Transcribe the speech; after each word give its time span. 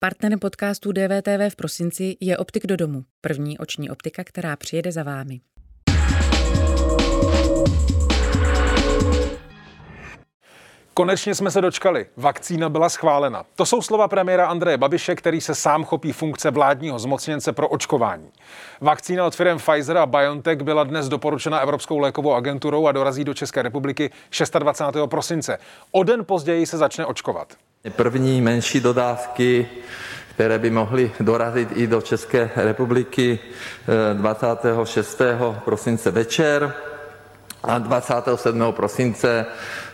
Partnerem 0.00 0.38
podcastu 0.38 0.92
DVTV 0.92 1.52
v 1.52 1.56
prosinci 1.56 2.16
je 2.20 2.38
Optik 2.38 2.66
do 2.66 2.76
domu, 2.76 3.04
první 3.20 3.58
oční 3.58 3.90
optika, 3.90 4.24
která 4.24 4.56
přijede 4.56 4.92
za 4.92 5.02
vámi. 5.02 5.40
Konečně 10.94 11.34
jsme 11.34 11.50
se 11.50 11.60
dočkali. 11.60 12.06
Vakcína 12.16 12.68
byla 12.68 12.88
schválena. 12.88 13.44
To 13.56 13.66
jsou 13.66 13.82
slova 13.82 14.08
premiéra 14.08 14.46
Andreje 14.46 14.78
Babiše, 14.78 15.14
který 15.14 15.40
se 15.40 15.54
sám 15.54 15.84
chopí 15.84 16.12
funkce 16.12 16.50
vládního 16.50 16.98
zmocněnce 16.98 17.52
pro 17.52 17.68
očkování. 17.68 18.30
Vakcína 18.80 19.26
od 19.26 19.34
firm 19.34 19.58
Pfizer 19.58 19.96
a 19.96 20.06
BioNTech 20.06 20.62
byla 20.62 20.84
dnes 20.84 21.08
doporučena 21.08 21.60
Evropskou 21.60 21.98
lékovou 21.98 22.34
agenturou 22.34 22.86
a 22.86 22.92
dorazí 22.92 23.24
do 23.24 23.34
České 23.34 23.62
republiky 23.62 24.10
26. 24.58 24.96
prosince. 25.06 25.58
O 25.90 26.02
den 26.02 26.24
později 26.24 26.66
se 26.66 26.76
začne 26.76 27.06
očkovat. 27.06 27.56
První 27.96 28.40
menší 28.40 28.80
dodávky 28.80 29.68
které 30.38 30.58
by 30.58 30.70
mohly 30.70 31.10
dorazit 31.20 31.68
i 31.74 31.86
do 31.86 32.00
České 32.00 32.50
republiky 32.56 33.38
26. 34.12 35.20
Eh, 35.20 35.60
prosince 35.64 36.10
večer 36.10 36.74
a 37.62 37.78
27. 37.78 38.72
prosince 38.72 39.46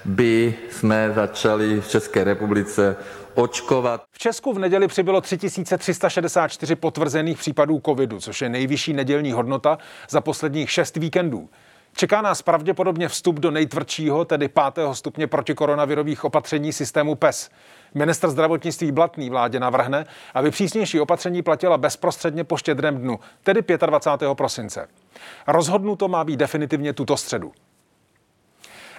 by 0.04 0.54
jsme 0.70 1.12
začali 1.14 1.80
v 1.80 1.88
České 1.88 2.24
republice 2.24 2.96
očkovat. 3.34 4.02
V 4.10 4.18
Česku 4.18 4.52
v 4.52 4.58
neděli 4.58 4.88
přibylo 4.88 5.20
3364 5.20 6.76
potvrzených 6.76 7.38
případů 7.38 7.80
covidu, 7.86 8.20
což 8.20 8.42
je 8.42 8.48
nejvyšší 8.48 8.92
nedělní 8.92 9.32
hodnota 9.32 9.78
za 10.10 10.20
posledních 10.20 10.70
šest 10.70 10.96
víkendů. 10.96 11.48
Čeká 11.96 12.22
nás 12.22 12.42
pravděpodobně 12.42 13.08
vstup 13.08 13.40
do 13.40 13.50
nejtvrdšího, 13.50 14.24
tedy 14.24 14.48
pátého 14.48 14.94
stupně 14.94 15.26
protikoronavirových 15.26 16.24
opatření 16.24 16.72
systému 16.72 17.14
PES. 17.14 17.50
Minister 17.94 18.30
zdravotnictví 18.30 18.92
Blatný 18.92 19.30
vládě 19.30 19.60
navrhne, 19.60 20.06
aby 20.34 20.50
přísnější 20.50 21.00
opatření 21.00 21.42
platila 21.42 21.78
bezprostředně 21.78 22.44
po 22.44 22.56
štědrém 22.56 22.98
dnu, 22.98 23.20
tedy 23.42 23.62
25. 23.86 24.34
prosince. 24.34 24.88
Rozhodnuto 25.46 26.08
má 26.08 26.24
být 26.24 26.36
definitivně 26.36 26.92
tuto 26.92 27.16
středu. 27.16 27.52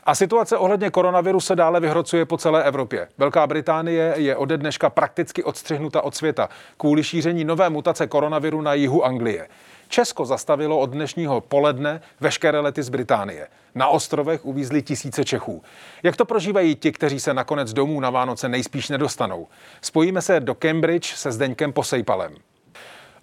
A 0.04 0.16
situace 0.16 0.58
ohledně 0.58 0.90
koronaviru 0.90 1.40
se 1.40 1.56
dále 1.56 1.80
vyhrocuje 1.80 2.26
po 2.26 2.38
celé 2.38 2.64
Evropě. 2.64 3.08
Velká 3.18 3.48
Británie 3.48 4.14
je 4.18 4.36
ode 4.36 4.58
dneška 4.58 4.90
prakticky 4.90 5.44
odstřihnuta 5.44 6.02
od 6.02 6.16
světa 6.16 6.50
kvůli 6.78 7.04
šíření 7.04 7.44
nové 7.44 7.70
mutace 7.70 8.08
koronaviru 8.08 8.62
na 8.62 8.74
jihu 8.74 9.06
Anglie. 9.06 9.48
Česko 9.88 10.26
zastavilo 10.26 10.80
od 10.80 10.90
dnešního 10.90 11.42
poledne 11.42 12.02
veškeré 12.20 12.60
lety 12.60 12.84
z 12.84 12.90
Británie. 12.90 13.48
Na 13.76 13.88
ostrovech 13.88 14.46
uvízli 14.46 14.82
tisíce 14.82 15.26
Čechů. 15.26 15.64
Jak 16.04 16.16
to 16.16 16.26
prožívají 16.26 16.76
ti, 16.76 16.92
kteří 16.92 17.20
se 17.20 17.34
nakonec 17.34 17.74
domů 17.74 18.00
na 18.00 18.10
Vánoce 18.10 18.50
nejspíš 18.50 18.90
nedostanou? 18.90 19.48
Spojíme 19.82 20.22
se 20.22 20.40
do 20.40 20.56
Cambridge 20.56 21.14
se 21.14 21.32
Zdeňkem 21.32 21.74
Posejpalem. 21.74 22.36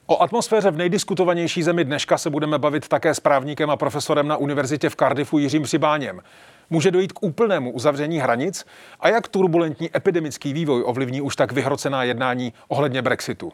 O 0.07 0.23
atmosféře 0.23 0.71
v 0.71 0.77
nejdiskutovanější 0.77 1.63
zemi 1.63 1.85
dneška 1.85 2.19
se 2.19 2.31
budeme 2.31 2.59
bavit 2.59 2.89
také 2.89 3.15
s 3.15 3.21
právníkem 3.21 3.71
a 3.71 3.77
profesorem 3.77 4.29
na 4.29 4.37
univerzitě 4.37 4.89
v 4.89 4.97
Cardiffu 4.97 5.39
Jiřím 5.39 5.63
Přibáněm. 5.63 6.21
Může 6.71 6.91
dojít 6.91 7.13
k 7.13 7.23
úplnému 7.23 7.71
uzavření 7.71 8.19
hranic 8.19 8.67
a 9.01 9.09
jak 9.09 9.29
turbulentní 9.29 9.97
epidemický 9.97 10.53
vývoj 10.53 10.83
ovlivní 10.87 11.21
už 11.21 11.37
tak 11.37 11.53
vyhrocená 11.53 12.05
jednání 12.05 12.53
ohledně 12.69 13.03
Brexitu. 13.03 13.53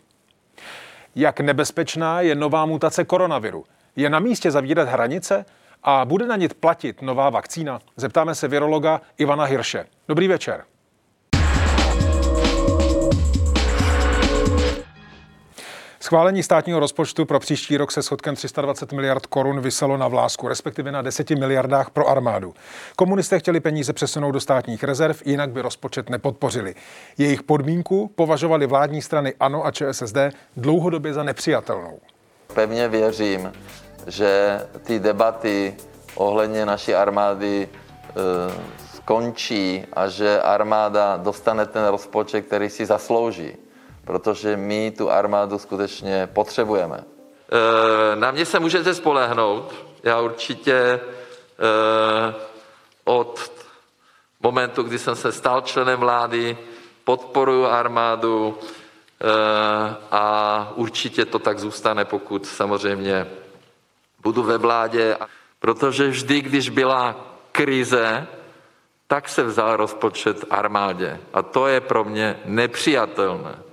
Jak 1.15 1.41
nebezpečná 1.41 2.21
je 2.21 2.35
nová 2.35 2.67
mutace 2.67 3.05
koronaviru? 3.05 3.65
Je 3.97 4.11
na 4.11 4.19
místě 4.19 4.51
zavírat 4.51 4.89
hranice 4.89 5.45
a 5.83 6.05
bude 6.05 6.27
na 6.27 6.37
ně 6.37 6.49
platit 6.49 7.03
nová 7.03 7.31
vakcína? 7.31 7.81
Zeptáme 7.97 8.35
se 8.35 8.49
virologa 8.49 9.01
Ivana 9.19 9.45
Hirše. 9.45 9.87
Dobrý 10.09 10.29
večer. 10.29 10.65
Schválení 16.09 16.43
státního 16.43 16.81
rozpočtu 16.81 17.25
pro 17.25 17.41
příští 17.41 17.77
rok 17.77 17.93
se 17.93 18.03
schodkem 18.03 18.35
320 18.35 18.93
miliard 18.93 19.27
korun 19.27 19.61
vyselo 19.61 19.97
na 19.97 20.09
vlásku, 20.09 20.49
respektive 20.49 20.93
na 20.93 21.03
10 21.03 21.31
miliardách 21.31 21.91
pro 21.91 22.09
armádu. 22.09 22.55
Komunisté 22.97 23.39
chtěli 23.39 23.61
peníze 23.61 23.93
přesunout 23.93 24.31
do 24.31 24.41
státních 24.41 24.85
rezerv, 24.85 25.17
jinak 25.25 25.51
by 25.51 25.61
rozpočet 25.63 26.11
nepodpořili. 26.11 26.75
Jejich 27.19 27.43
podmínku 27.43 28.11
považovali 28.15 28.67
vládní 28.67 29.03
strany 29.03 29.35
ANO 29.41 29.67
a 29.67 29.71
ČSSD 29.71 30.17
dlouhodobě 30.57 31.13
za 31.13 31.23
nepřijatelnou. 31.23 31.99
Pevně 32.55 32.89
věřím, 32.89 33.53
že 34.07 34.61
ty 34.83 34.99
debaty 34.99 35.75
ohledně 36.15 36.67
naší 36.67 36.95
armády 36.95 37.69
e, 37.69 38.15
skončí 38.97 39.85
a 39.93 40.09
že 40.09 40.41
armáda 40.41 41.17
dostane 41.17 41.67
ten 41.67 41.87
rozpočet, 41.87 42.47
který 42.47 42.71
si 42.71 42.87
zaslouží 42.87 43.68
protože 44.09 44.57
my 44.57 44.91
tu 44.91 45.11
armádu 45.11 45.59
skutečně 45.59 46.29
potřebujeme. 46.33 47.05
Eh, 47.05 48.17
na 48.17 48.31
mě 48.31 48.47
se 48.47 48.61
můžete 48.61 48.95
spolehnout. 48.95 49.75
Já 50.03 50.21
určitě 50.21 50.75
eh, 50.75 52.35
od 53.05 53.53
momentu, 54.41 54.83
kdy 54.83 54.99
jsem 54.99 55.17
se 55.17 55.33
stal 55.33 55.61
členem 55.61 56.01
vlády, 56.01 56.59
podporuji 57.05 57.67
armádu 57.67 58.59
eh, 58.59 59.97
a 60.11 60.25
určitě 60.75 61.25
to 61.25 61.39
tak 61.39 61.59
zůstane, 61.59 62.05
pokud 62.05 62.47
samozřejmě 62.47 63.27
budu 64.23 64.43
ve 64.43 64.59
vládě, 64.59 65.17
protože 65.61 66.09
vždy, 66.09 66.41
když 66.41 66.69
byla 66.69 67.17
krize, 67.53 68.27
tak 69.07 69.29
se 69.29 69.43
vzal 69.43 69.77
rozpočet 69.77 70.45
armádě. 70.51 71.21
A 71.33 71.43
to 71.43 71.67
je 71.67 71.81
pro 71.81 72.05
mě 72.05 72.41
nepřijatelné. 72.45 73.68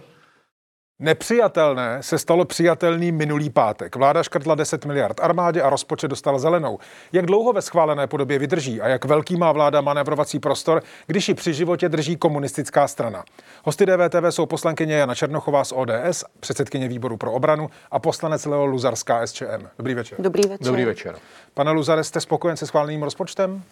Nepřijatelné 1.00 1.98
se 2.02 2.18
stalo 2.18 2.46
přijatelný 2.46 3.12
minulý 3.12 3.50
pátek. 3.50 3.96
Vláda 3.96 4.24
škrtla 4.24 4.56
10 4.56 4.86
miliard 4.86 5.20
armádě 5.20 5.62
a 5.62 5.70
rozpočet 5.70 6.08
dostala 6.08 6.40
zelenou. 6.40 6.80
Jak 7.14 7.26
dlouho 7.26 7.54
ve 7.54 7.62
schválené 7.62 8.08
podobě 8.08 8.40
vydrží 8.40 8.82
a 8.82 8.88
jak 8.88 9.06
velký 9.06 9.36
má 9.36 9.52
vláda 9.52 9.82
manévrovací 9.82 10.40
prostor, 10.40 10.84
když 11.08 11.30
ji 11.30 11.36
při 11.36 11.54
životě 11.54 11.90
drží 11.90 12.16
komunistická 12.16 12.88
strana? 12.88 13.24
Hosty 13.64 13.86
DVTV 13.86 14.26
jsou 14.30 14.46
poslankyně 14.46 14.96
Jana 14.96 15.16
Černochová 15.16 15.64
z 15.64 15.72
ODS, 15.76 16.24
předsedkyně 16.40 16.88
výboru 16.88 17.18
pro 17.18 17.32
obranu 17.32 17.70
a 17.92 18.00
poslanec 18.00 18.46
Leo 18.46 18.66
Luzarská 18.66 19.28
SČM. 19.28 19.68
Dobrý 19.78 19.94
večer. 19.94 20.22
Dobrý 20.22 20.50
večer. 20.50 20.66
Dobrý 20.66 20.86
večer. 20.86 21.16
Pane 21.54 21.72
Luzare, 21.72 22.04
jste 22.04 22.22
spokojen 22.22 22.58
se 22.58 22.68
schváleným 22.68 23.04
rozpočtem? 23.04 23.64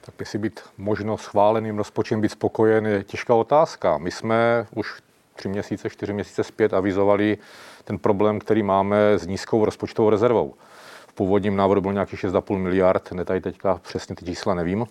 Tak 0.00 0.14
jestli 0.20 0.38
být 0.38 0.60
možno 0.78 1.16
schváleným 1.16 1.78
rozpočtem 1.78 2.20
být 2.20 2.32
spokojen 2.32 2.86
je 2.86 3.04
těžká 3.04 3.34
otázka. 3.34 3.98
My 3.98 4.10
jsme 4.10 4.66
už 4.74 5.05
tři 5.36 5.48
měsíce, 5.48 5.90
čtyři 5.90 6.12
měsíce 6.12 6.44
zpět 6.44 6.74
avizovali 6.74 7.38
ten 7.84 7.98
problém, 7.98 8.38
který 8.38 8.62
máme 8.62 9.12
s 9.18 9.26
nízkou 9.26 9.64
rozpočtovou 9.64 10.10
rezervou. 10.10 10.54
V 11.08 11.12
původním 11.12 11.56
návrhu 11.56 11.80
byl 11.80 11.92
nějaký 11.92 12.16
6,5 12.16 12.58
miliard, 12.58 13.12
ne 13.12 13.24
tady 13.24 13.40
teďka 13.40 13.80
přesně 13.82 14.14
ty 14.16 14.24
čísla 14.24 14.54
nevím. 14.54 14.86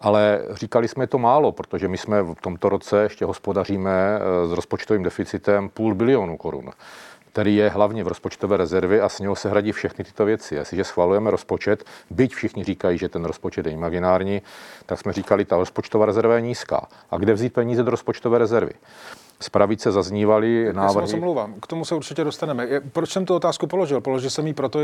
Ale 0.00 0.42
říkali 0.50 0.88
jsme 0.88 1.06
to 1.06 1.18
málo, 1.18 1.52
protože 1.52 1.88
my 1.88 1.98
jsme 1.98 2.22
v 2.22 2.34
tomto 2.34 2.68
roce 2.68 3.02
ještě 3.02 3.24
hospodaříme 3.24 4.18
eh, 4.18 4.48
s 4.48 4.52
rozpočtovým 4.52 5.02
deficitem 5.02 5.68
půl 5.68 5.94
bilionu 5.94 6.36
korun 6.36 6.70
který 7.34 7.56
je 7.56 7.68
hlavně 7.68 8.04
v 8.04 8.08
rozpočtové 8.08 8.56
rezervě 8.56 9.00
a 9.00 9.08
s 9.08 9.18
něho 9.18 9.36
se 9.36 9.48
hradí 9.48 9.72
všechny 9.72 10.04
tyto 10.04 10.24
věci. 10.24 10.54
Jestliže 10.54 10.84
schvalujeme 10.84 11.30
rozpočet, 11.30 11.84
byť 12.10 12.34
všichni 12.34 12.64
říkají, 12.64 12.98
že 12.98 13.08
ten 13.08 13.24
rozpočet 13.24 13.66
je 13.66 13.72
imaginární, 13.72 14.42
tak 14.86 14.98
jsme 14.98 15.12
říkali, 15.12 15.44
ta 15.44 15.56
rozpočtová 15.56 16.06
rezerva 16.06 16.34
je 16.34 16.40
nízká. 16.40 16.86
A 17.10 17.18
kde 17.18 17.34
vzít 17.34 17.52
peníze 17.52 17.82
do 17.82 17.90
rozpočtové 17.90 18.38
rezervy? 18.38 18.72
Z 19.40 19.48
pravice 19.48 19.92
zaznívaly 19.92 20.72
návrhy. 20.72 21.02
Já 21.02 21.06
se 21.06 21.16
omlouvám, 21.16 21.54
k 21.60 21.66
tomu 21.66 21.84
se 21.84 21.94
určitě 21.94 22.24
dostaneme. 22.24 22.68
Proč 22.92 23.12
jsem 23.12 23.26
tu 23.26 23.34
otázku 23.34 23.66
položil? 23.66 24.00
Položil 24.00 24.30
jsem 24.30 24.46
ji 24.46 24.54
proto, 24.54 24.80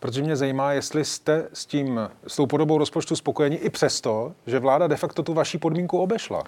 protože 0.00 0.22
mě 0.22 0.36
zajímá, 0.36 0.72
jestli 0.72 1.04
jste 1.04 1.48
s, 1.52 1.66
tím, 1.66 2.00
s 2.26 2.36
tou 2.36 2.46
podobou 2.46 2.78
rozpočtu 2.78 3.16
spokojeni 3.16 3.56
i 3.56 3.70
přesto, 3.70 4.32
že 4.46 4.58
vláda 4.58 4.86
de 4.86 4.96
facto 4.96 5.22
tu 5.22 5.34
vaší 5.34 5.58
podmínku 5.58 5.98
obešla. 5.98 6.42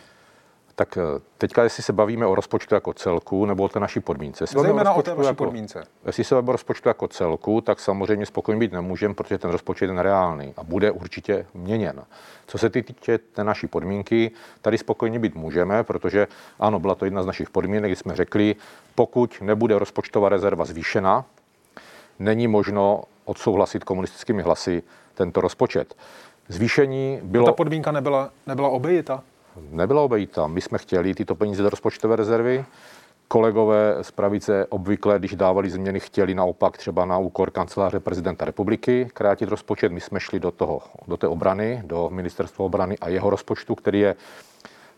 Tak 0.79 0.97
eh, 0.97 1.03
teďka, 1.39 1.63
jestli 1.63 1.83
se 1.83 1.93
bavíme 1.93 2.27
o 2.27 2.35
rozpočtu 2.35 2.75
jako 2.75 2.93
celku, 2.93 3.47
nebo 3.47 3.63
o 3.65 3.69
té 3.69 3.81
naší 3.81 4.01
podmínce. 4.01 4.45
Jestli 4.45 4.61
Zejména 4.61 4.93
o 4.93 5.03
té 5.03 5.15
vaší 5.15 5.27
jako, 5.27 5.45
podmínce. 5.45 5.85
Jestli 6.07 6.25
se 6.25 6.35
bavíme 6.35 6.49
o 6.49 6.53
rozpočtu 6.53 6.89
jako 6.89 7.09
celku, 7.09 7.61
tak 7.61 7.81
samozřejmě 7.81 8.27
spokojený 8.27 8.61
být 8.61 8.73
nemůžeme, 8.73 9.15
protože 9.15 9.39
ten 9.39 9.51
rozpočet 9.51 9.85
je 9.85 9.95
nereálný 9.95 10.55
a 10.57 10.65
bude 10.65 10.91
určitě 10.91 11.47
měněn. 11.55 12.05
Co 12.47 12.59
se 12.59 12.71
týče 12.71 13.19
té 13.19 13.45
naší 13.45 13.67
podmínky, 13.67 14.31
tady 14.63 14.79
spokojně 14.79 15.19
být 15.19 15.35
můžeme, 15.35 15.85
protože 15.85 16.29
ano, 16.61 16.81
byla 16.81 16.95
to 16.95 17.05
jedna 17.05 17.23
z 17.23 17.27
našich 17.27 17.51
podmínek, 17.51 17.91
kdy 17.91 17.97
jsme 17.97 18.17
řekli, 18.17 18.57
pokud 18.95 19.39
nebude 19.41 19.79
rozpočtová 19.79 20.29
rezerva 20.29 20.65
zvýšena, 20.65 21.25
není 22.19 22.49
možno 22.49 23.03
odsouhlasit 23.25 23.85
komunistickými 23.85 24.43
hlasy 24.43 24.83
tento 25.15 25.41
rozpočet. 25.41 25.95
Zvýšení 26.49 27.21
bylo... 27.23 27.47
Ta 27.47 27.53
podmínka 27.53 27.93
nebyla, 27.93 28.31
nebyla 28.47 28.69
obejita? 28.69 29.23
Nebyla 29.61 30.03
obejita. 30.03 30.47
My 30.47 30.61
jsme 30.61 30.79
chtěli 30.79 31.15
tyto 31.15 31.35
peníze 31.35 31.63
do 31.63 31.71
rozpočtové 31.71 32.17
rezervy. 32.17 32.65
Kolegové 33.29 33.97
z 34.03 34.11
pravice 34.11 34.67
obvykle, 34.67 35.19
když 35.19 35.35
dávali 35.35 35.71
změny, 35.71 36.01
chtěli 36.01 36.35
naopak 36.35 36.79
třeba 36.79 37.05
na 37.05 37.19
úkor 37.19 37.51
kanceláře 37.51 38.01
prezidenta 38.01 38.45
republiky 38.45 39.09
krátit 39.15 39.49
rozpočet. 39.49 39.93
My 39.93 40.01
jsme 40.01 40.21
šli 40.21 40.41
do, 40.41 40.51
toho, 40.51 40.83
do 41.09 41.17
té 41.17 41.29
obrany, 41.29 41.83
do 41.85 42.11
ministerstva 42.13 42.65
obrany 42.65 42.99
a 42.99 43.09
jeho 43.09 43.31
rozpočtu, 43.31 43.75
který 43.75 44.01
je 44.01 44.15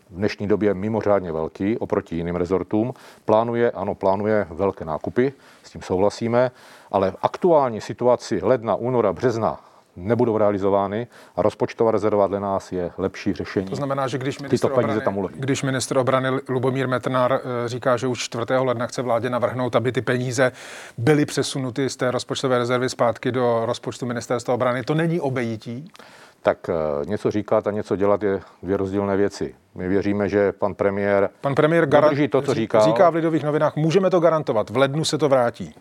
v 0.09 0.15
dnešní 0.15 0.47
době 0.47 0.73
mimořádně 0.73 1.31
velký 1.31 1.77
oproti 1.77 2.15
jiným 2.15 2.35
rezortům. 2.35 2.93
Plánuje, 3.25 3.71
ano, 3.71 3.95
plánuje 3.95 4.47
velké 4.49 4.85
nákupy, 4.85 5.33
s 5.63 5.71
tím 5.71 5.81
souhlasíme, 5.81 6.51
ale 6.91 7.11
v 7.11 7.15
aktuální 7.21 7.81
situaci 7.81 8.39
ledna, 8.43 8.75
února, 8.75 9.13
března 9.13 9.68
nebudou 10.07 10.37
realizovány 10.37 11.07
a 11.35 11.41
rozpočtová 11.41 11.91
rezerva 11.91 12.27
dle 12.27 12.39
nás 12.39 12.71
je 12.71 12.91
lepší 12.97 13.33
řešení. 13.33 13.67
To 13.67 13.75
znamená, 13.75 14.07
že 14.07 14.17
když 14.17 14.39
ministr, 14.39 14.71
obrany, 14.71 15.01
tam 15.01 15.27
když 15.31 15.63
ministr 15.63 15.97
obrany 15.97 16.29
Lubomír 16.49 16.87
Metnar 16.87 17.33
eh, 17.33 17.69
říká, 17.69 17.97
že 17.97 18.07
už 18.07 18.19
4. 18.19 18.43
ledna 18.49 18.87
chce 18.87 19.01
vládě 19.01 19.29
navrhnout, 19.29 19.75
aby 19.75 19.91
ty 19.91 20.01
peníze 20.01 20.51
byly 20.97 21.25
přesunuty 21.25 21.89
z 21.89 21.95
té 21.95 22.11
rozpočtové 22.11 22.57
rezervy 22.57 22.89
zpátky 22.89 23.31
do 23.31 23.61
rozpočtu 23.65 24.05
ministerstva 24.05 24.53
obrany, 24.53 24.83
to 24.83 24.93
není 24.93 25.21
obejití? 25.21 25.91
tak 26.41 26.69
eh, 26.69 26.73
něco 27.05 27.31
říkat 27.31 27.67
a 27.67 27.71
něco 27.71 27.95
dělat 27.95 28.23
je 28.23 28.39
dvě 28.63 28.77
rozdílné 28.77 29.17
věci. 29.17 29.55
My 29.75 29.87
věříme, 29.87 30.29
že 30.29 30.51
pan 30.51 30.75
premiér, 30.75 31.29
pan 31.41 31.55
premiér 31.55 31.85
garan- 31.85 32.29
to, 32.29 32.41
co 32.41 32.53
říká. 32.53 32.79
Říká 32.79 33.09
v 33.09 33.15
Lidových 33.15 33.43
novinách, 33.43 33.75
můžeme 33.75 34.09
to 34.09 34.19
garantovat, 34.19 34.69
v 34.69 34.77
lednu 34.77 35.05
se 35.05 35.17
to 35.17 35.29
vrátí. 35.29 35.75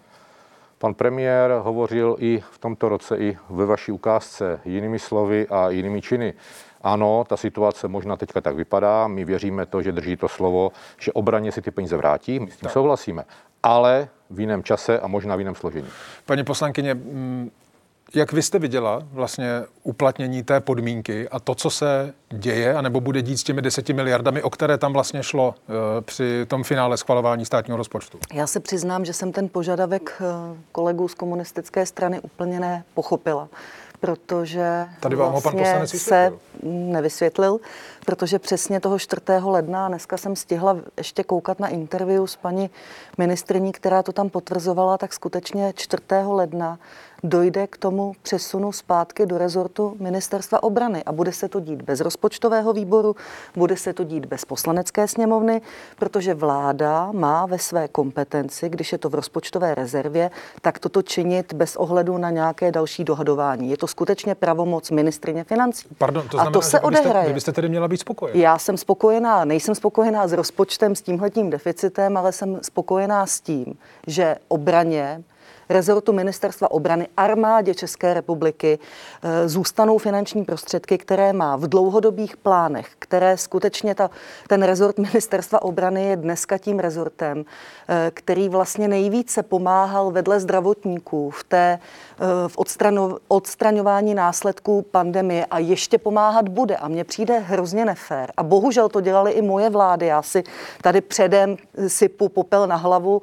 Pan 0.79 0.95
premiér 0.95 1.51
hovořil 1.63 2.17
i 2.19 2.43
v 2.51 2.59
tomto 2.59 2.89
roce, 2.89 3.17
i 3.17 3.39
ve 3.51 3.67
vaší 3.67 3.93
ukázce, 3.93 4.61
jinými 4.65 4.99
slovy 4.99 5.47
a 5.51 5.71
jinými 5.71 6.03
činy. 6.03 6.35
Ano, 6.83 7.25
ta 7.29 7.37
situace 7.37 7.89
možná 7.89 8.17
teďka 8.17 8.41
tak 8.41 8.57
vypadá, 8.57 9.09
my 9.09 9.25
věříme 9.25 9.67
to, 9.67 9.83
že 9.83 9.93
drží 9.93 10.17
to 10.17 10.29
slovo, 10.29 10.73
že 11.01 11.13
obraně 11.13 11.53
si 11.53 11.63
ty 11.63 11.71
peníze 11.71 11.97
vrátí, 11.97 12.41
my 12.41 12.51
s 12.51 12.57
tím 12.57 12.69
souhlasíme, 12.69 13.25
ale 13.63 14.09
v 14.31 14.41
jiném 14.41 14.63
čase 14.63 15.01
a 15.01 15.07
možná 15.07 15.37
v 15.37 15.39
jiném 15.39 15.55
složení. 15.55 15.89
Paní 16.27 16.45
poslankyně, 16.45 16.95
mm, 16.95 17.51
jak 18.15 18.33
vy 18.33 18.43
jste 18.43 18.59
viděla 18.59 19.03
vlastně 19.13 19.63
uplatnění 19.83 20.43
té 20.43 20.61
podmínky 20.61 21.29
a 21.29 21.41
to, 21.41 21.55
co 21.55 21.71
se 21.71 22.15
děje, 22.29 22.75
anebo 22.75 23.01
bude 23.01 23.23
dít 23.23 23.37
s 23.37 23.43
těmi 23.43 23.63
deseti 23.63 23.93
miliardami, 23.93 24.43
o 24.43 24.51
které 24.51 24.79
tam 24.79 24.93
vlastně 24.93 25.23
šlo 25.23 25.49
uh, 25.69 25.75
při 26.01 26.47
tom 26.47 26.65
finále 26.65 26.97
schvalování 26.97 27.45
státního 27.45 27.77
rozpočtu? 27.77 28.19
Já 28.35 28.47
se 28.47 28.61
přiznám, 28.61 29.05
že 29.05 29.13
jsem 29.13 29.33
ten 29.33 29.49
požadavek 29.49 30.13
eh, 30.21 30.25
kolegů 30.73 31.09
z 31.09 31.15
komunistické 31.15 31.87
strany 31.87 32.21
úplně 32.21 32.61
nepochopila 32.61 33.49
protože 34.01 34.87
Tady 35.01 35.17
vám 35.17 35.31
vlastně 35.31 35.61
ho 35.61 35.65
pan 35.65 35.77
vlastně 35.77 35.99
se 35.99 36.33
nevysvětlil, 36.63 37.61
protože 38.07 38.39
přesně 38.39 38.81
toho 38.81 38.99
4. 38.99 39.23
ledna, 39.45 39.89
dneska 39.89 40.17
jsem 40.17 40.37
stihla 40.37 40.77
ještě 40.97 41.25
koukat 41.25 41.61
na 41.61 41.69
interview 41.69 42.25
s 42.25 42.37
paní 42.37 42.71
ministrní, 43.19 43.73
která 43.73 44.03
to 44.03 44.13
tam 44.13 44.31
potvrzovala, 44.31 44.99
tak 44.99 45.13
skutečně 45.13 45.73
4. 45.77 46.03
ledna 46.27 46.79
dojde 47.23 47.67
k 47.67 47.77
tomu 47.77 48.13
přesunu 48.23 48.73
zpátky 48.73 49.27
do 49.27 49.39
rezortu 49.39 49.97
ministerstva 50.01 50.63
obrany 50.63 51.05
a 51.05 51.13
bude 51.13 51.33
se 51.33 51.49
to 51.49 51.61
dít 51.61 51.83
bez 51.83 52.01
rozpočtového 52.01 52.73
výboru, 52.73 53.17
bude 53.57 53.77
se 53.77 53.93
to 53.93 54.05
dít 54.05 54.27
bez 54.27 54.45
poslanecké 54.45 55.09
sněmovny, 55.09 55.61
protože 55.99 56.35
vláda 56.35 57.13
má 57.13 57.47
ve 57.47 57.59
své 57.59 57.89
kompetenci, 57.89 58.69
když 58.69 58.93
je 58.93 58.99
to 58.99 59.09
v 59.09 59.15
rozpočtové 59.15 59.75
rezervě, 59.75 60.31
tak 60.63 60.79
toto 60.79 61.03
činit 61.03 61.53
bez 61.53 61.77
ohledu 61.77 62.19
na 62.19 62.31
nějaké 62.31 62.73
další 62.73 63.05
dohadování. 63.05 63.71
Je 63.71 63.77
to 63.77 63.87
skutečně 63.87 64.35
pravomoc 64.35 64.91
ministrině 64.91 65.45
financí. 65.45 65.89
Pardon, 65.99 66.29
to 66.29 66.37
znamená, 66.37 66.51
a 66.51 66.53
to 66.53 66.63
se 66.63 66.77
že 66.77 66.81
odehraje. 66.81 67.29
Vy 67.29 67.35
byste 67.35 67.53
tedy 67.53 67.69
měla 67.69 67.89
být 67.89 68.01
spokojená. 68.01 68.41
Já 68.41 68.59
jsem 68.59 68.77
spokojená, 68.77 69.45
nejsem 69.45 69.75
spokojená 69.75 70.29
s 70.29 70.33
rozpočtem, 70.33 70.95
s 70.95 71.03
tímhletím 71.03 71.51
deficitem, 71.51 72.17
ale 72.17 72.33
jsem 72.33 72.59
spokojená 72.63 73.27
s 73.27 73.41
tím, 73.41 73.75
že 74.07 74.37
obraně 74.49 75.25
rezortu 75.69 76.13
ministerstva 76.13 76.71
obrany 76.71 77.09
armádě 77.17 77.75
České 77.75 78.15
republiky 78.15 78.79
eh, 79.23 79.49
zůstanou 79.49 79.99
finanční 79.99 80.45
prostředky, 80.45 80.99
které 80.99 81.33
má 81.33 81.57
v 81.57 81.69
dlouhodobých 81.69 82.37
plánech, 82.37 82.89
které 82.99 83.37
skutečně 83.37 83.95
ta, 83.95 84.11
ten 84.49 84.63
rezort 84.63 84.99
ministerstva 84.99 85.63
obrany 85.63 86.05
je 86.05 86.17
dneska 86.17 86.59
tím 86.59 86.79
rezortem, 86.79 87.45
eh, 87.89 88.11
který 88.15 88.49
vlastně 88.49 88.89
nejvíce 88.89 89.43
pomáhal 89.43 90.11
vedle 90.11 90.41
zdravotníků 90.41 91.31
v, 91.31 91.45
té, 91.45 91.79
eh, 91.79 92.49
v 92.49 92.59
odstrano, 92.59 93.19
odstraňování 93.29 94.15
následků 94.15 94.83
pandemie 94.83 95.47
a 95.47 95.59
ještě 95.59 95.99
pomáhat 95.99 96.49
bude. 96.49 96.77
A 96.77 96.89
mně 96.89 97.05
přijde 97.05 97.39
hrozně 97.39 97.85
nefér. 97.85 98.33
A 98.37 98.43
bohužel 98.43 98.89
to 98.89 99.01
dělali 99.01 99.33
i 99.33 99.43
moje 99.43 99.71
vlády. 99.71 100.07
Já 100.07 100.23
si 100.23 100.43
tady 100.83 101.01
předem 101.01 101.57
sypu 101.87 102.29
popel 102.29 102.67
na 102.67 102.77
hlavu, 102.77 103.23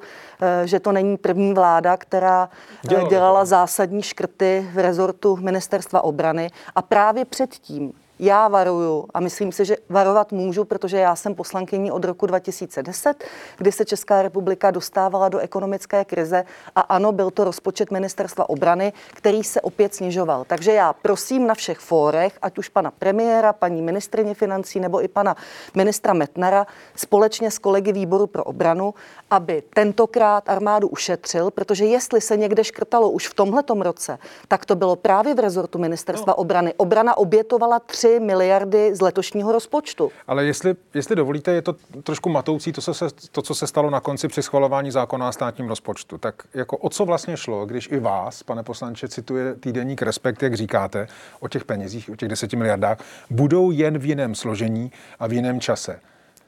že 0.64 0.80
to 0.80 0.92
není 0.92 1.16
první 1.16 1.54
vláda, 1.54 1.96
která 1.96 2.48
Dělali 2.88 3.08
dělala 3.08 3.44
zásadní 3.44 4.02
škrty 4.02 4.70
v 4.72 4.78
rezortu 4.78 5.36
ministerstva 5.36 6.04
obrany. 6.04 6.50
A 6.74 6.82
právě 6.82 7.24
předtím 7.24 7.92
já 8.18 8.48
varuju 8.48 9.06
a 9.14 9.20
myslím 9.20 9.52
si, 9.52 9.64
že 9.64 9.76
varovat 9.88 10.32
můžu, 10.32 10.64
protože 10.64 10.98
já 10.98 11.16
jsem 11.16 11.34
poslankyní 11.34 11.90
od 11.90 12.04
roku 12.04 12.26
2010, 12.26 13.24
kdy 13.58 13.72
se 13.72 13.84
Česká 13.84 14.22
republika 14.22 14.70
dostávala 14.70 15.28
do 15.28 15.38
ekonomické 15.38 16.04
krize 16.04 16.44
a 16.74 16.80
ano, 16.80 17.12
byl 17.12 17.30
to 17.30 17.44
rozpočet 17.44 17.90
ministerstva 17.90 18.48
obrany, 18.48 18.92
který 19.14 19.44
se 19.44 19.60
opět 19.60 19.94
snižoval. 19.94 20.44
Takže 20.44 20.72
já 20.72 20.92
prosím 20.92 21.46
na 21.46 21.54
všech 21.54 21.78
fórech, 21.78 22.38
ať 22.42 22.58
už 22.58 22.68
pana 22.68 22.90
premiéra, 22.90 23.52
paní 23.52 23.82
ministrině 23.82 24.34
financí 24.34 24.80
nebo 24.80 25.02
i 25.04 25.08
pana 25.08 25.36
ministra 25.74 26.12
Metnara, 26.12 26.66
společně 26.96 27.50
s 27.50 27.58
kolegy 27.58 27.92
výboru 27.92 28.26
pro 28.26 28.44
obranu, 28.44 28.94
aby 29.30 29.62
tentokrát 29.74 30.48
armádu 30.48 30.88
ušetřil, 30.88 31.50
protože 31.50 31.84
jestli 31.84 32.20
se 32.20 32.36
někde 32.36 32.64
škrtalo 32.64 33.10
už 33.10 33.28
v 33.28 33.34
tomhletom 33.34 33.82
roce, 33.82 34.18
tak 34.48 34.64
to 34.64 34.76
bylo 34.76 34.96
právě 34.96 35.34
v 35.34 35.38
rezortu 35.38 35.78
ministerstva 35.78 36.30
no. 36.30 36.34
obrany. 36.34 36.74
Obrana 36.76 37.16
obětovala 37.16 37.80
3 38.06 38.20
miliardy 38.20 38.94
z 38.94 39.00
letošního 39.00 39.52
rozpočtu. 39.52 40.12
Ale 40.26 40.44
jestli, 40.44 40.74
jestli 40.94 41.16
dovolíte, 41.16 41.52
je 41.52 41.62
to 41.62 41.74
trošku 42.02 42.28
matoucí 42.28 42.72
to, 42.72 42.80
co 42.80 42.94
se, 42.94 43.06
to, 43.32 43.42
co 43.42 43.54
se 43.54 43.66
stalo 43.66 43.90
na 43.90 44.00
konci 44.00 44.28
při 44.28 44.42
schvalování 44.42 44.90
zákona 44.90 45.28
o 45.28 45.32
státním 45.32 45.68
rozpočtu. 45.68 46.18
Tak 46.18 46.34
jako 46.54 46.76
o 46.76 46.88
co 46.88 47.04
vlastně 47.04 47.36
šlo, 47.36 47.66
když 47.66 47.88
i 47.92 48.00
vás, 48.00 48.42
pane 48.42 48.62
poslanče, 48.62 49.08
cituje 49.08 49.54
týdenník 49.54 50.02
Respekt, 50.02 50.42
jak 50.42 50.54
říkáte, 50.54 51.08
o 51.40 51.48
těch 51.48 51.64
penězích, 51.64 52.10
o 52.10 52.16
těch 52.16 52.28
10 52.28 52.52
miliardách, 52.52 52.98
budou 53.30 53.70
jen 53.70 53.98
v 53.98 54.04
jiném 54.04 54.34
složení 54.34 54.92
a 55.18 55.26
v 55.26 55.32
jiném 55.32 55.60
čase. 55.60 56.00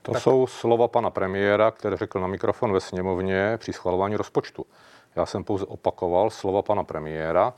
To 0.03 0.13
tak... 0.13 0.23
jsou 0.23 0.47
slova 0.47 0.89
pana 0.89 1.11
premiéra, 1.11 1.71
které 1.71 1.97
řekl 1.97 2.21
na 2.21 2.27
mikrofon 2.27 2.73
ve 2.73 2.81
sněmovně 2.81 3.57
při 3.57 3.73
schvalování 3.73 4.17
rozpočtu. 4.17 4.67
Já 5.17 5.27
jsem 5.27 5.45
pouze 5.45 5.65
opakoval 5.65 6.31
slova 6.31 6.63
pana 6.63 6.85
premiéra. 6.85 7.55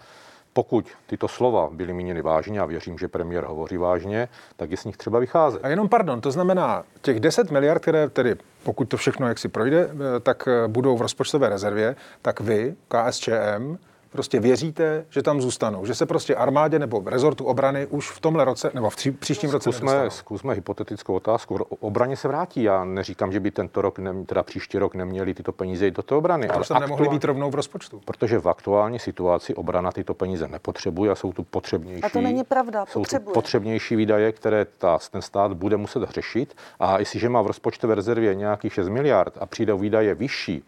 Pokud 0.52 0.86
tyto 1.06 1.28
slova 1.28 1.68
byly 1.72 1.92
míněny 1.92 2.22
vážně, 2.22 2.60
a 2.60 2.66
věřím, 2.66 2.98
že 2.98 3.08
premiér 3.08 3.44
hovoří 3.44 3.76
vážně, 3.76 4.28
tak 4.56 4.70
je 4.70 4.76
z 4.76 4.84
nich 4.84 4.96
třeba 4.96 5.18
vycházet. 5.18 5.60
A 5.64 5.68
jenom 5.68 5.88
pardon, 5.88 6.20
to 6.20 6.30
znamená, 6.30 6.84
těch 7.02 7.20
10 7.20 7.50
miliard, 7.50 7.82
které 7.82 8.08
tedy, 8.08 8.36
pokud 8.62 8.84
to 8.84 8.96
všechno 8.96 9.28
jaksi 9.28 9.48
projde, 9.48 9.90
eh, 9.90 10.20
tak 10.20 10.48
eh, 10.48 10.68
budou 10.68 10.96
v 10.96 11.02
rozpočtové 11.02 11.48
rezervě, 11.48 11.96
tak 12.22 12.40
vy, 12.40 12.74
KSČM, 12.88 13.76
prostě 14.12 14.40
věříte, 14.40 15.04
že 15.10 15.22
tam 15.22 15.40
zůstanou, 15.40 15.86
že 15.86 15.94
se 15.94 16.06
prostě 16.06 16.34
armádě 16.34 16.78
nebo 16.78 17.02
rezortu 17.06 17.44
obrany 17.44 17.86
už 17.86 18.10
v 18.10 18.20
tomhle 18.20 18.44
roce 18.44 18.70
nebo 18.74 18.90
v 18.90 18.96
tří, 18.96 19.10
příštím 19.10 19.50
roce 19.50 19.72
zkusme, 19.72 20.10
zkusme 20.10 20.54
hypotetickou 20.54 21.14
otázku. 21.14 21.54
Obraně 21.80 22.16
se 22.16 22.28
vrátí. 22.28 22.62
Já 22.62 22.84
neříkám, 22.84 23.32
že 23.32 23.40
by 23.40 23.50
tento 23.50 23.82
rok, 23.82 23.98
ne, 23.98 24.24
teda 24.24 24.42
příští 24.42 24.78
rok 24.78 24.94
neměli 24.94 25.34
tyto 25.34 25.52
peníze 25.52 25.84
jít 25.84 25.94
do 25.94 26.02
té 26.02 26.14
obrany. 26.14 26.48
Ale 26.48 26.64
tam 26.64 26.80
nemohly 26.80 27.08
být 27.08 27.24
rovnou 27.24 27.50
v 27.50 27.54
rozpočtu. 27.54 28.00
Protože 28.04 28.38
v 28.38 28.48
aktuální 28.48 28.98
situaci 28.98 29.54
obrana 29.54 29.92
tyto 29.92 30.14
peníze 30.14 30.48
nepotřebuje 30.48 31.10
a 31.10 31.14
jsou 31.14 31.32
tu 31.32 31.42
potřebnější. 31.42 32.02
A 32.02 32.08
to 32.08 32.20
není 32.20 32.44
pravda, 32.44 32.86
jsou 32.86 33.00
potřebuje. 33.00 33.26
tu 33.26 33.32
potřebnější 33.32 33.96
výdaje, 33.96 34.32
které 34.32 34.66
ta, 34.78 34.98
ten 35.10 35.22
stát 35.22 35.52
bude 35.52 35.76
muset 35.76 36.10
řešit. 36.10 36.56
A 36.80 36.98
jestliže 36.98 37.28
má 37.28 37.42
v 37.42 37.46
rozpočtové 37.46 37.94
rezervě 37.94 38.34
nějakých 38.34 38.72
6 38.72 38.88
miliard 38.88 39.38
a 39.40 39.46
přijde 39.46 39.74
výdaje 39.74 40.14
vyšší, 40.14 40.64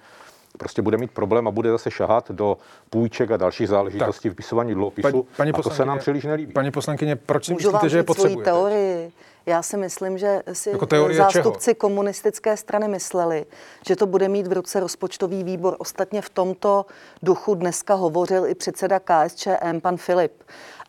prostě 0.63 0.83
bude 0.83 0.97
mít 0.97 1.11
problém 1.11 1.49
a 1.49 1.51
bude 1.51 1.71
zase 1.71 1.91
šahat 1.91 2.31
do 2.31 2.59
půjček 2.91 3.31
a 3.31 3.37
dalších 3.37 3.69
záležitostí 3.69 4.29
tak. 4.29 4.33
vpisování 4.33 4.75
dluhopisu. 4.75 5.27
Paní 5.37 5.53
a 5.53 5.63
to 5.63 5.71
se 5.71 5.85
nám 5.85 5.99
příliš 5.99 6.25
nelíbí. 6.25 6.53
Paní 6.53 6.71
poslankyně, 6.71 7.17
proč 7.17 7.45
si 7.45 7.55
myslíte, 7.55 7.89
že 7.89 7.97
je 7.97 8.03
potřebujete? 8.03 8.51
teorii. 8.51 9.13
Já 9.47 9.63
si 9.63 9.77
myslím, 9.77 10.19
že 10.19 10.43
si 10.53 10.71
jako 10.71 10.87
zástupci 11.17 11.71
čeho? 11.71 11.75
komunistické 11.75 12.57
strany 12.57 12.89
mysleli, 12.89 13.47
že 13.87 13.97
to 13.97 14.07
bude 14.07 14.29
mít 14.29 14.47
v 14.47 14.53
ruce 14.53 14.81
rozpočtový 14.81 15.45
výbor. 15.45 15.77
Ostatně 15.79 16.23
v 16.23 16.29
tomto 16.29 16.87
duchu 17.23 17.55
dneska 17.55 17.95
hovořil 17.95 18.47
i 18.47 18.55
předseda 18.55 19.01
KSČM, 19.01 19.81
pan 19.81 19.97
Filip. 19.97 20.33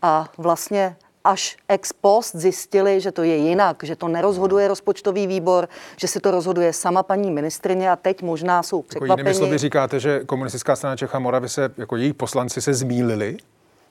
A 0.01 0.29
vlastně 0.37 0.95
až 1.23 1.57
ex 1.69 1.93
post 1.93 2.35
zjistili, 2.35 3.01
že 3.01 3.11
to 3.11 3.23
je 3.23 3.35
jinak, 3.35 3.83
že 3.83 3.95
to 3.95 4.07
nerozhoduje 4.07 4.67
rozpočtový 4.67 5.27
výbor, 5.27 5.69
že 5.97 6.07
si 6.07 6.19
to 6.19 6.31
rozhoduje 6.31 6.73
sama 6.73 7.03
paní 7.03 7.31
ministrině 7.31 7.91
a 7.91 7.95
teď 7.95 8.21
možná 8.21 8.63
jsou 8.63 8.81
překvapení. 8.81 9.09
Jako 9.09 9.19
jinými 9.19 9.33
slovy 9.33 9.57
říkáte, 9.57 9.99
že 9.99 10.19
komunistická 10.25 10.75
strana 10.75 10.95
Čecha 10.95 11.19
Moravy 11.19 11.49
se, 11.49 11.71
jako 11.77 11.95
její 11.95 12.13
poslanci 12.13 12.61
se 12.61 12.73
zmílili? 12.73 13.37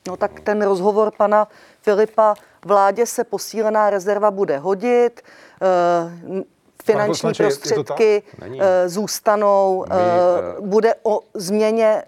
No 0.08 0.16
tak 0.16 0.40
ten 0.40 0.62
rozhovor 0.62 1.12
pana 1.16 1.48
Filipa, 1.82 2.34
vládě 2.64 3.06
se 3.06 3.24
posílená 3.24 3.90
rezerva 3.90 4.30
bude 4.30 4.58
hodit, 4.58 5.20
eh, 5.62 6.44
finanční 6.82 7.12
poslanče, 7.12 7.42
tak? 7.42 7.52
prostředky 7.52 8.22
eh, 8.60 8.88
zůstanou, 8.88 9.84
My, 9.88 9.94
eh, 9.94 10.58
eh, 10.58 10.60
bude 10.60 10.94
o 11.02 11.20
změně 11.34 12.02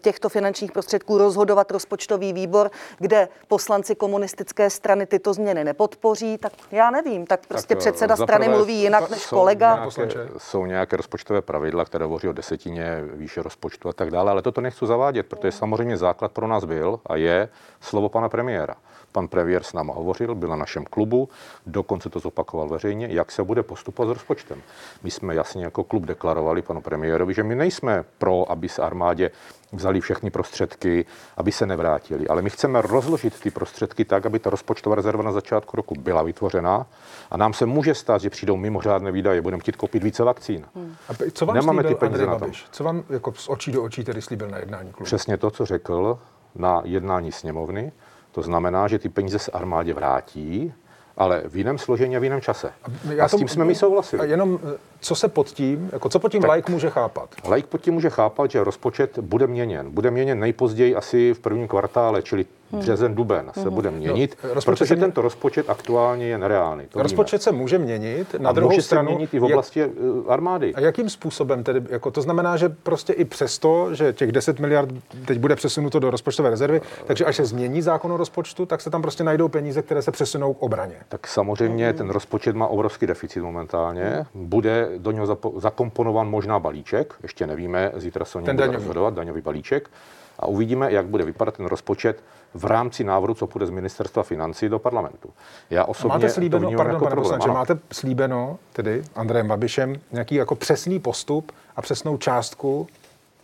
těchto 0.00 0.28
finančních 0.28 0.72
prostředků 0.72 1.18
rozhodovat 1.18 1.70
rozpočtový 1.70 2.32
výbor, 2.32 2.70
kde 2.98 3.28
poslanci 3.48 3.94
komunistické 3.94 4.70
strany 4.70 5.06
tyto 5.06 5.34
změny 5.34 5.64
nepodpoří, 5.64 6.38
tak 6.38 6.52
já 6.70 6.90
nevím, 6.90 7.26
tak 7.26 7.46
prostě 7.46 7.74
Tak, 7.74 7.78
předseda 7.78 8.16
strany 8.16 8.48
mluví 8.48 8.74
jinak 8.74 9.10
než 9.10 9.26
kolega. 9.26 9.66
Nějaké, 9.68 9.84
poslanče. 9.84 10.28
jsou 10.38 10.66
nějaké 10.66 10.96
rozpočtové 10.96 11.42
pravidla, 11.42 11.84
které 11.84 12.04
hovoří 12.04 12.28
o 12.28 12.32
desetině 12.32 13.02
výše 13.12 13.42
rozpočtu 13.42 13.88
a 13.88 13.92
tak 13.92 14.10
dále, 14.10 14.30
ale 14.30 14.42
toto 14.42 14.60
nechci 14.60 14.86
zavádět, 14.86 15.26
protože 15.26 15.52
samozřejmě 15.52 15.96
základ 15.96 16.32
pro 16.32 16.46
nás 16.46 16.64
byl 16.64 17.00
a 17.06 17.16
je 17.16 17.48
slovo 17.80 18.08
pana 18.08 18.28
premiéra. 18.28 18.74
Pan 19.16 19.28
premiér 19.28 19.62
s 19.62 19.72
náma 19.72 19.94
hovořil, 19.94 20.34
byl 20.34 20.48
na 20.48 20.56
našem 20.56 20.84
klubu, 20.84 21.28
dokonce 21.66 22.10
to 22.10 22.18
zopakoval 22.20 22.68
veřejně, 22.68 23.08
jak 23.10 23.32
se 23.32 23.44
bude 23.44 23.62
postupovat 23.62 24.08
s 24.08 24.12
rozpočtem. 24.18 24.62
My 25.02 25.10
jsme 25.10 25.34
jasně 25.34 25.64
jako 25.64 25.84
klub 25.84 26.02
deklarovali 26.04 26.62
panu 26.62 26.80
premiérovi, 26.80 27.34
že 27.34 27.42
my 27.42 27.54
nejsme 27.54 28.04
pro, 28.18 28.50
aby 28.50 28.68
se 28.68 28.82
armádě 28.82 29.30
vzali 29.72 30.00
všechny 30.00 30.30
prostředky, 30.30 31.06
aby 31.36 31.52
se 31.52 31.66
nevrátili. 31.66 32.28
Ale 32.28 32.42
my 32.42 32.50
chceme 32.50 32.82
rozložit 32.82 33.40
ty 33.40 33.50
prostředky 33.50 34.04
tak, 34.04 34.26
aby 34.26 34.38
ta 34.38 34.50
rozpočtová 34.50 34.96
rezerva 34.96 35.22
na 35.22 35.32
začátku 35.32 35.76
roku 35.76 35.94
byla 35.94 36.22
vytvořena 36.22 36.86
a 37.30 37.36
nám 37.36 37.52
se 37.52 37.66
může 37.66 37.94
stát, 37.94 38.20
že 38.20 38.30
přijdou 38.30 38.56
mimořádné 38.56 39.12
výdaje, 39.12 39.42
budeme 39.42 39.60
chtít 39.60 39.76
koupit 39.76 40.02
více 40.02 40.24
vakcín. 40.24 40.66
A 41.08 41.14
p- 41.14 41.30
co 41.30 41.46
vám 41.46 41.56
Nemáme 41.56 41.82
slíbil 41.82 41.96
ty 41.96 42.00
peníze 42.00 42.22
Andrej 42.22 42.26
na 42.28 42.34
to. 42.34 42.40
Babiš? 42.40 42.66
Co 42.70 42.84
vám 42.84 43.04
jako 43.10 43.32
z 43.32 43.48
očí 43.48 43.72
do 43.72 43.82
očí 43.82 44.04
tedy 44.04 44.22
slíbil 44.22 44.48
na 44.48 44.58
jednání 44.58 44.92
klubu? 44.92 45.04
Přesně 45.04 45.36
to, 45.36 45.50
co 45.50 45.66
řekl 45.66 46.18
na 46.54 46.82
jednání 46.84 47.32
sněmovny, 47.32 47.92
to 48.36 48.42
znamená, 48.42 48.88
že 48.88 48.98
ty 48.98 49.08
peníze 49.08 49.38
se 49.38 49.50
armádě 49.50 49.94
vrátí, 49.94 50.72
ale 51.16 51.42
v 51.48 51.56
jiném 51.56 51.78
složení 51.78 52.16
a 52.16 52.20
v 52.20 52.24
jiném 52.24 52.40
čase. 52.40 52.72
A 53.20 53.28
s 53.28 53.30
to- 53.30 53.38
tím 53.38 53.48
jsme 53.48 53.64
my 53.64 53.72
A 53.72 53.76
souhlasili. 53.76 54.30
jenom, 54.30 54.58
eh, 54.74 54.78
co 55.00 55.14
se 55.14 55.28
pod 55.28 55.46
tím, 55.46 55.90
jako 55.92 56.08
co 56.08 56.18
pod 56.18 56.32
tím 56.32 56.42
Tak. 56.42 56.50
like 56.52 56.72
může 56.72 56.90
chápat? 56.90 57.28
Laik 57.48 57.66
pod 57.66 57.80
tím 57.80 57.94
může 57.94 58.10
chápat, 58.10 58.50
že 58.50 58.64
rozpočet 58.64 59.18
bude 59.18 59.46
měněn. 59.46 59.90
Bude 59.90 60.10
měněn 60.10 60.40
nejpozději 60.40 60.94
asi 60.96 61.34
v 61.34 61.38
prvním 61.40 61.68
kvartále, 61.68 62.22
čili 62.22 62.46
březen, 62.72 63.14
duben 63.14 63.50
se 63.62 63.70
bude 63.70 63.90
měnit, 63.90 64.36
No, 64.54 64.60
protože 64.64 64.86
se 64.86 64.94
mě- 64.94 65.00
tento 65.04 65.22
rozpočet 65.22 65.70
aktuálně 65.70 66.26
je 66.26 66.38
nereálný. 66.38 66.84
To 66.88 67.02
Rozpočet 67.02 67.42
se 67.42 67.52
může 67.52 67.78
měnit, 67.78 68.32
na 68.32 68.38
víme. 68.38 68.48
a 68.48 68.52
druhou 68.52 68.70
může 68.70 68.82
stranu... 68.82 69.08
se 69.08 69.14
měnit 69.14 69.34
i 69.34 69.38
v 69.38 69.44
oblasti 69.44 69.80
jak... 69.80 69.90
armády. 70.28 70.74
A 70.74 70.80
jakým 70.80 71.10
způsobem 71.10 71.64
tedy, 71.64 71.82
jako 71.90 72.10
to 72.10 72.22
znamená, 72.22 72.56
že 72.56 72.68
prostě 72.68 73.12
i 73.12 73.24
přesto, 73.24 73.94
že 73.94 74.12
těch 74.12 74.32
10 74.32 74.60
miliard 74.60 74.88
teď 75.24 75.38
bude 75.38 75.56
přesunuto 75.56 75.98
do 75.98 76.10
rozpočtové 76.10 76.50
rezervy, 76.50 76.80
takže 77.06 77.24
až 77.24 77.36
se 77.36 77.44
změní 77.44 77.82
zákon 77.82 78.12
o 78.12 78.16
rozpočtu, 78.16 78.66
tak 78.66 78.80
se 78.80 78.90
tam 78.90 79.02
prostě 79.02 79.24
najdou 79.24 79.48
peníze, 79.48 79.82
které 79.82 80.02
se 80.02 80.10
přesunou 80.10 80.54
k 80.54 80.62
obraně. 80.62 80.94
Tak 81.08 81.26
samozřejmě 81.26 81.92
ten 81.92 82.10
rozpočet 82.10 82.56
má 82.56 82.66
obrovský 82.66 83.06
deficit 83.06 83.40
momentálně. 83.40 84.26
Bude 84.34 84.88
do 84.98 85.10
něho 85.10 85.26
zapo- 85.26 85.60
zakomponován 85.60 86.30
možná 86.30 86.58
balíček, 86.58 87.14
ještě 87.22 87.46
nevíme, 87.46 87.92
zítra 87.96 88.24
se 88.24 88.38
o 88.38 88.40
něm 88.40 88.46
Ten 88.46 88.56
bude 88.56 88.66
daňový. 88.66 88.76
rozhodovat, 88.84 89.14
daňový 89.14 89.40
balíček. 89.40 89.90
A 90.38 90.46
uvidíme, 90.46 90.92
jak 90.92 91.06
bude 91.06 91.24
vypadat 91.24 91.54
ten 91.56 91.66
rozpočet 91.66 92.22
v 92.54 92.64
rámci 92.64 93.04
návrhu, 93.04 93.34
co 93.34 93.46
půjde 93.46 93.66
z 93.66 93.70
ministerstva 93.70 94.22
financí 94.22 94.68
do 94.68 94.78
parlamentu. 94.78 95.30
Já 95.70 95.84
osobně 95.84 96.08
Máte 96.08 96.26
to 96.26 96.32
slíbeno, 96.32 96.68
vnímám 96.68 96.76
pardon, 96.76 96.94
jako 96.94 97.04
pane 97.04 97.14
problém. 97.14 97.38
poslanče, 97.38 97.54
máte 97.58 97.78
slíbeno, 97.92 98.58
tedy 98.72 99.02
Andrejem 99.14 99.48
Babišem, 99.48 100.00
nějaký 100.12 100.34
jako 100.34 100.54
přesný 100.54 101.00
postup 101.00 101.52
a 101.76 101.82
přesnou 101.82 102.16
částku, 102.16 102.86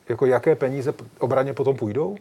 jako 0.08 0.26
jaké 0.26 0.54
peníze 0.54 0.94
obraně 1.18 1.52
potom 1.52 1.76
půjdou? 1.76 2.16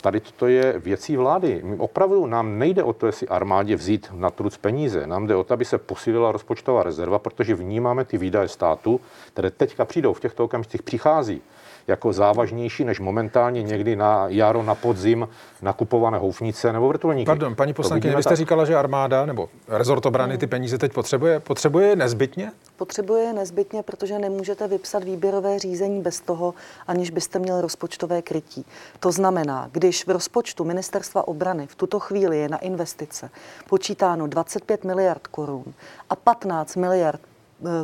Tady 0.00 0.20
toto 0.20 0.46
je 0.46 0.78
věcí 0.78 1.16
vlády. 1.16 1.60
My 1.64 1.76
opravdu 1.76 2.26
nám 2.26 2.58
nejde 2.58 2.82
o 2.82 2.92
to, 2.92 3.06
jestli 3.06 3.28
armádě 3.28 3.76
vzít 3.76 4.10
na 4.12 4.30
truc 4.30 4.56
peníze. 4.56 5.06
Nám 5.06 5.26
jde 5.26 5.36
o 5.36 5.44
to, 5.44 5.54
aby 5.54 5.64
se 5.64 5.78
posílila 5.78 6.32
rozpočtová 6.32 6.82
rezerva, 6.82 7.18
protože 7.18 7.54
vnímáme 7.54 8.04
ty 8.04 8.18
výdaje 8.18 8.48
státu, 8.48 9.00
které 9.32 9.50
teďka 9.50 9.84
přijdou, 9.84 10.12
v 10.12 10.20
těchto 10.20 10.44
okamžicích 10.44 10.82
přichází 10.82 11.42
jako 11.86 12.12
závažnější 12.12 12.84
než 12.84 13.00
momentálně 13.00 13.62
někdy 13.62 13.96
na 13.96 14.24
jaro, 14.28 14.62
na 14.62 14.74
podzim 14.74 15.28
nakupované 15.62 16.18
houfnice 16.18 16.72
nebo 16.72 16.88
vrtulníky. 16.88 17.26
Pardon, 17.26 17.54
paní 17.54 17.74
poslankyně, 17.74 18.16
vy 18.16 18.22
jste 18.22 18.30
tak. 18.30 18.38
říkala, 18.38 18.64
že 18.64 18.76
armáda 18.76 19.26
nebo 19.26 19.48
rezort 19.68 20.06
obrany 20.06 20.38
ty 20.38 20.46
peníze 20.46 20.78
teď 20.78 20.92
potřebuje. 20.92 21.40
Potřebuje 21.40 21.88
je 21.88 21.96
nezbytně? 21.96 22.52
Potřebuje 22.76 23.22
je 23.22 23.32
nezbytně, 23.32 23.82
protože 23.82 24.18
nemůžete 24.18 24.68
vypsat 24.68 25.04
výběrové 25.04 25.58
řízení 25.58 26.00
bez 26.00 26.20
toho, 26.20 26.54
aniž 26.86 27.10
byste 27.10 27.38
měl 27.38 27.60
rozpočtové 27.60 28.22
krytí. 28.22 28.66
To 29.00 29.12
znamená, 29.12 29.68
když 29.72 30.06
v 30.06 30.10
rozpočtu 30.10 30.64
Ministerstva 30.64 31.28
obrany 31.28 31.66
v 31.66 31.74
tuto 31.74 32.00
chvíli 32.00 32.38
je 32.38 32.48
na 32.48 32.58
investice 32.58 33.30
počítáno 33.68 34.26
25 34.26 34.84
miliard 34.84 35.26
korun 35.26 35.64
a 36.10 36.16
15 36.16 36.76
miliard 36.76 37.20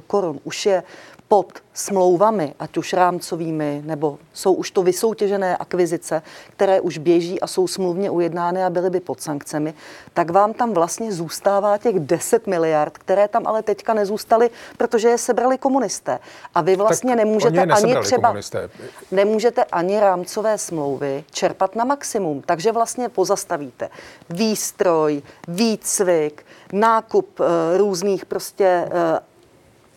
korun 0.06 0.40
už 0.44 0.66
je 0.66 0.82
pod 1.28 1.52
smlouvami, 1.74 2.54
ať 2.58 2.76
už 2.76 2.92
rámcovými, 2.92 3.82
nebo 3.84 4.18
jsou 4.32 4.52
už 4.52 4.70
to 4.70 4.82
vysoutěžené 4.82 5.56
akvizice, 5.56 6.22
které 6.50 6.80
už 6.80 6.98
běží 6.98 7.40
a 7.40 7.46
jsou 7.46 7.66
smluvně 7.66 8.10
ujednány 8.10 8.64
a 8.64 8.70
byly 8.70 8.90
by 8.90 9.00
pod 9.00 9.20
sankcemi, 9.20 9.74
tak 10.14 10.30
vám 10.30 10.52
tam 10.52 10.72
vlastně 10.74 11.12
zůstává 11.12 11.78
těch 11.78 12.00
10 12.00 12.46
miliard, 12.46 12.98
které 12.98 13.28
tam 13.28 13.46
ale 13.46 13.62
teďka 13.62 13.94
nezůstaly, 13.94 14.50
protože 14.76 15.08
je 15.08 15.18
sebrali 15.18 15.58
komunisté. 15.58 16.18
A 16.54 16.60
vy 16.60 16.76
vlastně 16.76 17.10
Tak 17.10 17.18
nemůžete 17.18 17.60
ani 17.62 17.96
třeba 18.02 18.28
komunisté. 18.28 18.70
nemůžete 19.10 19.64
ani 19.64 20.00
rámcové 20.00 20.58
smlouvy 20.58 21.24
čerpat 21.30 21.76
na 21.76 21.84
maximum. 21.84 22.42
Takže 22.46 22.72
vlastně 22.72 23.08
pozastavíte 23.08 23.88
výstroj, 24.30 25.22
výcvik, 25.48 26.46
nákup 26.72 27.40
e, 27.40 27.78
různých 27.78 28.26
prostě 28.26 28.64
e, 28.64 28.88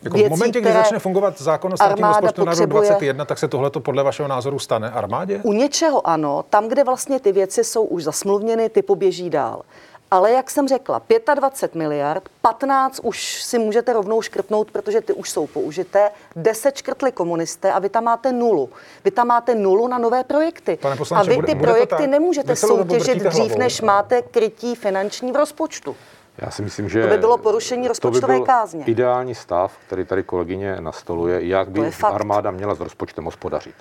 Jako 0.02 0.16
věcí, 0.16 0.28
v 0.28 0.30
momentě, 0.30 0.60
kdy 0.60 0.72
začne 0.72 0.98
fungovat 0.98 1.40
zákon 1.40 1.72
o 1.72 1.76
státním 1.76 2.06
rozpočtu 2.06 2.44
na 2.44 2.50
rok 2.50 2.58
potřebuje. 2.58 2.88
21, 2.88 3.24
tak 3.24 3.38
se 3.38 3.48
tohle 3.48 3.70
podle 3.70 4.02
vašeho 4.02 4.28
názoru 4.28 4.58
stane 4.58 4.90
armádě? 4.90 5.40
U 5.42 5.52
něčeho 5.52 6.06
ano, 6.06 6.44
tam, 6.50 6.68
kde 6.68 6.84
vlastně 6.84 7.20
ty 7.20 7.32
věci 7.32 7.64
jsou 7.64 7.84
už 7.84 8.04
zasmluvněny, 8.04 8.68
ty 8.68 8.82
poběží 8.82 9.30
dál. 9.30 9.62
Ale 10.10 10.32
jak 10.32 10.50
jsem 10.50 10.68
řekla, 10.68 11.02
25 11.34 11.78
miliard, 11.78 12.22
15 12.40 13.00
už 13.02 13.42
si 13.42 13.58
můžete 13.58 13.92
rovnou 13.92 14.22
škrtnout, 14.22 14.70
protože 14.70 15.00
ty 15.00 15.12
už 15.12 15.30
jsou 15.30 15.46
použité, 15.46 16.10
10 16.36 16.76
škrtli 16.76 17.12
komunisté 17.12 17.72
a 17.72 17.78
vy 17.78 17.88
tam 17.88 18.04
máte 18.04 18.32
nulu. 18.32 18.70
Vy 19.04 19.10
tam 19.10 19.26
máte 19.26 19.54
nulu 19.54 19.88
na 19.88 19.98
nové 19.98 20.24
projekty. 20.24 20.78
Pane 20.82 20.96
poslanče, 20.96 21.30
a 21.30 21.30
vy 21.30 21.36
bude- 21.36 21.46
ty 21.46 21.54
bude 21.54 21.66
projekty 21.72 21.94
tak? 21.96 22.10
nemůžete 22.10 22.56
soutěžit 22.56 23.18
dřív, 23.18 23.44
hlavou. 23.44 23.58
než 23.58 23.80
máte 23.80 24.22
krytí 24.22 24.74
finanční 24.74 25.32
v 25.32 25.36
rozpočtu. 25.36 25.96
Já 26.38 26.50
si 26.50 26.62
myslím, 26.62 26.88
že 26.88 27.02
To 27.02 27.08
by 27.08 27.18
bylo 27.18 27.38
porušení 27.38 27.82
to 27.82 27.88
rozpočtové 27.88 28.34
by 28.34 28.38
byl 28.38 28.46
kázně. 28.46 28.84
ideální 28.84 29.34
stav, 29.34 29.78
který 29.86 30.04
tady 30.04 30.22
kolegyně 30.22 30.76
nastoluje, 30.80 31.46
jak 31.46 31.68
To 31.68 31.80
by 31.80 31.90
armáda 32.02 32.50
měla 32.50 32.74
s 32.74 32.80
rozpočtem 32.80 33.24
hospodařit. 33.24 33.74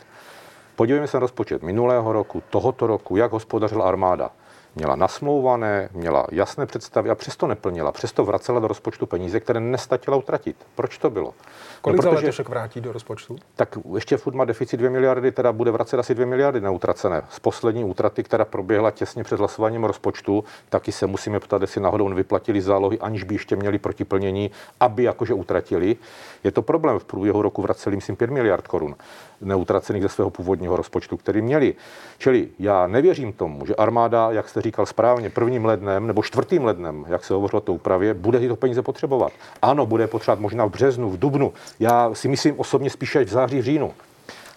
Podívejme 0.76 1.08
se 1.08 1.18
na 1.18 1.22
rozpočet 1.22 1.64
minulého 1.64 2.14
roku, 2.14 2.44
tohoto 2.50 2.88
roku, 2.88 3.18
jak 3.18 3.32
hospodařila 3.32 3.86
armáda. 3.86 4.30
Měla 4.76 4.96
nasmlouvané, 4.96 5.90
měla 5.94 6.28
jasné 6.32 6.66
představy 6.66 7.10
a 7.10 7.16
přesto 7.16 7.48
neplnila. 7.48 7.92
Přesto 7.92 8.26
vracela 8.26 8.60
do 8.60 8.68
rozpočtu 8.68 9.06
peníze, 9.06 9.40
které 9.40 9.60
nestačila 9.60 10.18
utratit. 10.18 10.56
Proč 10.76 10.98
to 10.98 11.10
bylo? 11.10 11.34
Kolik 11.82 11.98
no, 11.98 12.04
za 12.04 12.10
protože- 12.10 12.26
letošek 12.26 12.50
vrátí 12.50 12.82
do 12.82 12.92
rozpočtu? 12.92 13.36
tak 13.56 13.78
ještě 13.96 14.18
furt 14.18 14.34
má 14.36 14.46
deficit 14.46 14.78
2 14.78 14.90
miliardy, 14.90 15.32
teda 15.32 15.52
bude 15.52 15.72
vracet 15.72 16.00
asi 16.00 16.16
2 16.16 16.26
miliardy 16.26 16.62
neutracené. 16.62 17.22
Z 17.30 17.40
poslední 17.40 17.84
útraty, 17.84 18.24
která 18.24 18.46
proběhla 18.46 18.92
těsně 18.92 19.24
před 19.24 19.40
hlasováním 19.40 19.84
rozpočtu, 19.84 20.44
taky 20.70 20.92
se 20.92 21.08
musíme 21.08 21.40
ptát, 21.40 21.62
jestli 21.62 21.82
náhodou 21.82 22.10
nevyplatili 22.10 22.62
zálohy, 22.62 23.00
aniž 23.00 23.24
by 23.24 23.36
ještě 23.36 23.56
měli 23.56 23.80
protiplnění, 23.80 24.52
aby 24.80 25.04
jakože 25.04 25.34
utratili. 25.34 25.96
Je 26.44 26.52
to 26.52 26.62
problém. 26.62 27.00
V 27.00 27.06
průběhu 27.06 27.42
roku 27.42 27.62
vraceli, 27.62 27.96
myslím, 27.96 28.16
5 28.16 28.30
miliard 28.30 28.68
korun 28.68 28.96
neutracených 29.42 30.04
ze 30.04 30.10
svého 30.10 30.30
původního 30.30 30.76
rozpočtu, 30.76 31.18
který 31.18 31.42
měli. 31.42 31.76
Čili 32.18 32.50
já 32.60 32.88
nevěřím 32.88 33.34
tomu, 33.34 33.66
že 33.66 33.76
armáda, 33.76 34.32
jak 34.32 34.50
jste 34.50 34.61
říkal 34.62 34.86
správně, 34.86 35.30
prvním 35.30 35.66
lednem 35.66 36.08
nebo 36.08 36.24
čtvrtým 36.24 36.66
lednem, 36.66 37.06
jak 37.08 37.26
se 37.26 37.34
hovořilo 37.34 37.58
o 37.62 37.66
té 37.66 37.72
úpravě, 37.72 38.14
bude 38.14 38.40
tyto 38.40 38.56
peníze 38.56 38.82
potřebovat. 38.82 39.32
Ano, 39.62 39.86
bude 39.86 40.08
potřebovat 40.08 40.40
možná 40.40 40.66
v 40.66 40.70
březnu, 40.70 41.10
v 41.10 41.20
dubnu. 41.20 41.54
Já 41.80 42.10
si 42.14 42.28
myslím 42.28 42.60
osobně 42.60 42.90
spíše 42.90 43.26
v 43.26 43.30
září, 43.30 43.60
v 43.60 43.64
říjnu. 43.64 43.94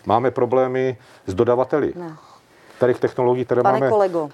Máme 0.06 0.30
problémy 0.30 0.96
s 1.26 1.34
dodavateli. 1.34 1.92
Ne. 1.96 2.16
Tady 2.78 2.94
technologií, 2.94 3.44
které 3.44 3.62
Pane 3.62 3.78
máme, 3.78 3.90
kolego, 3.90 4.28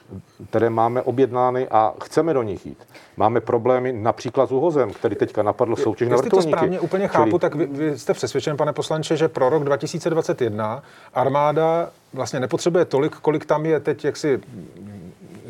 které 0.50 0.70
máme 0.70 1.02
objednány 1.02 1.68
a 1.68 1.94
chceme 2.04 2.34
do 2.34 2.42
nich 2.42 2.66
jít. 2.66 2.78
Máme 3.16 3.40
problémy 3.40 3.92
například 3.92 4.48
s 4.48 4.52
úhozem, 4.52 4.92
který 4.92 5.16
teďka 5.16 5.42
napadl 5.42 5.76
soutěž 5.76 6.08
na 6.08 6.14
Jestli 6.14 6.30
to 6.30 6.36
vrtulníky. 6.36 6.58
správně 6.58 6.80
úplně 6.80 7.08
Čili- 7.08 7.24
chápu, 7.24 7.38
tak 7.38 7.54
vy, 7.54 7.66
vy 7.66 7.98
jste 7.98 8.14
přesvědčen, 8.14 8.56
pane 8.56 8.72
poslanče, 8.72 9.16
že 9.16 9.28
pro 9.28 9.48
rok 9.48 9.64
2021 9.64 10.82
armáda 11.14 11.90
vlastně 12.12 12.40
nepotřebuje 12.40 12.84
tolik, 12.84 13.16
kolik 13.16 13.46
tam 13.46 13.66
je 13.66 13.80
teď 13.80 14.04
jaksi, 14.04 14.40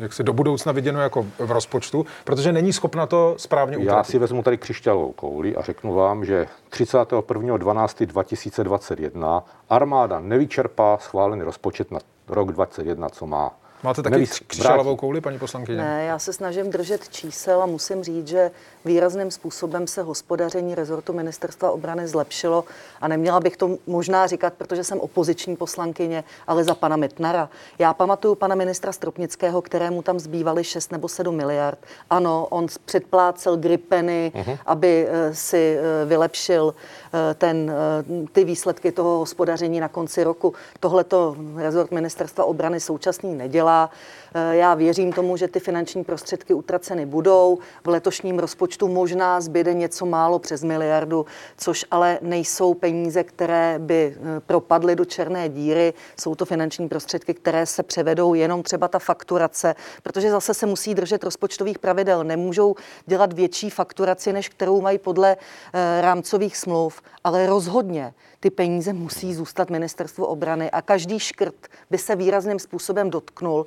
jak 0.01 0.13
si 0.13 0.23
do 0.23 0.33
budoucna 0.33 0.71
viděno 0.71 1.01
jako 1.01 1.25
v 1.39 1.51
rozpočtu, 1.51 2.05
protože 2.23 2.51
není 2.51 2.73
schopna 2.73 3.05
to 3.05 3.35
správně 3.37 3.77
Já 3.77 3.81
utratit. 3.81 4.11
si 4.11 4.19
vezmu 4.19 4.43
tady 4.43 4.57
křišťálovou 4.57 5.11
kouli 5.11 5.55
a 5.55 5.61
řeknu 5.61 5.93
vám, 5.93 6.25
že 6.25 6.47
31.12.2021 6.71 9.43
armáda 9.69 10.19
nevyčerpá 10.19 10.97
schválený 10.97 11.41
rozpočet 11.41 11.91
na 11.91 11.99
rok 12.27 12.51
2021, 12.51 13.09
co 13.09 13.27
má. 13.27 13.51
Máte 13.83 14.03
taky 14.03 14.27
křišťálovou 14.47 14.83
vrátí. 14.83 14.99
kouli, 14.99 15.21
paní 15.21 15.39
poslankyně? 15.39 15.77
Ne, 15.77 16.05
já 16.05 16.19
se 16.19 16.33
snažím 16.33 16.69
držet 16.69 17.09
čísel 17.09 17.63
a 17.63 17.65
musím 17.65 18.03
říct, 18.03 18.27
že 18.27 18.51
výrazným 18.85 19.31
způsobem 19.31 19.87
se 19.87 20.01
hospodaření 20.01 20.75
rezortu 20.75 21.13
ministerstva 21.13 21.71
obrany 21.71 22.07
zlepšilo 22.07 22.63
a 23.01 23.07
neměla 23.07 23.39
bych 23.39 23.57
to 23.57 23.77
možná 23.87 24.27
říkat, 24.27 24.53
protože 24.53 24.83
jsem 24.83 24.99
opoziční 24.99 25.55
poslankyně, 25.55 26.23
ale 26.47 26.63
za 26.63 26.75
pana 26.75 26.95
Metnara. 26.95 27.49
Já 27.79 27.93
pamatuju 27.93 28.35
pana 28.35 28.55
ministra 28.55 28.91
Stropnického, 28.91 29.61
kterému 29.61 30.01
tam 30.01 30.19
zbývaly 30.19 30.63
6 30.63 30.91
nebo 30.91 31.07
7 31.07 31.35
miliard. 31.35 31.79
Ano, 32.09 32.47
on 32.49 32.67
předplácel 32.85 33.57
gripeny, 33.57 34.31
uh-huh. 34.35 34.57
aby 34.65 35.07
eh, 35.09 35.35
si 35.35 35.77
eh, 35.77 36.05
vylepšil 36.05 36.73
ten, 37.35 37.71
eh, 37.71 38.27
ty 38.31 38.43
výsledky 38.43 38.91
toho 38.91 39.19
hospodaření 39.19 39.79
na 39.79 39.87
konci 39.87 40.23
roku. 40.23 40.53
Tohle 40.79 41.03
to 41.03 41.35
rezort 41.55 41.91
ministerstva 41.91 42.45
obrany 42.45 42.79
současný 42.79 43.35
nedělá. 43.35 43.89
Eh, 44.33 44.55
Já 44.55 44.73
věřím 44.73 45.13
tomu, 45.13 45.37
že 45.37 45.47
ty 45.47 45.59
finanční 45.59 46.03
prostředky 46.03 46.53
utraceny 46.53 47.05
budou. 47.05 47.57
V 47.83 47.87
letošním 47.87 48.39
rozpočtu 48.39 48.87
možná 48.87 49.41
zbyde 49.41 49.73
něco 49.73 50.05
málo 50.05 50.39
přes 50.39 50.63
miliardu, 50.63 51.25
což 51.57 51.85
ale 51.91 52.19
nejsou 52.21 52.73
peníze, 52.73 53.23
které 53.23 53.79
by 53.79 54.15
eh, 54.15 54.39
propadly 54.39 54.95
do 54.95 55.05
černé 55.05 55.49
díry. 55.49 55.93
Jsou 56.19 56.35
to 56.35 56.45
finanční 56.45 56.89
prostředky, 56.89 57.33
které 57.33 57.65
se 57.65 57.83
převedou 57.83 58.33
jenom 58.33 58.63
třeba 58.63 58.87
ta 58.87 58.99
fakturace, 58.99 59.75
protože 60.03 60.31
zase 60.31 60.53
se 60.53 60.65
musí 60.65 60.95
držet 60.95 61.23
rozpočtových 61.23 61.79
pravidel. 61.79 62.23
Nemůžou 62.23 62.75
dělat 63.05 63.33
větší 63.33 63.69
fakturaci, 63.69 64.33
než 64.33 64.49
kterou 64.49 64.81
mají 64.81 64.97
podle 64.97 65.37
eh, 65.73 66.01
rámcových 66.01 66.57
smluv, 66.57 67.01
ale 67.23 67.47
rozhodně 67.47 68.13
ty 68.41 68.49
peníze 68.49 68.93
musí 68.93 69.33
zůstat 69.33 69.69
ministerstvu 69.69 70.25
obrany 70.25 70.71
a 70.71 70.81
každý 70.81 71.19
škrt 71.19 71.67
by 71.89 71.97
se 71.97 72.15
výrazným 72.15 72.59
způsobem 72.59 73.09
dotknul 73.09 73.65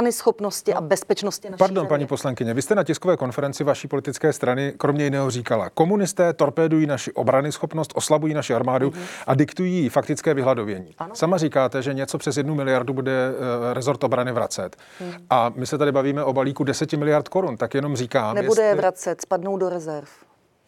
obrany 0.00 0.12
schopnosti 0.12 0.74
a 0.74 0.80
bezpečnosti 0.80 1.50
naší 1.50 1.58
Pardon, 1.58 1.74
země. 1.76 1.88
paní 1.88 2.06
poslankyně, 2.06 2.54
vy 2.54 2.62
jste 2.62 2.74
na 2.74 2.84
tiskové 2.84 3.16
konferenci 3.16 3.64
vaší 3.64 3.88
politické 3.88 4.32
strany 4.32 4.72
kromě 4.76 5.04
jiného 5.04 5.30
říkala, 5.30 5.70
komunisté 5.70 6.32
torpédují 6.32 6.86
naši 6.86 7.12
obrany 7.12 7.52
schopnost, 7.52 7.90
oslabují 7.94 8.34
naši 8.34 8.54
armádu 8.54 8.90
Mhm. 8.90 9.02
a 9.26 9.34
diktují 9.34 9.74
jí 9.82 9.88
faktické 9.88 10.34
vyhladovění. 10.34 10.94
Sama 11.14 11.38
říkáte, 11.38 11.82
že 11.82 11.94
něco 11.94 12.18
přes 12.18 12.36
jednu 12.36 12.54
miliardu 12.54 12.92
bude 12.92 13.12
eh, 13.12 13.74
rezort 13.74 14.04
obrany 14.04 14.32
vracet. 14.32 14.76
Mhm. 15.00 15.12
A 15.30 15.52
my 15.56 15.66
se 15.66 15.78
tady 15.78 15.92
bavíme 15.92 16.24
o 16.24 16.32
balíku 16.32 16.64
10 16.64 16.92
miliard 16.96 17.28
korun, 17.28 17.56
tak 17.56 17.74
jenom 17.74 17.96
říkám, 17.96 18.34
Nebude 18.34 18.62
je 18.62 18.68
jestli- 18.68 18.80
vracet, 18.80 19.20
spadnou 19.20 19.56
do 19.56 19.68
rezerv. 19.68 20.08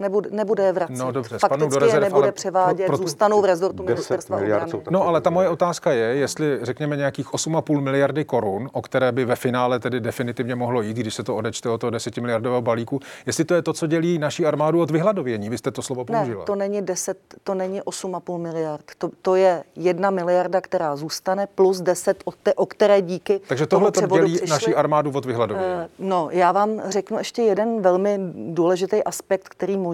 Nebude, 0.02 0.30
nebude 0.32 0.62
je 0.62 0.72
vracet. 0.72 0.98
No 0.98 1.12
dobře, 1.12 1.38
spadnou 1.38 1.56
do 1.56 1.70
Fakticky 1.70 1.84
rezerv, 1.84 2.02
je 2.02 2.08
nebude 2.10 2.22
ale 2.24 2.32
převádět, 2.32 2.86
pro- 2.86 2.96
pro 2.96 3.04
zůstanou 3.06 3.40
v 3.40 3.44
rezortu 3.44 3.82
10 3.82 3.86
ministerstva 3.88 4.38
miliard 4.38 4.74
obrany. 4.74 4.84
No 4.90 5.06
ale 5.08 5.20
ta 5.20 5.30
moje 5.30 5.48
otázka 5.48 5.92
je, 5.92 6.04
jestli 6.16 6.58
řekněme 6.62 6.96
nějakých 6.96 7.32
8,5 7.32 7.80
miliardy 7.80 8.24
korun, 8.24 8.68
o 8.72 8.82
které 8.82 9.12
by 9.12 9.24
ve 9.24 9.36
finále 9.36 9.80
tedy 9.80 10.00
definitivně 10.00 10.54
mohlo 10.54 10.82
jít, 10.82 10.96
když 10.96 11.14
se 11.14 11.22
to 11.22 11.36
odečte 11.36 11.68
od 11.68 11.78
toho 11.80 11.90
10 11.90 12.16
miliardového 12.18 12.62
balíku, 12.62 13.00
jestli 13.26 13.44
to 13.44 13.54
je 13.54 13.62
to, 13.62 13.72
co 13.72 13.86
dělí 13.86 14.18
naší 14.18 14.46
armádu 14.46 14.80
od 14.80 14.90
vyhladovění. 14.90 15.48
Vy 15.50 15.58
jste 15.58 15.70
to 15.70 15.82
slovo 15.82 16.04
Ne, 16.10 16.18
použila. 16.18 16.44
to 16.44 16.54
není 16.54 16.82
10, 16.82 17.18
to 17.44 17.54
není 17.54 17.80
8,5 17.82 18.38
miliard. 18.38 18.84
To, 18.98 19.10
to 19.22 19.34
je 19.34 19.64
jedna 19.76 20.10
miliarda, 20.10 20.60
která 20.60 20.96
zůstane, 20.96 21.46
plus 21.54 21.80
10, 21.80 22.22
o, 22.24 22.32
te, 22.42 22.54
o 22.54 22.66
které 22.66 23.02
díky 23.02 23.40
Takže 23.48 23.66
tohle 23.66 23.92
to 23.92 24.06
dělí 24.06 24.32
přišly. 24.36 24.50
naší 24.50 24.74
armádu 24.74 25.10
od 25.14 25.24
vyhladovění. 25.24 25.68
Eh, 25.72 25.88
No, 25.98 26.28
já 26.30 26.52
vám 26.52 26.82
řeknu 26.88 27.18
ještě 27.18 27.42
jeden 27.42 27.82
velmi 27.82 28.18
důležitý 28.34 29.04
aspekt, 29.04 29.48
který 29.48 29.76
možná 29.76 29.91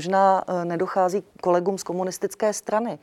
eh, 0.49 0.65
nedochází 0.65 1.23
kolegům 1.43 1.79
z 1.79 1.83
komunistické 1.83 2.53
strany. 2.53 2.99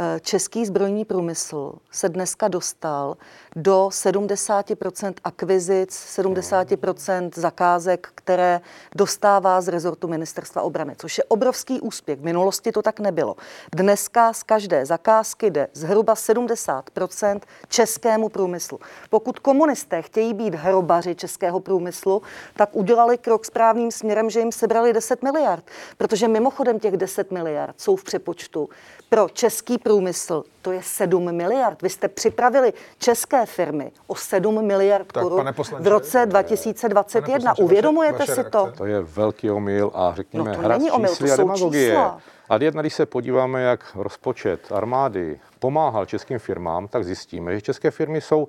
Eh, 0.00 0.20
Český 0.20 0.66
zbrojní 0.66 1.04
průmysl 1.04 1.72
se 1.90 2.08
dneska 2.08 2.48
dostal 2.48 3.16
do 3.56 3.88
70% 3.92 5.14
akvizic, 5.24 5.90
70% 5.90 7.30
zakázek, 7.34 8.08
které 8.14 8.60
dostává 8.96 9.60
z 9.60 9.68
rezortu 9.68 10.08
ministerstva 10.08 10.62
obrany, 10.62 10.94
což 10.98 11.18
je 11.18 11.24
obrovský 11.24 11.80
úspěch. 11.80 12.18
V 12.18 12.24
minulosti 12.24 12.72
to 12.72 12.82
tak 12.82 13.00
nebylo. 13.00 13.36
Dneska 13.74 14.32
z 14.32 14.42
každé 14.42 14.86
zakázky 14.86 15.50
jde 15.50 15.68
zhruba 15.72 16.14
70% 16.14 17.40
českému 17.68 18.28
průmyslu. 18.28 18.78
Pokud 19.10 19.38
komunisté 19.38 20.02
chtějí 20.02 20.34
být 20.34 20.54
hrobaři 20.54 21.14
českého 21.14 21.60
průmyslu, 21.60 22.22
tak 22.56 22.68
udělali 22.72 23.18
krok 23.18 23.44
správným 23.44 23.90
směrem, 23.90 24.30
že 24.30 24.40
jim 24.40 24.52
sebrali 24.52 24.92
10 24.92 25.22
miliard. 25.22 25.64
Protože 25.96 26.28
mimochodem 26.28 26.78
těch 26.78 26.96
10 26.96 27.30
miliard 27.30 27.80
jsou 27.80 27.96
v 27.96 28.04
přepočtu 28.04 28.68
pro 29.08 29.28
český 29.28 29.78
průmysl. 29.92 30.44
To 30.62 30.72
je 30.72 30.82
7 30.82 31.32
miliard. 31.32 31.82
Vy 31.82 31.88
jste 31.90 32.08
připravili 32.08 32.72
české 32.98 33.46
firmy 33.46 33.92
o 34.06 34.14
7 34.14 34.66
miliard 34.66 35.12
Tak, 35.12 35.22
korun 35.22 35.46
v 35.80 35.86
roce 35.86 36.26
2021. 36.26 37.32
Pane 37.32 37.38
poslanče, 37.40 37.62
Uvědomujete 37.62 38.18
vaše- 38.18 38.34
si 38.34 38.40
vaše 38.40 38.50
to? 38.50 38.58
reakce? 38.64 38.78
To 38.78 38.86
je 38.86 39.00
velký 39.00 39.50
omyl 39.50 39.90
a 39.94 40.12
řekněme 40.16 40.50
No 40.50 40.56
to 40.56 40.60
hra 40.62 40.76
omyl, 40.92 41.16
to 41.16 41.24
a 41.24 41.28
jsou 41.28 41.36
demagogie. 41.36 41.90
čísla. 41.90 42.18
A 42.48 42.56
jedna, 42.56 42.82
když 42.82 42.94
se 42.94 43.06
podíváme, 43.06 43.62
jak 43.62 43.80
rozpočet 43.94 44.72
armády 44.72 45.40
pomáhal 45.58 46.06
českým 46.06 46.38
firmám, 46.38 46.88
tak 46.88 47.04
zjistíme, 47.04 47.54
že 47.54 47.60
české 47.60 47.90
firmy 47.90 48.20
jsou 48.20 48.48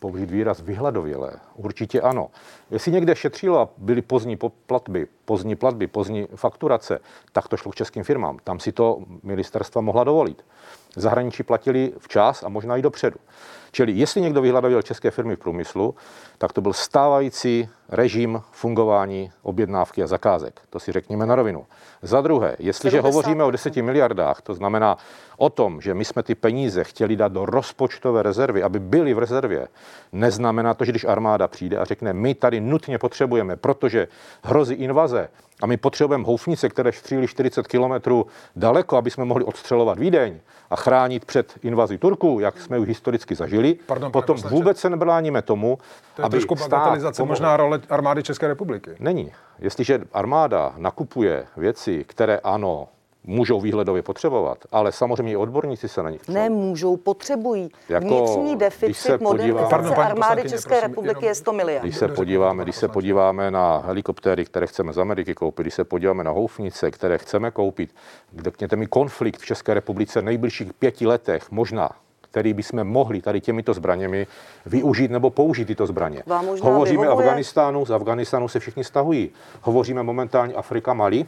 použít 0.00 0.30
výraz 0.30 0.60
vyhladovělé. 0.60 1.32
Určitě 1.54 2.00
ano. 2.00 2.30
Jestli 2.70 2.92
někde 2.92 3.16
šetřilo 3.16 3.60
a 3.60 3.68
byly 3.76 4.02
pozdní 4.02 4.36
po- 4.36 4.52
platby, 4.66 5.06
pozdní 5.24 5.56
platby, 5.56 5.86
pozdní 5.86 6.26
fakturace, 6.34 7.00
tak 7.32 7.48
to 7.48 7.56
šlo 7.56 7.72
k 7.72 7.74
českým 7.74 8.04
firmám. 8.04 8.38
Tam 8.44 8.60
si 8.60 8.72
to 8.72 8.98
ministerstva 9.22 9.80
mohla 9.80 10.04
dovolit. 10.04 10.44
Zahraničí 10.96 11.42
platili 11.42 11.92
včas 11.98 12.42
a 12.42 12.48
možná 12.48 12.76
i 12.76 12.82
dopředu. 12.82 13.16
Čili 13.72 13.92
jestli 13.92 14.20
někdo 14.20 14.42
vyhladověl 14.42 14.82
české 14.82 15.10
firmy 15.10 15.36
v 15.36 15.38
průmyslu, 15.38 15.94
tak 16.38 16.52
to 16.52 16.60
byl 16.60 16.72
stávající 16.72 17.68
režim 17.88 18.42
fungování 18.50 19.30
objednávky 19.42 20.02
a 20.02 20.06
zakázek. 20.06 20.60
To 20.70 20.80
si 20.80 20.92
řekněme 20.92 21.26
na 21.26 21.34
rovinu. 21.34 21.66
Za 22.02 22.20
druhé, 22.20 22.56
jestliže 22.58 23.00
70%. 23.00 23.02
hovoříme 23.02 23.44
o 23.44 23.50
10 23.50 23.76
miliardách, 23.76 24.42
to 24.42 24.54
znamená 24.54 24.96
o 25.36 25.50
tom, 25.50 25.80
že 25.80 25.94
my 25.94 26.04
jsme 26.04 26.22
ty 26.22 26.34
peníze 26.34 26.84
chtěli 26.84 27.16
dát 27.16 27.32
do 27.32 27.46
rozpočtové 27.46 28.22
rezervy, 28.22 28.62
aby 28.62 28.78
byly 28.78 29.14
v 29.14 29.18
rezervě, 29.18 29.68
neznamená 30.12 30.74
to, 30.74 30.84
že 30.84 30.92
když 30.92 31.04
armáda 31.04 31.48
přijde 31.48 31.78
a 31.78 31.84
řekne, 31.84 32.12
my 32.12 32.34
tady 32.34 32.60
nutně 32.60 32.98
potřebujeme, 32.98 33.56
protože 33.56 34.08
hrozí 34.42 34.74
invaze 34.74 35.28
a 35.62 35.66
my 35.66 35.76
potřebujeme 35.76 36.24
houfnice, 36.24 36.68
které 36.68 36.92
střílí 36.92 37.26
40 37.26 37.66
kilometrů 37.66 38.26
daleko, 38.56 38.96
aby 38.96 39.10
jsme 39.10 39.24
mohli 39.24 39.44
odstřelovat 39.44 39.98
Vídeň 39.98 40.40
a 40.70 40.76
chránit 40.76 41.24
před 41.24 41.58
invazí 41.62 41.98
Turků, 41.98 42.40
jak 42.40 42.60
jsme 42.60 42.78
už 42.78 42.88
historicky 42.88 43.34
zažili, 43.34 43.78
Pardon, 43.86 44.12
potom 44.12 44.36
poslanče. 44.36 44.54
vůbec 44.54 44.78
se 44.80 44.90
nebráníme 44.90 45.42
tomu, 45.42 45.78
To 46.16 46.22
je 46.22 46.26
aby 46.26 46.30
trošku 46.30 46.56
stát 46.56 46.70
bagatelizace 46.70 47.24
možná 47.24 47.56
role 47.56 47.80
armády 47.90 48.22
České 48.22 48.48
republiky. 48.48 48.90
Není. 48.98 49.32
Jestliže 49.58 50.00
armáda 50.12 50.74
nakupuje 50.76 51.46
věci, 51.56 52.04
které 52.08 52.38
ano, 52.38 52.88
můžou 53.24 53.60
výhledově 53.60 54.02
potřebovat, 54.02 54.58
ale 54.72 54.92
samozřejmě 54.92 55.32
i 55.32 55.36
odborníci 55.36 55.88
se 55.88 56.02
na 56.02 56.10
nich 56.10 56.22
chcou. 56.22 56.32
Nemůžou, 56.32 56.96
potřebují. 56.96 57.70
Jako, 57.88 58.06
Vnitřní 58.06 58.56
deficit 58.56 59.20
modernizace 59.20 59.70
Pardon, 59.70 59.92
armády 59.92 60.16
poslankyně, 60.16 60.50
České 60.50 60.68
prosím, 60.68 60.88
republiky 60.88 61.18
jenom- 61.18 61.28
je 61.28 61.34
100 61.34 61.52
miliard. 61.52 61.82
Když 61.82 61.96
se, 61.96 62.08
podíváme, 62.08 62.62
když 62.62 62.76
se 62.76 62.88
podíváme 62.88 63.50
na 63.50 63.82
helikoptéry, 63.86 64.44
které 64.44 64.66
chceme 64.66 64.92
z 64.92 64.98
Ameriky 64.98 65.34
koupit, 65.34 65.62
když 65.62 65.74
se 65.74 65.84
podíváme 65.84 66.24
na 66.24 66.30
houfnice, 66.30 66.90
které 66.90 67.18
chceme 67.18 67.50
koupit, 67.50 67.94
řekněte 68.44 68.76
mi 68.76 68.86
konflikt 68.86 69.40
v 69.40 69.46
České 69.46 69.74
republice 69.74 70.20
v 70.20 70.24
nejbližších 70.24 70.72
pěti 70.72 71.06
letech 71.06 71.50
možná, 71.50 71.90
který 72.20 72.52
bychom 72.52 72.84
mohli 72.84 73.20
tady 73.20 73.40
těmito 73.40 73.74
zbraněmi 73.74 74.26
využít 74.66 75.10
nebo 75.10 75.30
použít 75.30 75.64
tyto 75.64 75.86
zbraně. 75.86 76.22
Hovoříme 76.62 77.08
o? 77.08 77.18
Afganistánu, 77.18 77.84
z 77.86 77.90
Afganistánu 77.90 78.48
se 78.48 78.60
všichni 78.60 78.84
stahují. 78.84 79.30
Hovoříme 79.62 80.02
momentálně 80.02 80.54
Afrika, 80.54 80.94
Mali, 80.94 81.24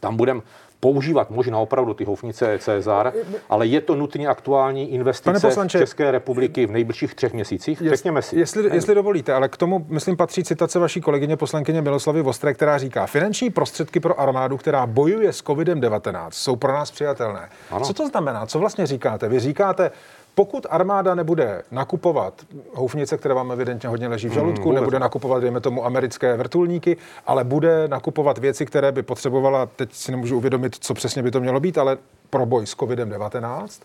tam 0.00 0.16
budeme 0.16 0.40
používat 0.84 1.30
možná 1.30 1.58
opravdu 1.58 1.94
ty 1.94 2.04
houfnice 2.04 2.58
Cezar, 2.58 3.12
ale 3.48 3.66
je 3.66 3.80
to 3.80 3.94
nutně 3.94 4.28
aktuální 4.28 4.92
investice 4.92 5.46
poslanče, 5.46 5.78
České 5.78 6.10
republiky 6.10 6.66
v 6.66 6.70
nejbližších 6.70 7.14
třech 7.14 7.32
měsících? 7.32 7.82
Řekněme 7.88 8.22
si. 8.22 8.38
Jestli, 8.38 8.74
jestli 8.74 8.94
dovolíte, 8.94 9.32
ale 9.32 9.48
k 9.48 9.56
tomu, 9.56 9.86
myslím, 9.88 10.16
patří 10.16 10.44
citace 10.44 10.78
vaší 10.78 11.00
kolegyně 11.00 11.36
poslankyně 11.36 11.82
Miloslavy 11.82 12.22
Vostré, 12.22 12.54
která 12.54 12.78
říká, 12.78 13.06
finanční 13.06 13.50
prostředky 13.50 14.00
pro 14.00 14.20
armádu, 14.20 14.56
která 14.56 14.86
bojuje 14.86 15.32
s 15.32 15.44
COVID-19, 15.44 16.28
jsou 16.30 16.56
pro 16.56 16.72
nás 16.72 16.90
přijatelné. 16.90 17.48
Ano. 17.70 17.84
Co 17.84 17.94
to 17.94 18.08
znamená? 18.08 18.46
Co 18.46 18.58
vlastně 18.58 18.86
říkáte? 18.86 19.28
Vy 19.28 19.40
říkáte, 19.40 19.90
pokud 20.34 20.66
armáda 20.70 21.14
nebude 21.14 21.62
nakupovat 21.70 22.34
houfnice, 22.74 23.18
které 23.18 23.34
vám 23.34 23.52
evidentně 23.52 23.88
hodně 23.88 24.08
leží 24.08 24.28
v 24.28 24.32
žaludku, 24.32 24.64
vůbec 24.64 24.80
nebude 24.80 24.98
nakupovat, 24.98 25.40
dejme 25.40 25.60
tomu, 25.60 25.84
americké 25.84 26.36
vrtulníky, 26.36 26.96
ale 27.26 27.44
bude 27.44 27.88
nakupovat 27.88 28.38
věci, 28.38 28.66
které 28.66 28.92
by 28.92 29.02
potřebovala, 29.02 29.66
teď 29.66 29.92
si 29.92 30.10
nemůžu 30.10 30.36
uvědomit, 30.36 30.76
co 30.80 30.94
přesně 30.94 31.22
by 31.22 31.30
to 31.30 31.40
mělo 31.40 31.60
být, 31.60 31.78
ale 31.78 31.98
pro 32.30 32.46
boj 32.46 32.66
s 32.66 32.76
COVID-19, 32.76 33.82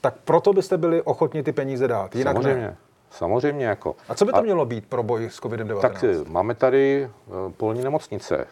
tak 0.00 0.14
proto 0.24 0.52
byste 0.52 0.78
byli 0.78 1.02
ochotni 1.02 1.42
ty 1.42 1.52
peníze 1.52 1.88
dát. 1.88 2.16
Jinak 2.16 2.34
Samozřejmě. 2.36 2.62
ne. 2.62 2.76
Samozřejmě 3.10 3.66
jako. 3.66 3.96
A 4.08 4.14
co 4.14 4.24
by 4.24 4.32
to 4.32 4.42
mělo 4.42 4.66
být 4.66 4.86
pro 4.86 5.02
boj 5.02 5.24
s 5.24 5.40
COVID-19? 5.40 5.80
Tak 5.80 6.04
eh, 6.04 6.16
máme 6.28 6.54
tady 6.54 7.04
eh, 7.04 7.52
polní 7.56 7.82
nemocnice. 7.82 8.46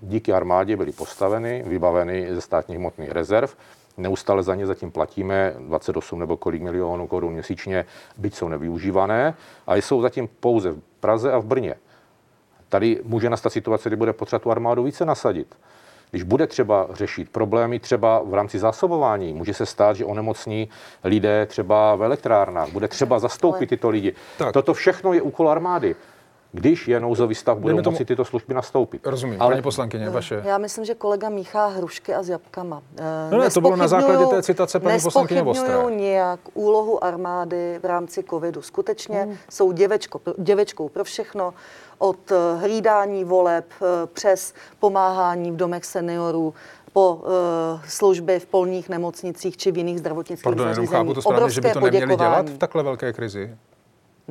Díky 0.00 0.32
armádě 0.32 0.76
byly 0.76 0.92
postaveny, 0.92 1.64
vybaveny 1.66 2.34
ze 2.34 2.40
státních 2.40 2.78
hmotných 2.78 3.10
rezerv 3.10 3.54
Neustále 3.96 4.42
za 4.42 4.54
ně 4.54 4.66
zatím 4.66 4.90
platíme 4.90 5.54
28 5.58 6.18
nebo 6.18 6.36
kolik 6.36 6.62
milionů 6.62 7.06
korun 7.06 7.32
měsíčně, 7.32 7.84
byť 8.16 8.34
jsou 8.34 8.48
nevyužívané, 8.48 9.34
a 9.66 9.76
jsou 9.76 10.02
zatím 10.02 10.28
pouze 10.40 10.70
v 10.70 10.80
Praze 11.00 11.32
a 11.32 11.38
v 11.38 11.44
Brně. 11.44 11.74
Tady 12.68 13.00
může 13.04 13.30
nastat 13.30 13.52
situace, 13.52 13.88
kdy 13.88 13.96
bude 13.96 14.12
potřeba 14.12 14.38
tu 14.40 14.50
armádu 14.50 14.82
více 14.82 15.04
nasadit. 15.04 15.56
Když 16.10 16.22
bude 16.22 16.46
třeba 16.46 16.88
řešit 16.92 17.28
problémy 17.30 17.78
třeba 17.78 18.22
v 18.24 18.34
rámci 18.34 18.58
zásobování, 18.58 19.32
může 19.32 19.54
se 19.54 19.66
stát, 19.66 19.96
že 19.96 20.04
onemocní 20.04 20.68
lidé 21.04 21.46
třeba 21.46 21.94
v 21.94 22.02
elektrárnách, 22.02 22.68
bude 22.68 22.88
třeba 22.88 23.18
zastoupit 23.18 23.68
tyto 23.68 23.90
lidi. 23.90 24.14
Tak. 24.38 24.52
Toto 24.52 24.74
všechno 24.74 25.12
je 25.12 25.22
úkol 25.22 25.50
armády. 25.50 25.96
Když 26.54 26.88
je 26.88 27.00
nouzový 27.00 27.34
stav, 27.34 27.58
budou 27.58 27.68
Dejme 27.68 27.82
tomu- 27.82 27.94
moci 27.94 28.04
tyto 28.04 28.24
služby 28.24 28.54
nastoupit. 28.54 29.06
Rozumím, 29.06 29.42
Ale- 29.42 29.50
paní 29.52 29.62
poslankyně, 29.62 30.10
vaše. 30.10 30.42
Já 30.44 30.58
myslím, 30.58 30.84
že 30.84 30.94
kolega 30.94 31.28
míchá 31.28 31.66
hrušky 31.66 32.14
a 32.14 32.22
s 32.22 32.28
jabkama. 32.28 32.82
Eh, 32.98 33.02
No 33.32 33.38
ne, 33.38 33.50
to 33.50 33.60
bylo 33.60 33.76
na 33.76 33.88
základě 33.88 34.26
té 34.26 34.42
citace 34.42 34.80
paní 34.80 35.00
poslankyně 35.00 35.42
Vostré. 35.42 35.74
nijak 35.96 36.40
úlohu 36.54 37.04
armády 37.04 37.78
v 37.82 37.84
rámci 37.84 38.22
covidu. 38.30 38.62
Skutečně 38.62 39.38
jsou 39.50 39.72
děvečko, 39.72 40.20
děvečkou 40.38 40.88
pro 40.88 41.04
všechno, 41.04 41.54
od 41.98 42.32
eh, 42.32 42.56
hlídání 42.60 43.24
voleb 43.24 43.64
eh, 43.82 43.84
přes 44.12 44.54
pomáhání 44.78 45.52
v 45.52 45.56
domech 45.56 45.84
seniorů, 45.84 46.54
po 46.94 47.14
uh, 47.14 47.80
služby 47.88 48.38
v 48.40 48.46
polních 48.46 48.88
nemocnicích 48.88 49.56
či 49.56 49.72
v 49.72 49.76
jiných 49.76 49.98
zdravotnických 49.98 50.44
Pardon, 50.44 50.66
zařízeních. 50.66 50.90
chápu 50.90 51.14
to 51.14 51.22
správně, 51.22 51.50
že 51.50 51.60
by 51.60 51.70
to 51.72 51.80
neměli 51.80 52.16
dělat 52.16 52.48
v 52.48 52.58
takhle 52.58 52.82
velké 52.82 53.12
krizi. 53.12 53.56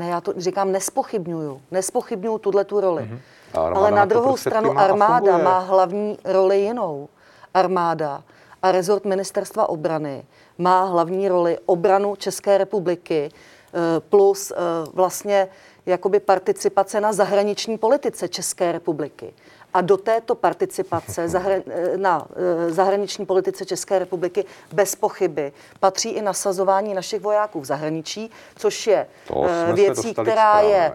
Ne, 0.01 0.07
já 0.07 0.21
to 0.21 0.33
říkám, 0.37 0.71
nespochybnuju. 0.71 1.61
Nespochybnuju 1.71 2.37
tuhle 2.37 2.65
tu 2.65 2.81
roli. 2.81 3.03
Mhm. 3.03 3.19
Armáda 3.53 3.79
Ale 3.79 3.91
na 3.91 4.05
druhou 4.05 4.25
prostředky 4.25 4.49
stranu 4.49 4.73
má 4.73 4.81
armáda 4.81 5.37
má 5.37 5.59
hlavní 5.59 6.17
roli 6.23 6.59
jinou. 6.59 7.09
Armáda 7.53 8.23
a 8.61 8.71
rezort 8.71 9.05
ministerstva 9.05 9.69
obrany 9.69 10.25
má 10.57 10.83
hlavní 10.83 11.27
roli 11.27 11.57
obranu 11.65 12.15
České 12.15 12.57
republiky 12.57 13.29
eh, 13.29 13.99
plus 13.99 14.51
eh, 14.51 14.55
vlastně 14.93 15.47
jakoby 15.85 16.19
participace 16.19 17.01
na 17.01 17.13
zahraniční 17.13 17.77
politice 17.77 18.27
České 18.27 18.71
republiky. 18.71 19.33
A 19.73 19.81
do 19.81 19.97
této 19.97 20.35
participace 20.35 21.27
zahra- 21.27 21.63
eh, 21.67 21.97
na 21.97 22.27
eh, 22.35 22.71
zahraniční 22.71 23.25
politice 23.25 23.65
České 23.65 23.99
republiky 23.99 24.45
bez 24.73 24.95
pochyby 24.95 25.53
patří 25.79 26.09
i 26.09 26.21
nasazování 26.21 26.93
našich 26.93 27.21
vojáků 27.21 27.61
v 27.61 27.65
zahraničí, 27.65 28.31
což 28.55 28.87
je 28.87 29.07
eh, 29.69 29.73
věcí, 29.73 30.13
která 30.13 30.59
je 30.61 30.93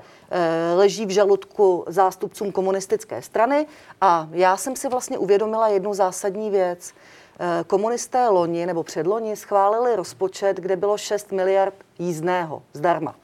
leží 0.75 1.07
v 1.07 1.11
žaludku 1.11 1.85
zástupcům 1.89 2.53
komunistické 2.53 3.23
strany. 3.23 3.67
A 4.01 4.29
já 4.33 4.57
jsem 4.57 4.77
si 4.77 4.89
vlastně 4.89 5.19
uvědomila 5.19 5.69
jednu 5.69 5.95
zásadní 5.95 6.51
věc. 6.51 6.93
Komunisté 7.67 8.29
loni 8.29 8.67
nebo 8.67 8.83
předloni 8.83 9.37
schválili 9.37 9.97
rozpočet, 9.97 10.57
kde 10.57 10.77
bylo 10.77 10.99
6 10.99 11.33
miliard 11.33 11.75
jízdného 11.99 12.63
zdarma. 12.73 13.15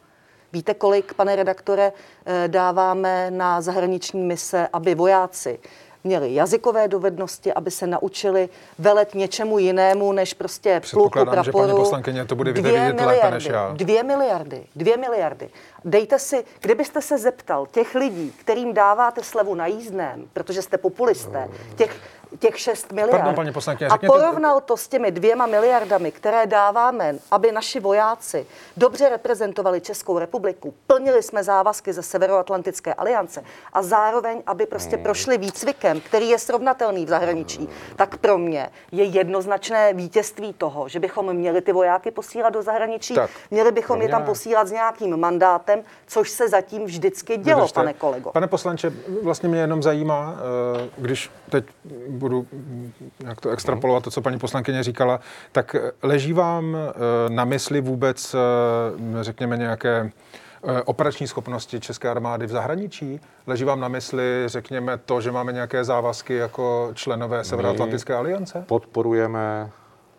Víte, 0.53 0.75
kolik, 0.75 1.15
pane 1.15 1.37
redaktore, 1.37 1.93
eh, 2.27 2.49
dáváme 2.49 3.31
na 3.31 3.61
zahraniční 3.61 4.23
mise, 4.25 4.69
aby 4.73 4.95
vojáci 4.95 5.59
měli 6.05 6.35
jazykové 6.35 6.89
dovednosti, 6.89 7.53
aby 7.53 7.71
se 7.71 7.87
naučili 7.87 8.49
velet 8.79 9.15
něčemu 9.15 9.59
jinému, 9.59 10.13
než 10.13 10.35
prostě 10.35 10.71
pluku, 10.71 11.09
Předpokládám, 11.09 11.45
že 11.45 11.53
paní 11.53 11.65
praporu. 11.65 11.83
poslankyně 11.83 12.25
to 12.25 12.35
bude 12.35 12.53
Dvě 12.53 12.63
vědět 12.73 12.87
lépe 12.87 13.03
miliardy, 13.03 13.31
než 13.35 13.45
já. 13.45 13.73
Dvě 13.73 14.03
miliardy, 14.03 14.67
dvě 14.77 14.97
miliardy. 14.97 15.51
Dejte 15.85 16.19
si, 16.19 16.45
kdybyste 16.61 17.03
se 17.03 17.19
zeptal 17.19 17.67
těch 17.67 17.95
lidí, 17.95 18.33
kterým 18.41 18.75
dáváte 18.75 19.23
slevu 19.23 19.55
na 19.55 19.67
jízdném, 19.67 20.25
protože 20.33 20.63
jste 20.63 20.79
populisté, 20.79 21.49
těch, 21.77 21.97
těch 22.39 22.59
6 22.59 22.93
miliard. 22.93 23.11
Pardon, 23.19 23.35
paní 23.35 23.53
poslankyně, 23.53 23.89
a 23.91 23.99
porovnal 23.99 24.61
to 24.61 24.77
s 24.77 24.89
těmi 24.89 25.11
dvěma 25.11 25.47
miliardami, 25.47 26.13
které 26.13 26.47
dáváme, 26.47 27.15
aby 27.31 27.53
naši 27.53 27.81
vojáci 27.81 28.47
dobře 28.77 29.09
reprezentovali 29.09 29.81
Českou 29.81 30.19
republiku, 30.19 30.75
plnili 30.87 31.23
jsme 31.23 31.45
závazky 31.45 31.93
ze 31.93 32.03
Severoatlantické 32.03 32.95
aliance 32.95 33.45
a 33.73 33.83
zároveň, 33.83 34.43
aby 34.47 34.67
prostě 34.67 34.97
Hmm. 34.97 35.03
prošli 35.05 35.39
výcvikem, 35.39 36.01
který 36.01 36.29
je 36.29 36.39
srovnatelný 36.39 37.07
v 37.07 37.09
zahraničí, 37.09 37.69
tak 37.97 38.17
pro 38.17 38.39
mě 38.39 38.69
je 38.93 39.05
jednoznačné 39.05 39.93
vítězství 39.95 40.53
toho, 40.53 40.89
že 40.89 41.01
bychom 41.01 41.33
měli 41.33 41.61
ty 41.61 41.73
vojáky 41.73 42.11
posílat 42.11 42.51
do 42.53 42.63
zahraničí, 42.63 43.15
Tak, 43.15 43.31
měli 43.51 43.73
bychom 43.73 43.97
pro 43.97 44.03
je 44.03 44.07
mě 44.09 44.11
tam 44.11 44.21
ne. 44.23 44.27
posílat 44.27 44.69
s 44.69 44.73
nějakým 44.73 45.17
mandátem, 45.17 45.83
což 46.07 46.31
se 46.31 46.49
zatím 46.49 46.85
vždycky 46.85 47.37
dělo, 47.37 47.61
Vydržte. 47.61 47.75
pane 47.75 47.93
kolego. 47.95 48.31
Pane 48.31 48.47
poslanče, 48.47 48.93
vlastně 49.23 49.49
mě 49.49 49.61
jenom 49.61 49.83
zajímá, 49.83 50.35
eh, 50.87 50.91
když 50.99 51.31
teď 51.51 51.65
budu 52.23 52.47
mm, 52.53 52.93
jak 53.27 53.41
to 53.41 53.51
extrapolovat, 53.51 54.05
to, 54.05 54.11
co 54.11 54.23
paní 54.23 54.39
poslankyně 54.39 54.83
říkala, 54.83 55.21
tak 55.53 55.75
eh, 55.75 55.93
leží 56.03 56.33
vám 56.33 56.77
eh, 56.77 56.91
na 57.29 57.45
mysli 57.45 57.81
vůbec, 57.81 58.35
eh, 58.35 58.39
řekněme, 59.25 59.57
nějaké 59.57 60.11
operační 60.85 61.27
schopnosti 61.27 61.81
České 61.81 62.09
armády 62.09 62.47
v 62.47 62.51
zahraničí? 62.51 63.21
Leží 63.47 63.65
vám 63.65 63.81
na 63.81 63.89
mysli, 63.89 64.43
řekněme, 64.47 64.99
to, 64.99 65.21
že 65.21 65.33
máme 65.33 65.53
nějaké 65.53 65.85
závazky 65.85 66.35
jako 66.35 66.91
členové 66.95 67.45
Severoatlantické 67.45 68.15
aliance? 68.15 68.65
Podporujeme 68.69 69.71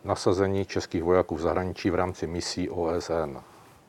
nasazení 0.03 0.65
českých 0.65 1.03
vojáků 1.03 1.35
v 1.35 1.41
zahraničí 1.41 1.89
v 1.89 1.95
rámci 1.95 2.27
misí 2.27 2.69
OSN. 2.69 3.37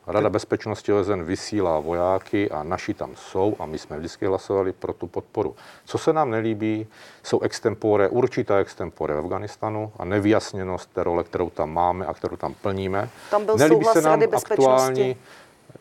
Rada 0.07 0.29
bezpečnosti 0.29 0.93
OSN 0.93 1.21
vysílá 1.23 1.79
vojáky 1.79 2.51
a 2.51 2.63
naši 2.63 2.93
tam 2.93 3.11
jsou 3.15 3.55
a 3.59 3.65
my 3.65 3.77
jsme 3.77 3.97
vždycky 3.97 4.25
hlasovali 4.25 4.71
pro 4.71 4.93
tu 4.93 5.07
podporu. 5.07 5.55
Co 5.85 5.97
se 5.97 6.13
nám 6.13 6.29
nelíbí, 6.29 6.87
jsou 7.23 7.39
extempore, 7.41 8.09
určitá 8.09 8.57
extempore 8.57 9.13
v 9.13 9.17
Afganistanu 9.17 9.91
a 9.99 10.05
nevyjasněnost 10.05 10.89
té 10.93 11.03
role, 11.03 11.23
kterou 11.23 11.49
tam 11.49 11.73
máme 11.73 12.05
a 12.05 12.13
kterou 12.13 12.35
tam 12.35 12.53
plníme. 12.53 13.09
Tam 13.31 13.45
byl 13.45 13.57
nelíbí 13.57 13.83
souhlas 13.83 13.93
se 13.93 14.01
nám 14.01 14.11
Rady 14.11 14.27
bezpečnosti. 14.27 14.71
aktuální, 14.71 15.15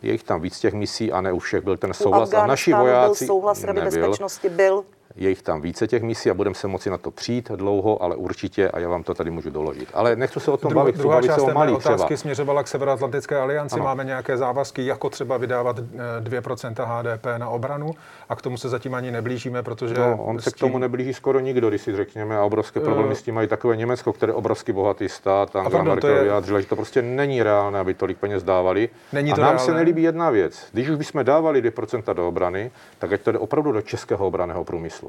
je 0.02 0.12
jich 0.12 0.22
tam 0.22 0.40
víc 0.40 0.60
těch 0.60 0.74
misí 0.74 1.12
a 1.12 1.20
ne 1.20 1.32
u 1.32 1.38
všech 1.38 1.64
byl 1.64 1.76
ten 1.76 1.94
souhlas. 1.94 2.32
A 2.32 2.46
naši 2.46 2.72
vojáci 2.72 3.24
byl 3.24 3.34
souhlas 3.34 3.64
Rady 3.64 3.80
nebyl. 3.80 4.00
bezpečnosti, 4.00 4.48
byl. 4.48 4.84
Je 5.16 5.28
jich 5.28 5.42
tam 5.42 5.60
více 5.60 5.86
těch 5.86 6.02
misí 6.02 6.30
a 6.30 6.34
budeme 6.34 6.54
se 6.54 6.68
moci 6.68 6.90
na 6.90 6.98
to 6.98 7.10
přijít 7.10 7.50
dlouho, 7.50 8.02
ale 8.02 8.16
určitě, 8.16 8.68
a 8.70 8.78
já 8.78 8.88
vám 8.88 9.02
to 9.02 9.14
tady 9.14 9.30
můžu 9.30 9.50
doložit. 9.50 9.88
Ale 9.94 10.16
nechci 10.16 10.40
se 10.40 10.50
o 10.50 10.56
tom 10.56 10.72
Dru- 10.72 10.74
bavit, 10.74 10.96
druhá 10.96 11.14
bavit 11.16 11.26
část 11.26 11.36
se 11.36 11.42
o 11.50 11.54
malých 11.54 11.76
otázky 11.76 12.04
třeba. 12.04 12.16
směřovala 12.18 12.62
k 12.62 12.68
Severoatlantické 12.68 13.36
alianci. 13.36 13.74
Ano. 13.74 13.84
Máme 13.84 14.04
nějaké 14.04 14.36
závazky, 14.36 14.86
jako 14.86 15.10
třeba 15.10 15.36
vydávat 15.36 15.78
eh, 15.78 16.20
2% 16.40 16.74
HDP 16.84 17.26
na 17.36 17.48
obranu 17.48 17.90
a 18.28 18.36
k 18.36 18.42
tomu 18.42 18.56
se 18.56 18.68
zatím 18.68 18.94
ani 18.94 19.10
neblížíme, 19.10 19.62
protože... 19.62 19.94
No, 19.94 20.16
on 20.24 20.38
se 20.40 20.50
s 20.50 20.54
k 20.54 20.58
tomu 20.58 20.72
tím- 20.72 20.80
neblíží 20.80 21.14
skoro 21.14 21.40
nikdo, 21.40 21.68
když 21.68 21.80
si 21.82 21.96
řekněme, 21.96 22.36
a 22.38 22.42
obrovské 22.44 22.80
problémy 22.80 23.14
s 23.14 23.22
tím 23.22 23.34
mají 23.34 23.48
takové 23.48 23.76
Německo, 23.76 24.12
které 24.12 24.30
je 24.30 24.34
obrovsky 24.34 24.72
bohatý 24.72 25.08
stát, 25.08 25.56
Angela 25.56 25.70
pardon, 25.70 25.88
Merkel 25.88 26.10
je- 26.10 26.22
vyjádřila, 26.22 26.60
že 26.60 26.66
to 26.66 26.76
prostě 26.76 27.02
není 27.02 27.42
reálné, 27.42 27.78
aby 27.78 27.94
tolik 27.94 28.18
peněz 28.18 28.42
dávali. 28.42 28.88
Není 29.12 29.32
a 29.32 29.34
to 29.34 29.40
nám 29.40 29.58
se 29.58 29.66
reálné? 29.66 29.80
nelíbí 29.84 30.02
jedna 30.02 30.30
věc. 30.30 30.66
Když 30.72 30.88
už 30.88 30.96
bychom 30.96 31.24
dávali 31.24 31.62
2% 31.62 32.14
do 32.14 32.28
obrany, 32.28 32.70
tak 32.98 33.12
ať 33.12 33.20
to 33.20 33.32
jde 33.32 33.38
opravdu 33.38 33.72
do 33.72 33.82
českého 33.82 34.26
obraného 34.26 34.64
průmyslu. 34.64 35.03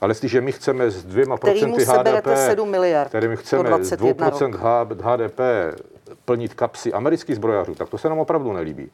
Ale 0.00 0.10
jestliže 0.10 0.40
my 0.40 0.52
chceme 0.52 0.90
s 0.90 1.04
dvěma 1.04 1.36
procenty 1.36 1.84
HDP, 1.84 2.26
7 2.34 2.70
miliard 2.70 3.12
chceme 3.34 3.62
z 3.62 3.66
21 3.66 4.30
2% 4.30 4.56
HDP 5.00 5.40
plnit 6.24 6.54
kapsy 6.54 6.92
amerických 6.92 7.36
zbrojařů, 7.36 7.74
tak 7.74 7.88
to 7.88 7.98
se 7.98 8.08
nám 8.08 8.18
opravdu 8.18 8.52
nelíbí. 8.52 8.90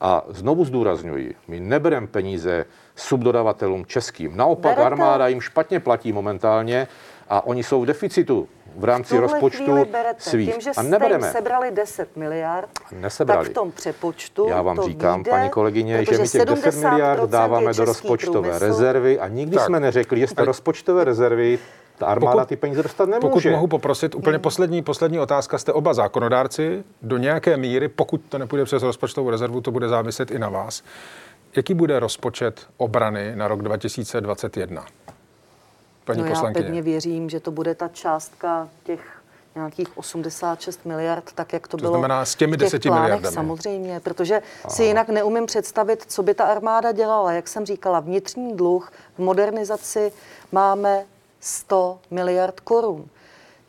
A 0.00 0.24
znovu 0.28 0.64
zdůrazňuji, 0.64 1.34
my 1.48 1.60
nebereme 1.60 2.06
peníze 2.06 2.64
subdodavatelům 2.96 3.86
českým. 3.86 4.36
Naopak 4.36 4.76
Berete. 4.76 4.82
armáda 4.82 5.28
jim 5.28 5.40
špatně 5.40 5.80
platí 5.80 6.12
momentálně 6.12 6.88
a 7.28 7.46
oni 7.46 7.62
jsou 7.62 7.80
v 7.80 7.86
deficitu 7.86 8.48
v 8.76 8.84
rámci 8.84 9.08
tuhle 9.08 9.22
rozpočtu 9.32 9.74
berete. 9.92 10.20
svých. 10.20 10.52
Tím, 10.52 10.60
že 10.60 10.70
a 10.70 10.72
jste 10.72 10.82
jim 10.82 10.90
nebereme. 10.90 11.32
sebrali 11.32 11.70
10 11.70 12.16
miliard, 12.16 12.68
Nesebrali. 12.92 13.44
tak 13.44 13.50
v 13.50 13.54
tom 13.54 13.72
přepočtu 13.72 14.46
Já 14.48 14.62
vám 14.62 14.76
to 14.76 14.82
říkám, 14.82 15.14
vyjde, 15.18 15.30
paní 15.30 15.50
kolegyně, 15.50 15.92
že 15.94 15.98
my 15.98 16.06
těch 16.06 16.18
10 16.18 16.48
70% 16.48 16.90
miliard 16.90 17.30
dáváme 17.30 17.72
do 17.74 17.84
rozpočtové 17.84 18.40
průmysl. 18.48 18.66
rezervy 18.66 19.20
a 19.20 19.28
nikdy 19.28 19.56
Tak. 19.56 19.66
jsme 19.66 19.80
neřekli, 19.80 20.20
že 20.20 20.26
z 20.26 20.32
té 20.32 20.44
rozpočtové 20.44 21.04
rezervy 21.04 21.58
ta 21.98 22.06
armáda 22.06 22.32
Pokud- 22.36 22.48
ty 22.48 22.56
peníze 22.56 22.82
dostat 22.82 23.08
nemůže. 23.08 23.28
Pokud 23.28 23.44
mohu 23.50 23.66
poprosit, 23.66 24.14
úplně 24.14 24.38
poslední, 24.38 24.82
poslední 24.82 25.18
otázka. 25.20 25.58
Jste 25.58 25.72
oba 25.72 25.94
zákonodárci. 25.94 26.84
Do 27.02 27.16
nějaké 27.18 27.56
míry, 27.56 27.88
pokud 27.88 28.20
to 28.28 28.38
nepůjde 28.38 28.64
přes 28.64 28.82
rozpočtovou 28.82 29.30
rezervu, 29.30 29.60
to 29.60 29.70
bude 29.70 29.88
záviset 29.88 30.30
i 30.30 30.38
na 30.38 30.48
vás. 30.48 30.82
Jaký 31.56 31.74
bude 31.74 32.00
rozpočet 32.00 32.66
obrany 32.76 33.32
na 33.36 33.48
rok 33.48 33.62
2021? 33.62 34.84
Paní 36.06 36.18
No 36.20 36.24
já 36.26 36.30
poslankyně. 36.30 36.64
pevně 36.64 36.82
věřím, 36.82 37.30
že 37.30 37.40
to 37.40 37.50
bude 37.50 37.74
ta 37.74 37.88
částka 37.88 38.68
těch 38.84 39.00
nějakých 39.54 39.98
86 39.98 40.84
miliard, 40.86 41.32
tak 41.34 41.52
jak 41.52 41.68
to, 41.68 41.76
To 41.76 41.80
bylo 41.80 41.92
znamená 41.92 42.24
s 42.24 42.34
těmi 42.34 42.56
v 42.56 42.58
těch 42.60 42.66
10 42.66 42.82
plánech, 42.82 43.02
miliardami. 43.02 43.34
Samozřejmě, 43.34 44.00
protože 44.00 44.42
si 44.68 44.84
jinak 44.84 45.08
neumím 45.08 45.46
představit, 45.46 46.04
co 46.08 46.22
by 46.22 46.34
ta 46.34 46.44
armáda 46.44 46.92
dělala. 46.92 47.32
Jak 47.32 47.48
jsem 47.48 47.66
říkala, 47.66 48.00
vnitřní 48.00 48.56
dluh 48.56 48.92
v 49.14 49.18
modernizaci 49.18 50.12
máme 50.52 51.04
100 51.40 51.98
miliard 52.10 52.60
korun. 52.60 53.04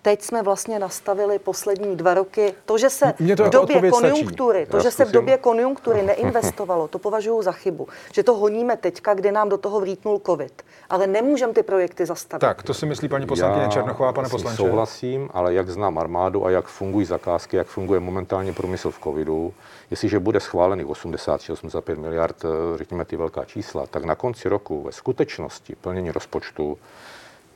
Teď 0.07 0.21
jsme 0.21 0.43
vlastně 0.43 0.79
nastavili 0.79 1.39
poslední 1.39 1.95
dva 1.95 2.13
roky. 2.13 2.53
To, 2.65 2.77
že 2.77 2.89
se 2.89 3.13
to 3.37 3.43
v 3.43 3.49
době 3.49 3.77
stačí. 3.77 3.91
konjunktury, 3.91 4.65
to, 4.65 4.77
Já 4.77 4.83
že 4.83 4.91
se 4.91 5.05
v 5.05 5.11
době 5.11 5.37
konjunktury 5.37 6.03
neinvestovalo, 6.03 6.87
to 6.87 6.99
považuji 6.99 7.41
za 7.41 7.51
chybu. 7.51 7.87
Že 8.13 8.23
to 8.23 8.33
honíme 8.33 8.77
teďka, 8.77 9.13
kdy 9.13 9.31
nám 9.31 9.49
do 9.49 9.57
toho 9.57 9.79
vrítnul 9.79 10.21
covid. 10.25 10.61
Ale 10.89 11.07
nemůžeme 11.07 11.53
ty 11.53 11.63
projekty 11.63 12.05
zastavit. 12.05 12.41
Tak, 12.41 12.63
to 12.63 12.73
si 12.73 12.85
myslí 12.85 13.09
paní 13.09 13.25
poslankyně 13.25 13.67
Černochová, 13.69 14.13
pane 14.13 14.29
poslanče. 14.29 14.57
Souhlasím, 14.57 15.29
ale 15.33 15.53
jak 15.53 15.69
znám 15.69 15.97
armádu 15.97 16.45
a 16.45 16.49
jak 16.49 16.67
fungují 16.67 17.05
zakázky, 17.05 17.57
jak 17.57 17.67
funguje 17.67 17.99
momentálně 17.99 18.53
průmysl 18.53 18.91
v 18.91 18.99
covidu, 19.03 19.53
jestliže 19.91 20.19
bude 20.19 20.39
schválených 20.39 20.87
80 20.87 21.41
či 21.41 21.51
85 21.51 21.99
miliard, 21.99 22.45
eh, 22.45 22.77
řekněme 22.77 23.05
ty 23.05 23.17
velká 23.17 23.45
čísla, 23.45 23.87
tak 23.87 24.03
na 24.03 24.15
konci 24.15 24.49
roku 24.49 24.83
ve 24.83 24.91
skutečnosti 24.91 25.75
plnění 25.75 26.11
rozpočtu 26.11 26.77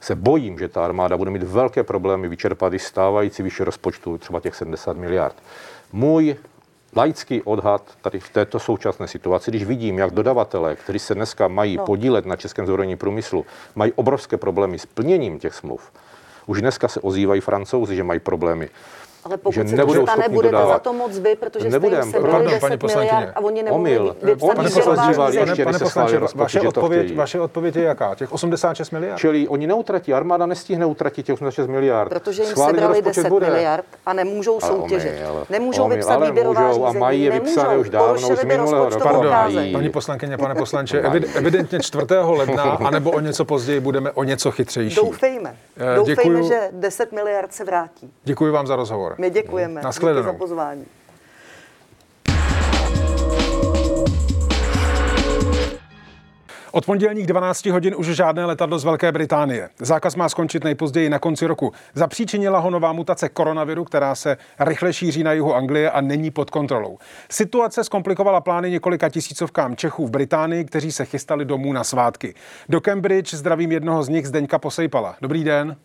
se 0.02 0.16
bojím, 0.16 0.60
že 0.60 0.68
ta 0.68 0.86
armáda 0.86 1.18
bude 1.18 1.32
mít 1.32 1.44
velké 1.44 1.84
problémy 1.84 2.28
vyčerpat 2.28 2.74
i 2.74 2.80
stávající 2.80 3.44
výše 3.44 3.64
rozpočtu, 3.64 4.18
třeba 4.18 4.40
těch 4.40 4.56
70 4.56 4.98
miliard. 4.98 5.36
Můj 5.94 6.36
laický 6.96 7.42
odhad 7.42 7.82
tady 8.02 8.20
v 8.20 8.30
této 8.30 8.60
současné 8.60 9.08
situaci, 9.08 9.52
když 9.52 9.64
vidím, 9.64 9.98
jak 10.00 10.12
dodavatelé, 10.12 10.76
kteří 10.76 11.00
se 11.00 11.16
dneska 11.16 11.48
mají 11.48 11.78
No. 11.78 11.86
podílet 11.86 12.26
na 12.26 12.36
českém 12.36 12.66
zbrojním 12.66 12.98
průmyslu, 12.98 13.46
mají 13.76 13.92
obrovské 13.96 14.38
problémy 14.38 14.80
s 14.80 14.86
plněním 14.86 15.40
těch 15.40 15.54
smluv. 15.54 15.92
Už 16.46 16.62
dneska 16.62 16.88
se 16.88 17.00
ozývají 17.00 17.42
francouzi, 17.42 17.96
že 17.96 18.04
mají 18.04 18.20
problémy. 18.20 18.70
Ale 19.26 19.38
pokud 19.38 19.52
že 19.54 19.68
se 19.68 19.76
nebudou 19.76 20.06
to 20.06 20.12
stane, 20.12 20.30
budete 20.30 20.52
dodávat. 20.52 20.74
za 20.74 20.80
to 20.80 20.94
moc 20.94 21.20
vy, 21.20 21.36
protože 21.36 21.70
Nebudem, 21.70 21.98
jste 21.98 22.06
jim 22.06 22.12
sebrali 22.12 22.32
pardon, 22.34 22.52
10 22.52 22.62
paní 22.62 22.78
poslankyně. 22.78 23.12
miliard 23.14 23.34
a 23.38 23.40
oni 23.40 23.64
nemohli 23.64 24.00
Omyl. 24.00 24.16
vypsat 24.22 24.58
se 24.72 24.82
řízení. 25.28 25.50
ještě, 25.50 25.64
pane 25.64 25.78
se 25.78 25.84
poslanče, 25.84 26.10
schválí 26.10 26.18
rozpočet, 26.18 26.42
vaše 26.44 26.58
že 26.58 26.62
to 26.62 26.68
odpověď, 26.70 27.04
chtějí. 27.06 27.18
vaše 27.18 27.40
odpověď 27.40 27.76
je 27.76 27.84
jaká? 27.84 28.16
Těch 28.16 28.32
86 28.34 28.92
miliard? 28.92 29.18
Čili 29.20 29.48
oni 29.48 29.68
neutratí, 29.68 30.14
armáda 30.14 30.46
nestihne 30.46 30.86
utratit 30.86 31.26
těch 31.26 31.34
86 31.34 31.68
miliard. 31.68 32.10
Protože 32.10 32.42
jim 32.44 32.52
Schválený 32.52 32.78
sebrali 32.80 32.94
rozpočet 33.02 33.22
10 33.24 33.30
bude. 33.30 33.46
miliard 33.50 33.86
a 34.06 34.14
nemůžou 34.14 34.60
Ale 34.64 34.72
soutěžit. 34.72 35.12
omyl, 35.30 35.46
Nemůžou 35.50 35.84
omyl, 35.84 35.98
vypsat 35.98 36.14
ale 36.16 36.26
výběrová 36.26 36.68
můžou 36.68 36.86
a 36.86 36.88
řízení. 36.90 37.00
mají 37.00 37.24
je 37.24 37.32
vypsané 37.32 37.78
už 37.78 37.90
dávno, 37.90 38.14
už 38.30 38.40
z 38.40 38.44
minulého 38.44 38.90
roku. 38.90 39.04
Pardon, 39.04 39.34
paní 39.74 39.90
poslankyně, 39.90 40.38
pane 40.38 40.56
poslanče, 40.56 41.02
evid- 41.02 41.28
evidentně 41.36 41.80
4. 41.80 42.06
ledna, 42.24 42.64
anebo 42.86 43.12
o 43.12 43.20
něco 43.20 43.46
později 43.46 43.80
budeme 43.80 44.12
o 44.12 44.24
něco 44.24 44.52
chytřejší. 44.52 44.96
Doufejme. 44.96 45.56
Eh, 45.78 45.96
Doufejme, 45.96 46.44
že 46.44 46.70
10 46.72 47.12
miliard 47.12 47.54
se 47.54 47.64
vrátí. 47.64 48.14
Děkuji 48.24 48.52
vám 48.52 48.68
za 48.68 48.76
rozhovor. 48.76 49.11
My 49.18 49.30
děkujeme. 49.30 49.74
Díky 49.74 49.86
Naschledanou. 49.86 50.24
za 50.32 50.34
pozvání. 50.34 50.86
Od 56.74 56.86
pondělních 56.86 57.28
12 57.28 57.66
hodin 57.66 57.96
už 57.98 58.08
žádné 58.08 58.46
letadlo 58.46 58.80
z 58.80 58.84
Velké 58.84 59.12
Británie. 59.12 59.70
Zákaz 59.80 60.16
má 60.16 60.30
skončit 60.30 60.64
nejpozději 60.64 61.10
na 61.10 61.20
konci 61.20 61.48
roku. 61.48 61.72
Zapříčinila 61.94 62.60
ho 62.60 62.70
nová 62.70 62.94
mutace 62.94 63.30
koronaviru, 63.30 63.84
která 63.84 64.16
se 64.16 64.38
rychle 64.60 64.94
šíří 64.94 65.24
na 65.24 65.34
jihu 65.34 65.56
Anglie 65.56 65.92
a 65.92 66.02
není 66.02 66.32
pod 66.32 66.50
kontrolou. 66.50 66.98
Situace 67.30 67.84
zkomplikovala 67.84 68.42
plány 68.42 68.72
několika 68.72 69.10
tisícovkám 69.10 69.76
Čechů 69.76 70.08
v 70.08 70.12
Británii, 70.12 70.66
kteří 70.66 70.92
se 70.92 71.06
chystali 71.06 71.46
domů 71.46 71.74
na 71.74 71.84
svátky. 71.84 72.34
Do 72.70 72.82
Cambridge 72.82 73.34
zdravím 73.34 73.72
jednoho 73.72 74.04
z 74.04 74.10
nich, 74.10 74.28
Zdeňka 74.28 74.60
Posejpala. 74.60 75.16
Dobrý 75.22 75.44
den. 75.44 75.76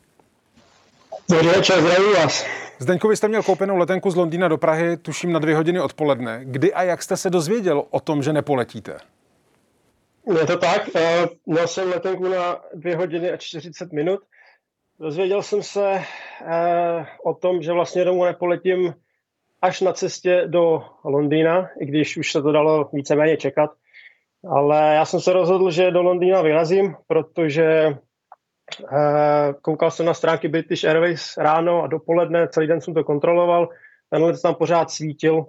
Dobrý 1.31 1.49
večer, 1.49 1.81
zdravím 1.81 2.13
vás. 2.13 2.47
Zdeňku, 2.79 3.09
vy 3.09 3.17
jste 3.17 3.29
měl 3.29 3.43
koupenou 3.43 3.77
letenku 3.77 4.11
z 4.11 4.17
Londýna 4.17 4.49
do 4.49 4.59
Prahy, 4.59 4.97
tuším 4.97 5.33
na 5.33 5.39
dvě 5.39 5.57
hodiny 5.57 5.81
odpoledne. 5.81 6.41
Kdy 6.45 6.75
a 6.75 6.83
jak 6.83 7.03
jste 7.03 7.17
se 7.17 7.31
dozvěděl 7.31 7.85
o 7.91 8.01
tom, 8.01 8.23
že 8.23 8.33
nepoletíte? 8.33 8.99
Je 10.41 10.47
to 10.47 10.57
tak, 10.59 10.89
eh, 10.97 11.27
měl 11.47 11.67
jsem 11.69 11.89
letenku 11.89 12.29
na 12.29 12.61
2 12.75 12.97
hodiny 12.97 13.31
a 13.31 13.37
40 13.37 13.93
minut. 13.93 14.21
Dozvěděl 15.01 15.43
jsem 15.43 15.63
se 15.63 16.03
eh, 16.47 17.07
o 17.25 17.35
tom, 17.35 17.63
že 17.63 17.73
vlastně 17.73 18.05
domů 18.05 18.25
nepoletím 18.25 18.95
až 19.63 19.81
na 19.81 19.93
cestě 19.93 20.45
do 20.47 20.85
Londýna, 21.05 21.69
i 21.81 21.87
když 21.87 22.17
už 22.17 22.33
se 22.33 22.43
to 22.43 22.53
dalo 22.53 22.91
víceméně 22.93 23.37
čekat. 23.37 23.71
Ale 24.49 24.95
já 24.95 25.05
jsem 25.05 25.21
se 25.21 25.33
rozhodl, 25.33 25.71
že 25.71 25.91
do 25.91 26.03
Londýna 26.03 26.43
vyrazím, 26.43 26.95
protože 27.07 27.97
koukal 29.63 29.91
jsem 29.91 30.07
na 30.07 30.15
stránky 30.15 30.49
British 30.49 30.85
Airways 30.85 31.37
ráno 31.37 31.83
a 31.83 31.87
dopoledne, 31.87 32.49
celý 32.49 32.67
den 32.67 32.81
jsem 32.81 32.95
to 32.95 33.05
kontroloval. 33.05 33.69
Ten 34.11 34.23
let 34.23 34.43
tam 34.43 34.55
pořád 34.55 34.91
svítil, 34.91 35.45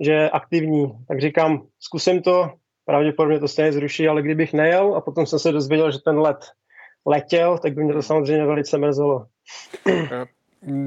že 0.00 0.12
je 0.12 0.30
aktivní. 0.30 0.92
Tak 1.08 1.20
říkám, 1.20 1.62
zkusím 1.80 2.22
to, 2.22 2.50
pravděpodobně 2.84 3.40
to 3.40 3.48
stejně 3.48 3.72
zruší, 3.72 4.08
ale 4.08 4.22
kdybych 4.22 4.52
nejel 4.52 4.94
a 4.94 5.00
potom 5.00 5.26
jsem 5.26 5.38
se 5.38 5.52
dozvěděl, 5.52 5.92
že 5.92 5.98
ten 6.04 6.18
let 6.18 6.38
letěl, 7.06 7.58
tak 7.58 7.74
by 7.74 7.84
mě 7.84 7.92
to 7.92 8.02
samozřejmě 8.02 8.46
velice 8.46 8.78
mrzelo. 8.78 9.26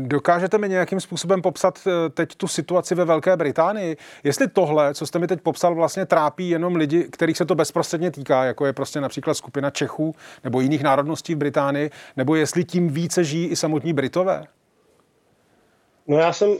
Dokážete 0.03 0.57
mi 0.57 0.69
nějakým 0.69 0.99
způsobem 0.99 1.41
popsat 1.41 1.79
eh, 1.87 2.09
teď 2.09 2.35
tu 2.35 2.47
situaci 2.47 2.95
ve 2.95 3.05
Velké 3.05 3.37
Británii? 3.37 3.97
Jestli 4.23 4.47
tohle, 4.47 4.93
co 4.93 5.07
jste 5.07 5.19
mi 5.19 5.27
teď 5.27 5.41
popsal, 5.41 5.75
vlastně 5.75 6.05
trápí 6.05 6.49
jenom 6.49 6.75
lidi, 6.75 7.03
kterých 7.03 7.37
se 7.37 7.45
to 7.45 7.55
bezprostředně 7.55 8.11
týká, 8.11 8.43
jako 8.43 8.65
je 8.65 8.73
prostě 8.73 9.01
například 9.01 9.33
skupina 9.33 9.69
Čechů 9.69 10.15
nebo 10.43 10.61
jiných 10.61 10.83
národností 10.83 11.35
v 11.35 11.37
Británii, 11.37 11.89
nebo 12.17 12.35
jestli 12.35 12.63
tím 12.63 12.89
více 12.89 13.23
žijí 13.23 13.47
i 13.47 13.55
samotní 13.55 13.93
Britové? 13.93 14.47
No 16.07 16.17
já 16.17 16.33
jsem 16.33 16.49
uh, 16.49 16.57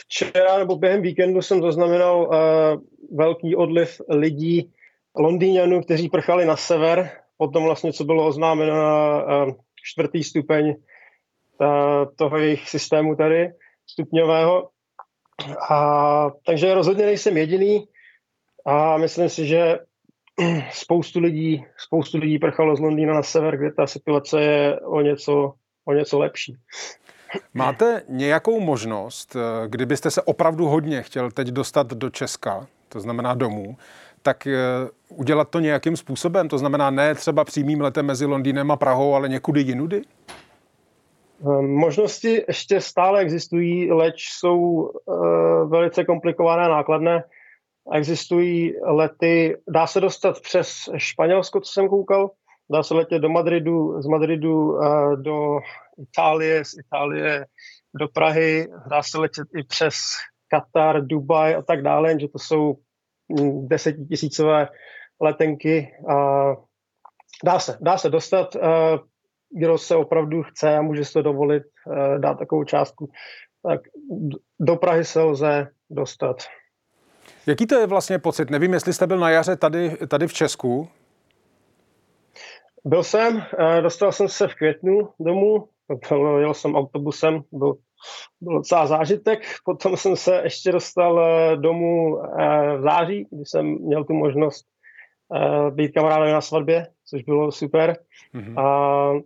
včera 0.00 0.58
nebo 0.58 0.76
během 0.76 1.02
víkendu 1.02 1.42
jsem 1.42 1.62
zaznamenal 1.62 2.20
uh, 2.20 3.16
velký 3.18 3.56
odliv 3.56 4.00
lidí, 4.08 4.72
Londýňanů, 5.16 5.82
kteří 5.82 6.08
prchali 6.08 6.44
na 6.44 6.56
sever, 6.56 7.10
potom 7.36 7.64
vlastně, 7.64 7.92
co 7.92 8.04
bylo 8.04 8.26
oznámeno 8.26 8.74
na 8.74 9.24
uh, 9.24 9.52
čtvrtý 9.84 10.24
stupeň 10.24 10.74
toho 12.16 12.38
jejich 12.38 12.68
systému 12.68 13.16
tady, 13.16 13.52
stupňového. 13.86 14.68
A, 15.70 16.30
takže 16.46 16.74
rozhodně 16.74 17.06
nejsem 17.06 17.36
jediný 17.36 17.88
a 18.66 18.96
myslím 18.96 19.28
si, 19.28 19.46
že 19.46 19.78
spoustu 20.72 21.20
lidí, 21.20 21.64
spoustu 21.78 22.18
lidí 22.18 22.38
prchalo 22.38 22.76
z 22.76 22.80
Londýna 22.80 23.14
na 23.14 23.22
sever, 23.22 23.56
kde 23.56 23.72
ta 23.72 23.86
situace 23.86 24.42
je 24.42 24.80
o 24.80 25.00
něco, 25.00 25.52
o 25.84 25.92
něco 25.92 26.18
lepší. 26.18 26.56
Máte 27.54 28.02
nějakou 28.08 28.60
možnost, 28.60 29.36
eh, 29.36 29.68
kdybyste 29.68 30.10
se 30.10 30.22
opravdu 30.22 30.66
hodně 30.66 31.02
chtěl 31.02 31.30
teď 31.30 31.48
dostat 31.48 31.86
do 31.86 32.10
Česka, 32.10 32.66
to 32.88 33.00
znamená 33.00 33.34
domů, 33.34 33.76
tak 34.22 34.46
eh, 34.46 34.60
udělat 35.08 35.50
to 35.50 35.60
nějakým 35.60 35.96
způsobem? 35.96 36.48
To 36.48 36.58
znamená 36.58 36.90
ne 36.90 37.14
třeba 37.14 37.44
přímým 37.44 37.80
letem 37.80 38.06
mezi 38.06 38.26
Londýnem 38.26 38.70
a 38.70 38.76
Prahou, 38.76 39.14
ale 39.14 39.28
někudy 39.28 39.60
jinudy? 39.60 40.02
Ehm, 41.40 41.70
Možnosti 41.70 42.44
ještě 42.48 42.80
stále 42.80 43.20
existují, 43.20 43.92
leč 43.92 44.28
jsou 44.28 44.58
uh, 44.58 45.70
velice 45.70 46.04
komplikované 46.04 46.64
a 46.64 46.68
nákladné. 46.68 47.24
Existují 47.92 48.74
lety, 48.84 49.56
dá 49.68 49.86
se 49.86 50.00
dostat 50.00 50.40
přes 50.40 50.88
Španělsko, 50.96 51.60
co 51.60 51.72
jsem 51.72 51.88
koukal, 51.88 52.30
dá 52.72 52.82
se 52.82 52.94
letět 52.94 53.22
do 53.22 53.28
Madridu, 53.28 54.02
z 54.02 54.06
Madridu 54.06 54.72
uh, 54.72 55.16
do 55.16 55.58
Itálie, 55.98 56.64
z 56.64 56.78
Itálie 56.78 57.46
do 57.98 58.08
Prahy, 58.08 58.68
dá 58.90 59.02
se 59.02 59.18
letět 59.18 59.48
i 59.56 59.62
přes 59.62 59.94
Katar, 60.48 61.06
Dubaj 61.06 61.54
a 61.54 61.62
tak 61.62 61.82
dále, 61.82 62.20
že 62.20 62.28
to 62.28 62.38
jsou 62.38 62.74
mm, 63.28 63.68
desetitisícové 63.68 64.68
letenky. 65.20 65.88
Dá 67.44 67.58
se, 67.58 67.78
dá 67.80 67.98
se 67.98 68.10
dostat. 68.10 68.56
Kdo 69.58 69.78
se 69.78 69.96
opravdu 69.96 70.42
chce 70.42 70.76
a 70.76 70.82
může 70.82 71.04
si 71.04 71.12
to 71.12 71.22
dovolit 71.22 71.62
uh, 71.86 72.18
dát 72.18 72.38
takovou 72.38 72.64
částku, 72.64 73.10
tak 73.62 73.80
do 74.60 74.76
Prahy 74.76 75.04
se 75.04 75.22
lze 75.22 75.68
dostat. 75.90 76.36
Jaký 77.46 77.66
to 77.66 77.74
je 77.74 77.86
vlastně 77.86 78.18
pocit? 78.18 78.50
Nevím, 78.50 78.72
jestli 78.72 78.92
jste 78.92 79.06
byl 79.06 79.18
na 79.18 79.30
jaře 79.30 79.56
tady, 79.56 79.96
tady 80.08 80.26
v 80.26 80.32
Česku. 80.32 80.88
Byl 82.84 83.02
jsem, 83.02 83.36
uh, 83.36 83.42
dostal 83.82 84.12
jsem 84.12 84.28
se 84.28 84.48
v 84.48 84.54
květnu 84.54 85.08
domů, 85.20 85.68
jel 86.38 86.54
jsem 86.54 86.76
autobusem, 86.76 87.42
byl, 87.52 87.74
byl 88.40 88.54
docela 88.54 88.86
zážitek, 88.86 89.40
potom 89.64 89.96
jsem 89.96 90.16
se 90.16 90.40
ještě 90.44 90.72
dostal 90.72 91.14
uh, 91.14 91.62
domů 91.62 92.16
v 92.78 92.80
září, 92.82 93.26
kdy 93.30 93.44
jsem 93.44 93.66
měl 93.66 94.04
tu 94.04 94.12
možnost 94.12 94.66
být 95.70 95.92
kamarádem 95.92 96.32
na 96.32 96.40
svatbě, 96.40 96.86
což 97.04 97.22
bylo 97.22 97.52
super. 97.52 97.96
Mhm. 98.32 98.58
A, 98.58 99.12
eh, 99.16 99.20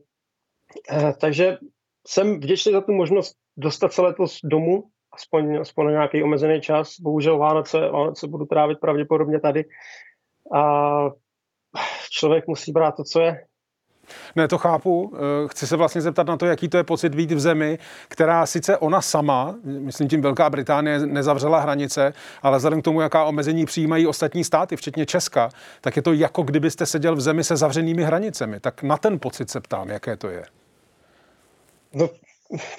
takže 1.20 1.59
jsem 2.06 2.40
vděčný 2.40 2.72
za 2.72 2.80
tu 2.80 2.92
možnost 2.92 3.37
dostat 3.56 3.92
se 3.92 4.02
letos 4.02 4.38
domů, 4.44 4.85
aspoň, 5.12 5.61
aspoň 5.61 5.85
na 5.85 5.90
nějaký 5.90 6.22
omezený 6.22 6.61
čas. 6.61 7.00
Bohužel 7.00 7.38
Vánoce, 7.38 7.80
Vánoce 7.80 8.26
budu 8.26 8.44
trávit 8.44 8.80
pravděpodobně 8.80 9.40
tady. 9.40 9.64
A 10.54 10.62
člověk 12.11 12.46
musí 12.46 12.72
brát 12.72 12.96
to, 12.96 13.04
co 13.04 13.20
je. 13.20 13.44
Ne, 14.37 14.48
to 14.48 14.59
chápu. 14.59 15.12
Eh, 15.16 15.48
Chci 15.48 15.66
se 15.66 15.76
vlastně 15.76 16.00
zeptat 16.00 16.26
na 16.26 16.37
to, 16.37 16.46
jaký 16.46 16.68
to 16.68 16.76
je 16.76 16.85
pocit 16.85 17.14
být 17.14 17.33
v 17.33 17.40
zemi, 17.40 17.78
která 18.09 18.46
sice 18.46 18.78
ona 18.78 19.00
sama, 19.00 19.54
myslím 19.64 20.09
tím 20.09 20.22
Velká 20.22 20.50
Británie, 20.50 20.98
nezavřela 20.98 21.61
hranice, 21.61 22.12
ale 22.42 22.56
vzhledem 22.56 22.83
k 22.83 22.85
tomu, 22.85 23.00
jaká 23.00 23.24
omezení 23.24 23.66
přijímají 23.66 24.06
ostatní 24.06 24.44
státy, 24.44 24.76
včetně 24.76 25.06
Česka, 25.06 25.48
tak 25.80 25.96
je 25.96 26.02
to 26.02 26.12
jako 26.12 26.42
kdybyste 26.42 26.87
seděl 26.87 27.16
v 27.16 27.20
zemi 27.20 27.44
se 27.44 27.56
zavřenými 27.56 28.02
hranicemi. 28.02 28.61
Tak 28.61 28.83
na 28.83 28.96
ten 28.96 29.18
pocit 29.18 29.50
se 29.50 29.61
ptám, 29.61 29.88
jaké 29.88 30.16
to 30.16 30.28
je. 30.28 30.44
No, 31.94 32.09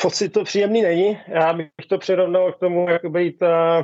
pocit 0.02 0.30
to 0.30 0.44
příjemný 0.44 0.82
není. 0.82 1.18
Já 1.28 1.54
bych 1.54 1.70
to 1.90 1.98
přirovnal 1.98 2.54
k 2.54 2.60
tomu, 2.60 2.90
jak 2.90 3.06
být, 3.06 3.42
uh, 3.42 3.84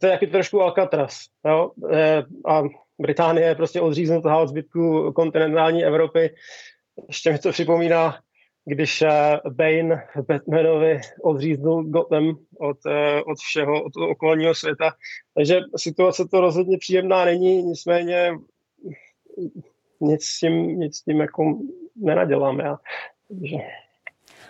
to 0.00 0.06
je 0.06 0.12
jaký 0.12 0.26
trošku 0.26 0.62
Alcatraz. 0.62 1.20
Jo? 1.46 1.70
E, 1.92 2.22
a 2.46 2.62
Británie 2.98 3.46
je 3.46 3.54
prostě 3.54 3.80
odříznutá 3.80 4.38
od 4.38 4.46
zbytku 4.46 5.12
kontinentální 5.12 5.84
Evropy. 5.84 6.34
Ještě 7.08 7.32
mi 7.32 7.38
to 7.38 7.50
připomíná, 7.50 8.18
když 8.64 9.04
Bane 9.48 10.06
Batmanovi 10.28 11.00
odříznul 11.22 11.84
Gotham 11.84 12.36
od, 12.58 12.78
od 13.26 13.38
všeho, 13.38 13.84
od 13.84 13.96
okolního 13.96 14.54
světa. 14.54 14.92
Takže 15.34 15.60
situace 15.76 16.24
to 16.30 16.40
rozhodně 16.40 16.78
příjemná 16.78 17.24
není, 17.24 17.62
nicméně 17.62 18.32
nic 20.00 20.24
s 20.24 20.38
tím, 20.38 20.78
nic 20.78 20.96
s 20.96 21.02
tím 21.02 21.20
jako 21.20 21.58
nenadělám 21.96 22.60
já. 22.60 22.78
Takže... 23.28 23.56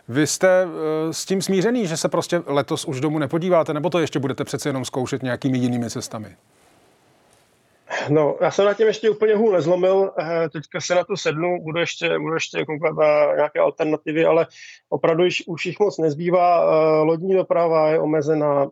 Vy 0.08 0.26
jste 0.26 0.48
eh, 0.62 1.12
s 1.12 1.24
tím 1.24 1.42
smířený, 1.42 1.86
že 1.86 1.96
se 1.96 2.08
prostě 2.08 2.42
letos 2.46 2.84
už 2.84 3.00
domů 3.00 3.18
nepodíváte, 3.18 3.74
nebo 3.74 3.90
to 3.90 3.98
ještě 3.98 4.18
budete 4.18 4.44
přece 4.44 4.68
jenom 4.68 4.84
zkoušet 4.84 5.22
nějakými 5.22 5.58
jinými 5.58 5.90
cestami? 5.90 6.36
No, 8.08 8.36
já 8.40 8.50
jsem 8.50 8.64
na 8.64 8.74
tím 8.74 8.86
ještě 8.86 9.10
úplně 9.10 9.34
hůl 9.34 9.52
nezlomil, 9.52 10.12
eh, 10.18 10.48
teďka 10.48 10.80
se 10.80 10.94
na 10.94 11.04
to 11.04 11.16
sednu, 11.16 11.62
budu 11.62 11.80
ještě, 11.80 12.18
budu 12.18 12.34
ještě 12.34 12.64
koukat 12.64 12.96
na 12.96 13.34
nějaké 13.34 13.60
alternativy, 13.60 14.24
ale 14.24 14.46
opravdu 14.88 15.24
už, 15.24 15.42
už 15.46 15.66
jich 15.66 15.80
moc 15.80 15.98
nezbývá. 15.98 16.62
Eh, 16.62 17.04
lodní 17.04 17.34
doprava 17.34 17.90
je 17.90 17.98
omezená, 17.98 18.70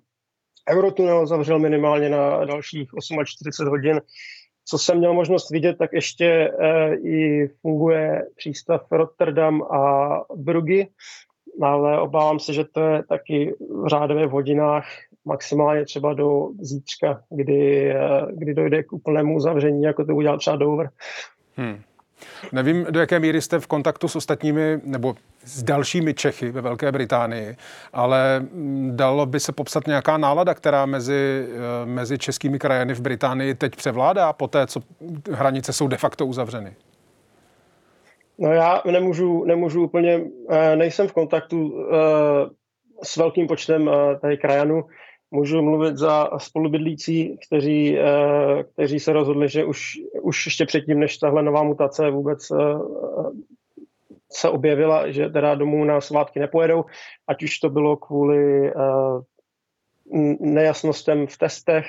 Eurotunel 0.70 1.26
zavřel 1.26 1.58
minimálně 1.58 2.08
na 2.08 2.44
dalších 2.44 2.88
48 3.24 3.68
hodin. 3.68 4.00
Co 4.64 4.78
jsem 4.78 4.98
měl 4.98 5.14
možnost 5.14 5.50
vidět, 5.50 5.78
tak 5.78 5.92
ještě 5.92 6.52
i 7.04 7.48
funguje 7.48 8.26
přístav 8.36 8.86
Rotterdam 8.90 9.62
a 9.62 10.10
Bruggy, 10.36 10.88
ale 11.62 12.00
obávám 12.00 12.38
se, 12.38 12.52
že 12.52 12.64
to 12.64 12.80
je 12.80 13.02
taky 13.02 13.54
v 13.84 13.88
řádově 13.88 14.26
v 14.26 14.30
hodinách, 14.30 14.86
maximálně 15.24 15.84
třeba 15.84 16.14
do 16.14 16.48
zítřka, 16.60 17.22
kdy, 17.30 17.94
kdy 18.32 18.54
dojde 18.54 18.82
k 18.82 18.92
úplnému 18.92 19.40
zavření, 19.40 19.82
jako 19.82 20.04
to 20.04 20.14
udělal 20.14 20.38
třeba 20.38 20.56
Dover. 20.56 20.90
Hmm. 21.56 21.80
Nevím, 22.52 22.86
do 22.90 23.00
jaké 23.00 23.20
míry 23.20 23.40
jste 23.40 23.60
v 23.60 23.66
kontaktu 23.66 24.08
s 24.08 24.16
ostatními 24.16 24.80
nebo 24.84 25.14
s 25.44 25.62
dalšími 25.62 26.14
Čechy 26.14 26.50
ve 26.50 26.60
Velké 26.60 26.92
Británii, 26.92 27.56
ale 27.92 28.40
mm, 28.40 28.96
dalo 28.96 29.26
by 29.26 29.40
se 29.40 29.52
popsat 29.52 29.86
nějaká 29.86 30.16
nálada, 30.16 30.54
která 30.54 30.86
mezi, 30.86 31.48
eh, 31.50 31.86
mezi 31.86 32.18
českými 32.18 32.58
krajany 32.58 32.94
v 32.94 33.00
Británii 33.00 33.54
teď 33.54 33.76
převládá 33.76 34.32
po 34.32 34.48
té, 34.48 34.66
co 34.66 34.80
hranice 35.30 35.72
jsou 35.72 35.88
de 35.88 35.96
facto 35.96 36.26
uzavřeny? 36.26 36.74
No 38.38 38.52
já 38.52 38.82
nemůžu, 38.84 39.44
nemůžu 39.44 39.84
úplně, 39.84 40.20
eh, 40.50 40.76
nejsem 40.76 41.08
v 41.08 41.12
kontaktu 41.12 41.86
eh, 41.92 42.50
s 43.02 43.16
velkým 43.16 43.46
počtem 43.46 43.90
tady 44.20 44.36
krajanů, 44.36 44.84
můžu 45.32 45.62
mluvit 45.62 45.96
za 45.96 46.30
spolubydlící, 46.38 47.38
kteří, 47.46 47.98
kteří 48.72 49.00
se 49.00 49.12
rozhodli, 49.12 49.48
že 49.48 49.64
už, 49.64 49.92
už 50.22 50.46
ještě 50.46 50.66
předtím, 50.66 51.00
než 51.00 51.18
tahle 51.18 51.42
nová 51.42 51.62
mutace 51.62 52.10
vůbec 52.10 52.48
se 54.32 54.48
objevila, 54.48 55.10
že 55.10 55.28
teda 55.28 55.54
domů 55.54 55.84
na 55.84 56.00
svátky 56.00 56.40
nepojedou, 56.40 56.84
ať 57.28 57.42
už 57.42 57.58
to 57.58 57.70
bylo 57.70 57.96
kvůli 57.96 58.72
uh, 58.74 59.22
nejasnostem 60.40 61.26
v 61.26 61.38
testech 61.38 61.86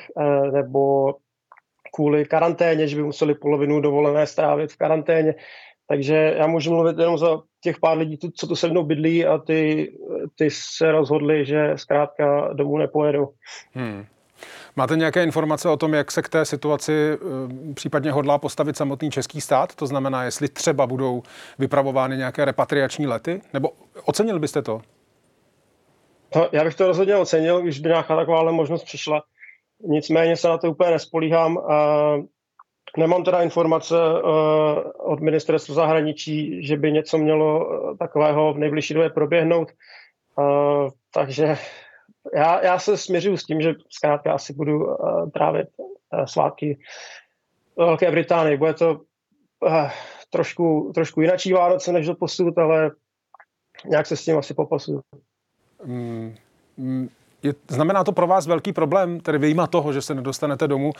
nebo 0.51 1.13
kvůli 1.93 2.25
karanténě, 2.25 2.87
že 2.87 2.95
by 2.95 3.03
museli 3.03 3.35
polovinu 3.35 3.81
dovolené 3.81 4.27
strávit 4.27 4.71
v 4.71 4.77
karanténě. 4.77 5.35
Takže 5.87 6.35
já 6.37 6.47
můžu 6.47 6.71
mluvit 6.71 6.99
jenom 6.99 7.17
za 7.17 7.41
těch 7.63 7.79
pár 7.79 7.97
lidí, 7.97 8.17
co 8.35 8.47
tu 8.47 8.55
se 8.55 8.67
mnou 8.67 8.83
bydlí 8.83 9.25
a 9.25 9.37
ty, 9.37 9.91
ty 10.35 10.49
se 10.51 10.91
rozhodli, 10.91 11.45
že 11.45 11.73
zkrátka 11.75 12.53
domů 12.53 12.77
nepojedou. 12.77 13.29
Hmm. 13.73 14.05
Máte 14.75 14.95
nějaké 14.95 15.23
informace 15.23 15.69
o 15.69 15.77
tom, 15.77 15.93
jak 15.93 16.11
se 16.11 16.21
k 16.21 16.29
té 16.29 16.45
situaci 16.45 16.93
eh, 16.93 17.73
případně 17.73 18.11
hodlá 18.11 18.37
postavit 18.37 18.77
samotný 18.77 19.11
český 19.11 19.41
stát? 19.41 19.75
To 19.75 19.87
znamená, 19.87 20.23
jestli 20.23 20.47
třeba 20.47 20.87
budou 20.87 21.23
vypravovány 21.59 22.17
nějaké 22.17 22.45
repatriační 22.45 23.07
lety? 23.07 23.41
Nebo 23.53 23.71
ocenil 24.05 24.39
byste 24.39 24.61
to? 24.61 24.81
No, 26.35 26.49
já 26.51 26.63
bych 26.63 26.75
to 26.75 26.87
rozhodně 26.87 27.15
ocenil, 27.15 27.61
když 27.61 27.79
by 27.79 27.89
nějaká 27.89 28.15
taková 28.15 28.51
možnost 28.51 28.83
přišla. 28.83 29.23
Nicméně 29.87 30.37
se 30.37 30.47
na 30.47 30.57
to 30.57 30.71
úplně 30.71 30.91
nespolíhám. 30.91 31.57
Nemám 32.97 33.23
teda 33.23 33.41
informace 33.41 33.95
eh, 33.95 34.21
od 34.93 35.19
ministerstva 35.19 35.75
zahraničí, 35.75 36.65
že 36.67 36.77
by 36.77 36.91
něco 36.91 37.17
mělo 37.17 37.69
eh, 37.73 37.97
takového 37.97 38.53
v 38.53 38.57
nejbližší 38.57 38.93
době 38.93 39.09
proběhnout. 39.09 39.71
Takže 41.13 41.55
já, 42.35 42.65
já 42.65 42.79
se 42.79 42.97
směřuju 42.97 43.37
s 43.37 43.45
tím, 43.45 43.61
že 43.61 43.73
zkrátka 43.89 44.33
asi 44.33 44.53
budu 44.53 44.97
trávit 45.33 45.67
svátky 46.25 46.79
Velké 47.77 48.11
Británii. 48.11 48.57
Bude 48.57 48.73
to 48.73 49.01
trošku, 50.29 50.91
trošku 50.93 51.21
jinačí 51.21 51.53
Vánoce 51.53 51.91
než 51.91 52.07
do 52.07 52.15
posud, 52.15 52.57
ale 52.57 52.91
nějak 53.85 54.05
se 54.05 54.17
s 54.17 54.25
tím 54.25 54.37
asi 54.37 54.53
popasu. 54.53 55.01
Mm, 55.85 56.35
mm, 56.77 57.09
je, 57.43 57.53
znamená 57.67 58.03
to 58.03 58.11
pro 58.11 58.27
vás 58.27 58.47
velký 58.47 58.73
problém, 58.73 59.19
tedy 59.19 59.37
vyjma 59.37 59.67
toho, 59.67 59.93
že 59.93 60.01
se 60.01 60.15
nedostanete 60.15 60.67
domů? 60.67 60.91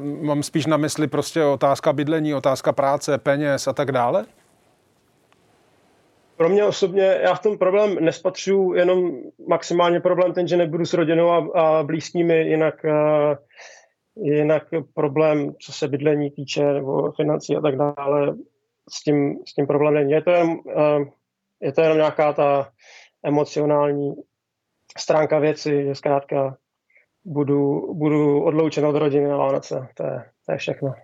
Mám 0.00 0.42
spíš 0.42 0.66
na 0.66 0.76
mysli 0.76 1.06
prostě 1.06 1.44
otázka 1.44 1.92
bydlení, 1.92 2.34
otázka 2.34 2.72
práce, 2.72 3.18
peněz 3.18 3.68
a 3.68 3.72
tak 3.72 3.92
dále? 3.92 4.24
Pro 6.36 6.48
mě 6.48 6.64
osobně, 6.64 7.18
já 7.22 7.34
v 7.34 7.42
tom 7.42 7.58
problém 7.58 7.96
nespatřuju, 8.00 8.74
jenom 8.74 9.12
maximálně 9.48 10.00
problém 10.00 10.32
ten, 10.32 10.48
že 10.48 10.56
nebudu 10.56 10.86
s 10.86 10.94
rodinou 10.94 11.30
a, 11.30 11.60
a 11.60 11.82
blízkými, 11.82 12.48
jinak, 12.48 12.84
uh, 12.84 13.36
jinak 14.26 14.62
problém, 14.94 15.54
co 15.62 15.72
se 15.72 15.88
bydlení 15.88 16.30
týče, 16.30 16.72
nebo 16.72 17.12
financí 17.12 17.56
a 17.56 17.60
tak 17.60 17.76
dále, 17.76 18.34
s 18.90 19.04
tím, 19.04 19.38
s 19.48 19.54
tím 19.54 19.66
problém 19.66 19.94
není. 19.94 20.12
Je 20.12 20.22
to, 20.22 20.30
je 21.60 21.72
to 21.72 21.80
jenom 21.80 21.98
nějaká 21.98 22.32
ta 22.32 22.68
emocionální 23.24 24.14
stránka 24.98 25.38
věci, 25.38 25.84
že 25.84 25.94
zkrátka 25.94 26.56
budu, 27.24 27.94
budu 27.94 28.42
odloučen 28.42 28.86
od 28.86 28.96
rodiny 28.96 29.28
na 29.28 29.36
Vánoce. 29.36 29.88
To 29.94 30.06
je, 30.06 30.24
to 30.46 30.52
je 30.52 30.58
všechno. 30.58 30.94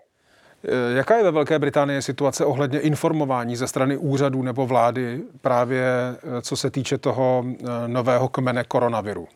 Eh, 0.69 0.97
jaká 0.97 1.17
je 1.17 1.25
ve 1.25 1.31
Velké 1.31 1.59
Británii 1.59 2.03
situace 2.03 2.45
ohledně 2.45 2.81
informování 2.81 3.57
ze 3.57 3.69
strany 3.69 3.97
úřadů 3.97 4.43
nebo 4.43 4.67
vlády 4.67 5.21
právě 5.41 5.85
eh, 5.85 6.43
co 6.43 6.57
se 6.57 6.71
týče 6.71 6.99
toho 6.99 7.45
eh, 7.47 7.89
nového 7.89 8.29
kmene 8.29 8.65
koronaviru? 8.65 9.29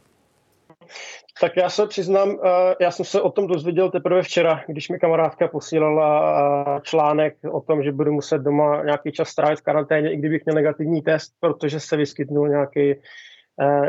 Tak 1.40 1.56
já 1.56 1.70
se 1.70 1.86
přiznám, 1.86 2.38
já 2.80 2.90
jsem 2.90 3.04
se 3.04 3.20
o 3.20 3.30
tom 3.30 3.46
dozvěděl 3.46 3.90
teprve 3.90 4.22
včera, 4.22 4.60
když 4.68 4.88
mi 4.88 4.98
kamarádka 4.98 5.48
posílala 5.48 6.80
článek 6.82 7.36
o 7.50 7.60
tom, 7.60 7.82
že 7.82 7.92
budu 7.92 8.12
muset 8.12 8.38
doma 8.38 8.84
nějaký 8.84 9.12
čas 9.12 9.28
strávit 9.28 9.58
v 9.58 9.62
karanténě, 9.62 10.12
i 10.12 10.16
kdybych 10.16 10.44
měl 10.44 10.54
negativní 10.54 11.02
test, 11.02 11.32
protože 11.40 11.80
se 11.80 11.96
vyskytnul 11.96 12.48
nějaký, 12.48 12.94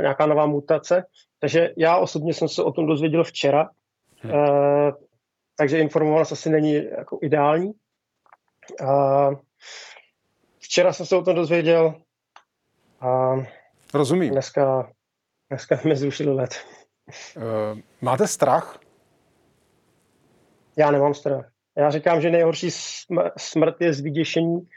nějaká 0.02 0.26
nová 0.26 0.46
mutace. 0.46 1.04
Takže 1.40 1.74
já 1.78 1.98
osobně 1.98 2.34
jsem 2.34 2.48
se 2.48 2.64
o 2.64 2.72
tom 2.72 2.88
dozvěděl 2.88 3.24
včera. 3.24 3.70
Hmm 4.22 4.34
takže 5.60 5.80
informovanost 5.80 6.32
asi 6.32 6.50
není 6.50 6.74
jako 6.74 7.20
ideální. 7.22 7.72
A 8.88 9.30
včera 10.60 10.94
jsem 10.94 11.06
se 11.06 11.16
o 11.16 11.22
tom 11.22 11.36
dozvěděl 11.36 11.94
a 13.02 13.36
Rozumím. 13.94 14.32
Dneska, 14.32 14.92
dneska 15.50 15.80
mi 15.86 15.96
zrušili 15.96 16.34
let. 16.34 16.50
Máte 18.02 18.28
strach? 18.28 18.80
Já 20.78 20.92
nemám 20.92 21.14
strach. 21.14 21.52
Já 21.78 21.92
říkám, 21.92 22.22
že 22.22 22.32
nejhorší 22.32 22.72
smrt 23.38 23.82
je 23.82 23.94
z 23.94 24.00
vyděšení, 24.00 24.68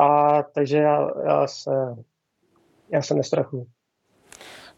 a 0.00 0.42
takže 0.42 0.76
já, 0.76 1.08
já, 1.26 1.46
se, 1.46 1.70
já 2.92 3.02
se 3.02 3.14
nestrachuji. 3.14 3.66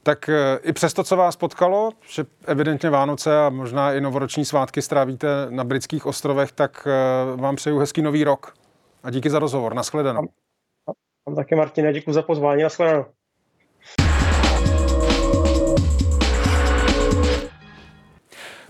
Tak 0.02 0.28
e, 0.28 0.58
i 0.62 0.72
přesto, 0.72 1.04
co 1.04 1.16
vás 1.16 1.36
potkalo, 1.36 1.90
že 2.08 2.24
evidentně 2.46 2.90
Vánoce 2.90 3.38
a 3.38 3.50
možná 3.50 3.92
i 3.92 4.00
novoroční 4.00 4.44
svátky 4.44 4.82
strávíte 4.82 5.28
na 5.50 5.64
britských 5.64 6.06
ostrovech, 6.06 6.52
tak 6.52 6.86
e, 6.86 7.36
vám 7.36 7.56
přeju 7.56 7.78
hezký 7.78 8.02
nový 8.02 8.24
rok. 8.24 8.54
A 9.02 9.10
díky 9.10 9.30
za 9.30 9.38
rozhovor. 9.38 9.74
Naschledanou. 9.74 10.28
Vám 11.26 11.36
taky, 11.36 11.54
Martina, 11.54 11.92
děkuji 11.92 12.12
za 12.12 12.22
pozvání. 12.22 12.62
Naschledanou. 12.62 13.04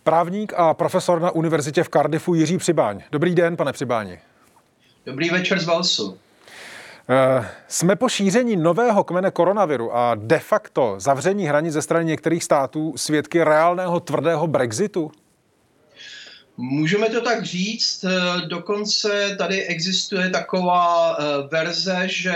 Právník 0.02 0.52
a 0.56 0.74
profesor 0.74 1.20
na 1.20 1.30
univerzitě 1.30 1.82
v 1.82 1.88
Cardiffu 1.88 2.34
Jiří 2.34 2.58
Přibáň. 2.58 3.02
Dobrý 3.12 3.34
den, 3.34 3.56
pane 3.56 3.72
Přibáni. 3.72 4.18
Dobrý 5.06 5.30
večer 5.30 5.60
z 5.60 5.66
Valsu. 5.66 6.18
Eh, 7.12 7.48
jsme 7.68 7.96
po 7.96 8.08
šíření 8.08 8.56
nového 8.56 9.04
kmene 9.04 9.30
koronaviru 9.30 9.96
a 9.96 10.14
de 10.14 10.38
facto 10.38 10.94
zavření 10.98 11.46
hranic 11.46 11.72
ze 11.72 11.82
strany 11.82 12.04
některých 12.04 12.44
států 12.44 12.92
svědky 12.96 13.44
reálného 13.44 14.00
tvrdého 14.00 14.46
Brexitu? 14.46 15.10
Můžeme 16.56 17.08
to 17.08 17.20
tak 17.20 17.44
říct, 17.44 18.04
eh, 18.04 18.46
dokonce 18.46 19.34
tady 19.38 19.62
existuje 19.62 20.30
taková 20.30 21.16
eh, 21.18 21.24
verze, 21.50 21.98
že 22.04 22.34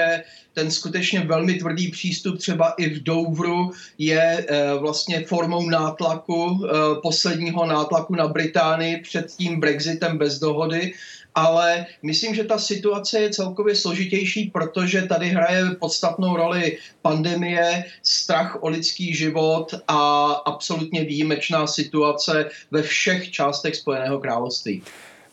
ten 0.54 0.70
skutečně 0.70 1.20
velmi 1.20 1.54
tvrdý 1.54 1.90
přístup 1.90 2.38
třeba 2.38 2.70
i 2.70 2.94
v 2.94 3.02
Douvru 3.02 3.70
je 3.98 4.46
vlastně 4.78 5.24
formou 5.24 5.70
nátlaku, 5.70 6.66
posledního 7.02 7.66
nátlaku 7.66 8.14
na 8.14 8.28
Británii 8.28 9.00
před 9.00 9.26
tím 9.36 9.60
Brexitem 9.60 10.18
bez 10.18 10.38
dohody 10.38 10.92
ale 11.34 11.86
myslím, 12.02 12.34
že 12.34 12.44
ta 12.44 12.58
situace 12.58 13.20
je 13.20 13.30
celkově 13.30 13.74
složitější, 13.74 14.50
protože 14.50 15.02
tady 15.02 15.28
hraje 15.28 15.64
podstatnou 15.80 16.36
roli 16.36 16.78
pandemie, 17.02 17.84
strach 18.02 18.62
o 18.62 18.68
lidský 18.68 19.14
život 19.14 19.74
a 19.88 20.30
absolutně 20.32 21.04
výjimečná 21.04 21.66
situace 21.66 22.50
ve 22.70 22.82
všech 22.82 23.30
částech 23.30 23.76
Spojeného 23.76 24.18
království. 24.18 24.82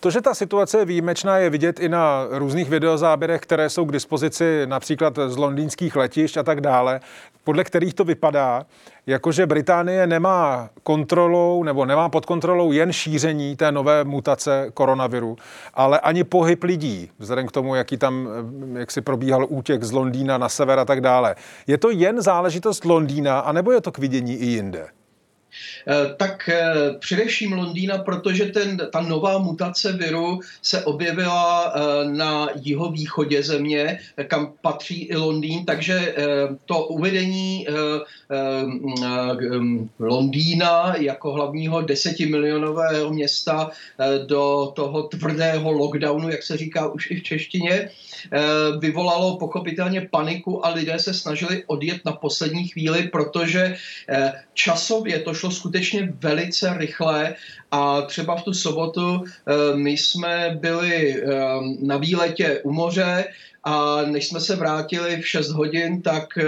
To, 0.02 0.10
že 0.10 0.22
ta 0.22 0.34
situace 0.34 0.78
je 0.78 0.86
výjimečná, 0.86 1.38
je 1.38 1.50
vidět 1.50 1.80
i 1.80 1.90
na 1.90 2.28
různých 2.30 2.70
videozáběrech, 2.70 3.42
které 3.42 3.70
jsou 3.70 3.86
k 3.86 3.92
dispozici 3.92 4.62
například 4.66 5.20
z 5.28 5.38
londýnských 5.38 5.96
letišť 5.96 6.38
a 6.38 6.44
tak 6.44 6.62
dále, 6.62 7.00
podle 7.44 7.64
kterých 7.64 7.94
to 7.94 8.04
vypadá, 8.04 8.66
jakože 9.08 9.46
Británie 9.46 10.08
nemá 10.08 10.70
kontrolou 10.84 11.64
nebo 11.64 11.86
nemá 11.86 12.10
pod 12.10 12.26
kontrolou 12.26 12.72
jen 12.72 12.94
šíření 12.94 13.56
té 13.56 13.72
nové 13.72 14.04
mutace 14.04 14.72
koronaviru, 14.74 15.36
ale 15.74 16.00
ani 16.00 16.24
pohyb 16.24 16.64
lidí, 16.64 17.10
vzhledem 17.20 17.48
k 17.48 17.52
tomu, 17.52 17.76
jaký 17.76 17.98
tam, 17.98 18.28
jak 18.74 18.92
si 18.92 19.02
probíhal 19.02 19.46
útěk 19.50 19.84
z 19.84 19.92
Londýna 19.92 20.38
na 20.38 20.50
sever 20.50 20.80
a 20.80 20.86
tak 20.86 21.02
dále. 21.02 21.36
Je 21.68 21.78
to 21.78 21.90
jen 21.90 22.22
záležitost 22.22 22.86
Londýna, 22.86 23.40
anebo 23.40 23.72
je 23.72 23.82
to 23.82 23.92
k 23.92 23.98
vidění 23.98 24.36
i 24.36 24.46
jinde? 24.46 24.88
Eh, 25.88 26.16
tak 26.18 26.50
eh, 26.50 26.74
především 27.00 27.54
Londýna, 27.54 27.98
protože 27.98 28.46
ten, 28.46 28.78
ta 28.92 29.02
nová 29.02 29.38
mutace 29.38 29.92
viru 29.92 30.40
se 30.62 30.86
objevila 30.86 31.74
eh, 31.76 32.10
na 32.12 32.50
jihovýchodě 32.56 33.44
země, 33.44 34.00
kam 34.28 34.54
patří 34.62 35.04
i 35.04 35.16
Londýn, 35.16 35.66
takže 35.66 36.16
to 36.66 36.86
uvedení 36.86 37.68
Londýna 40.00 40.96
jako 40.98 41.32
hlavního 41.32 41.82
desetimilionového 41.82 43.14
města 43.14 43.70
do 44.26 44.72
toho 44.76 45.04
tvrdého 45.04 45.72
lockdownu, 45.72 46.30
jak 46.30 46.44
se 46.44 46.58
říká 46.58 46.88
už 46.88 47.12
i 47.12 47.16
v 47.16 47.24
češtině, 47.24 47.90
vyvolalo 48.80 49.38
pochopitelně 49.38 50.02
paniku 50.12 50.66
a 50.66 50.70
lidé 50.70 51.00
se 51.00 51.14
snažili 51.14 51.64
odjet 51.68 52.06
na 52.06 52.12
poslední 52.12 52.68
chvíli, 52.68 53.08
protože 53.08 53.76
časově 54.54 55.20
to 55.20 55.34
šlo 55.42 55.52
skutečně 55.52 56.14
velice 56.22 56.78
rychle 56.78 57.36
a 57.72 58.02
třeba 58.02 58.36
v 58.36 58.44
tu 58.44 58.54
sobotu 58.54 59.26
eh, 59.26 59.76
my 59.76 59.92
jsme 59.92 60.58
byli 60.62 61.18
eh, 61.18 61.26
na 61.82 61.98
výletě 61.98 62.62
u 62.64 62.72
moře 62.72 63.26
a 63.64 64.02
než 64.02 64.28
jsme 64.28 64.40
se 64.40 64.56
vrátili 64.56 65.22
v 65.22 65.28
6 65.28 65.52
hodin, 65.52 66.02
tak 66.02 66.38
eh, 66.38 66.46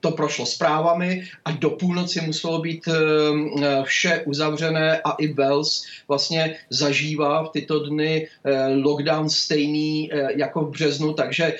to 0.00 0.10
prošlo 0.10 0.46
zprávami 0.46 1.22
a 1.44 1.50
do 1.50 1.70
půlnoci 1.70 2.20
muselo 2.20 2.60
být 2.60 2.88
eh, 2.88 3.82
vše 3.82 4.22
uzavřené 4.26 5.00
a 5.04 5.10
i 5.10 5.32
Wells 5.32 5.84
vlastně 6.08 6.56
zažívá 6.70 7.44
v 7.44 7.50
tyto 7.50 7.78
dny 7.78 8.28
eh, 8.44 8.68
lockdown 8.68 9.30
stejný 9.30 10.10
eh, 10.12 10.28
jako 10.36 10.60
v 10.60 10.70
březnu, 10.70 11.12
takže 11.12 11.54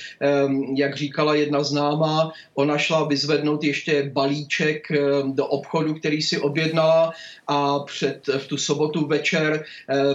jak 0.74 0.96
říkala 0.96 1.34
jedna 1.34 1.62
známá, 1.62 2.32
ona 2.54 2.78
šla 2.78 3.04
vyzvednout 3.04 3.64
ještě 3.64 4.10
balíček 4.12 4.86
do 5.32 5.46
obchodu, 5.46 5.94
který 5.94 6.22
si 6.22 6.38
objednala 6.38 7.12
a 7.46 7.78
před, 7.78 8.26
v 8.38 8.46
tu 8.46 8.56
sobotu 8.56 9.06
večer 9.06 9.64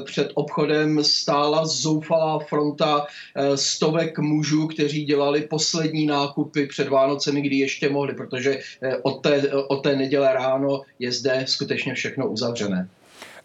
před 0.05 0.32
obchodem 0.34 1.03
stála 1.03 1.65
zoufalá 1.65 2.39
fronta 2.39 3.05
stovek 3.55 4.19
mužů, 4.19 4.67
kteří 4.67 5.05
dělali 5.05 5.41
poslední 5.41 6.05
nákupy 6.05 6.67
před 6.67 6.88
Vánocemi, 6.88 7.41
kdy 7.41 7.55
ještě 7.55 7.89
mohli 7.89 8.12
protože 8.14 8.59
eh, 8.82 8.97
od 8.97 9.22
té, 9.22 9.41
od 9.68 9.84
té 9.84 9.95
neděle 9.95 10.34
ráno 10.34 10.82
je 10.99 11.11
zde 11.11 11.43
skutečně 11.47 11.93
všechno 11.93 12.28
uzavřené. 12.28 12.89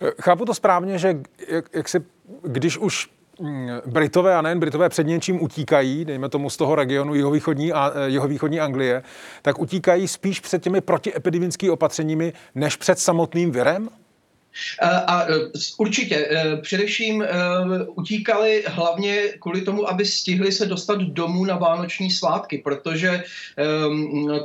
Eh, 0.00 0.10
chápu 0.22 0.44
to 0.44 0.54
správně, 0.54 0.98
že 0.98 1.18
jak, 1.48 1.64
jak 1.74 1.88
si, 1.88 2.00
když 2.42 2.78
už 2.78 3.10
mm, 3.40 3.68
Britové 3.86 4.34
a 4.34 4.42
nejen 4.42 4.60
Britové 4.60 4.88
před 4.88 5.06
něčím 5.06 5.42
utíkají, 5.42 6.04
dejme 6.04 6.28
tomu 6.28 6.50
z 6.50 6.56
toho 6.56 6.74
regionu 6.74 7.14
jihovýchodní, 7.14 7.72
a, 7.72 7.92
eh, 7.94 8.08
jihovýchodní 8.08 8.60
Anglie, 8.60 9.02
tak 9.42 9.58
utíkají 9.58 10.08
spíš 10.08 10.40
před 10.40 10.62
těmi 10.62 10.80
protiepidemickými 10.80 11.70
opatřeními, 11.70 12.32
než 12.54 12.76
před 12.76 12.98
samotným 12.98 13.50
virem? 13.50 13.88
A 14.82 15.26
určitě, 15.78 16.16
e, 16.30 16.56
především 16.56 17.24
utíkali 17.86 18.64
hlavně 18.66 19.16
kvůli 19.40 19.60
tomu, 19.62 19.88
aby 19.88 20.04
stihli 20.04 20.52
se 20.52 20.66
dostat 20.66 20.98
domů 20.98 21.44
na 21.44 21.56
vánoční 21.56 22.10
svátky, 22.10 22.58
protože 22.58 23.08
e, 23.08 23.24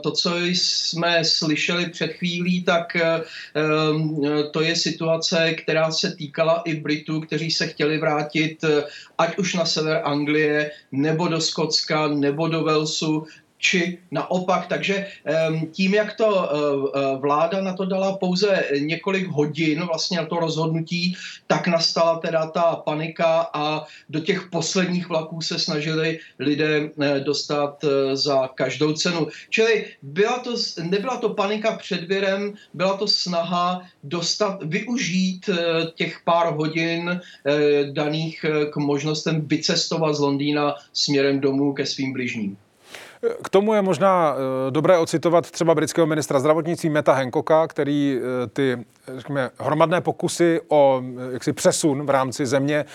to, 0.03 0.11
co 0.11 0.37
jsme 0.37 1.25
slyšeli 1.25 1.89
před 1.89 2.13
chvílí, 2.13 2.63
tak 2.63 2.97
to 4.51 4.61
je 4.61 4.75
situace, 4.75 5.53
která 5.53 5.91
se 5.91 6.15
týkala 6.15 6.61
i 6.65 6.75
Britů, 6.75 7.21
kteří 7.21 7.51
se 7.51 7.67
chtěli 7.67 7.97
vrátit 7.97 8.65
ať 9.17 9.37
už 9.37 9.53
na 9.53 9.65
sever 9.65 10.01
Anglie, 10.03 10.71
nebo 10.91 11.27
do 11.27 11.41
Skotska, 11.41 12.07
nebo 12.07 12.47
do 12.47 12.63
Walesu, 12.63 13.25
či 13.63 13.97
naopak. 14.11 14.67
Takže 14.67 15.07
tím, 15.71 15.93
jak 15.93 16.13
to 16.13 16.27
eh, 16.27 16.47
eh, 16.99 17.17
vláda 17.17 17.61
na 17.61 17.73
to 17.73 17.85
dala 17.85 18.17
pouze 18.17 18.63
několik 18.79 19.27
hodin 19.27 19.79
vlastně 19.87 20.17
na 20.17 20.25
to 20.25 20.35
rozhodnutí, 20.35 21.15
tak 21.47 21.67
nastala 21.67 22.19
teda 22.19 22.47
ta 22.47 22.75
panika 22.75 23.47
a 23.53 23.85
do 24.09 24.19
těch 24.19 24.49
posledních 24.51 25.09
vlaků 25.09 25.41
se 25.41 25.59
snažili 25.59 26.19
lidé 26.39 26.89
eh, 27.01 27.19
dostat 27.19 27.85
za 28.13 28.47
každou 28.47 28.93
cenu. 28.93 29.27
Čili 29.49 29.85
byla 30.01 30.39
to, 30.39 30.55
nebyla 30.83 31.17
to 31.17 31.29
panika 31.29 31.75
před 31.77 32.03
věrem, 32.03 32.53
byla 32.73 32.97
to 32.97 33.07
snaha 33.07 33.87
dostat, 34.03 34.63
využít 34.63 35.49
těch 35.95 36.19
pár 36.25 36.53
hodin 36.53 37.21
daných 37.91 38.45
k 38.71 38.75
možnostem 38.75 39.47
vycestovat 39.47 40.15
z 40.15 40.19
Londýna 40.19 40.75
směrem 40.93 41.39
domů 41.39 41.73
ke 41.73 41.85
svým 41.85 42.13
bližním. 42.13 42.57
K 43.43 43.49
tomu 43.49 43.73
je 43.73 43.81
možná 43.81 44.35
eh, 44.35 44.71
dobré 44.71 44.97
ocitovat 44.97 45.51
třeba 45.51 45.75
britského 45.75 46.07
ministra 46.07 46.39
zdravotnictví 46.39 46.89
Meta 46.89 47.13
Hancocka, 47.13 47.67
který 47.67 48.19
eh, 48.19 48.47
ty 48.47 48.85
řekněme, 49.15 49.49
hromadné 49.59 50.01
pokusy 50.01 50.61
o 50.67 51.01
eh, 51.03 51.33
jaksi 51.33 51.53
přesun 51.53 52.05
v 52.05 52.09
rámci 52.09 52.45
země 52.45 52.85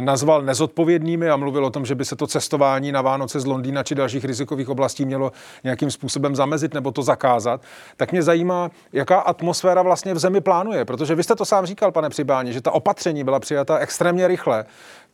nazval 0.00 0.42
nezodpovědnými 0.42 1.30
a 1.30 1.36
mluvil 1.36 1.64
o 1.64 1.70
tom, 1.70 1.86
že 1.86 1.94
by 1.94 2.04
se 2.04 2.16
to 2.16 2.26
cestování 2.26 2.92
na 2.92 3.02
Vánoce 3.02 3.40
z 3.40 3.46
Londýna 3.46 3.82
či 3.82 3.94
dalších 3.94 4.24
rizikových 4.24 4.68
oblastí 4.68 5.04
mělo 5.04 5.32
nějakým 5.64 5.90
způsobem 5.90 6.36
zamezit 6.36 6.74
nebo 6.74 6.92
to 6.92 7.02
zakázat. 7.02 7.62
Tak 7.96 8.12
mě 8.12 8.22
zajímá, 8.22 8.70
jaká 8.92 9.20
atmosféra 9.20 9.82
vlastně 9.82 10.14
v 10.14 10.18
zemi 10.18 10.40
plánuje, 10.40 10.84
protože 10.84 11.14
vy 11.14 11.22
jste 11.22 11.36
to 11.36 11.44
sám 11.44 11.66
říkal, 11.66 11.92
pane 11.92 12.08
Přibáni, 12.08 12.52
že 12.52 12.60
ta 12.60 12.70
opatření 12.70 13.24
byla 13.24 13.40
přijata 13.40 13.78
extrémně 13.78 14.28
rychle. 14.28 14.64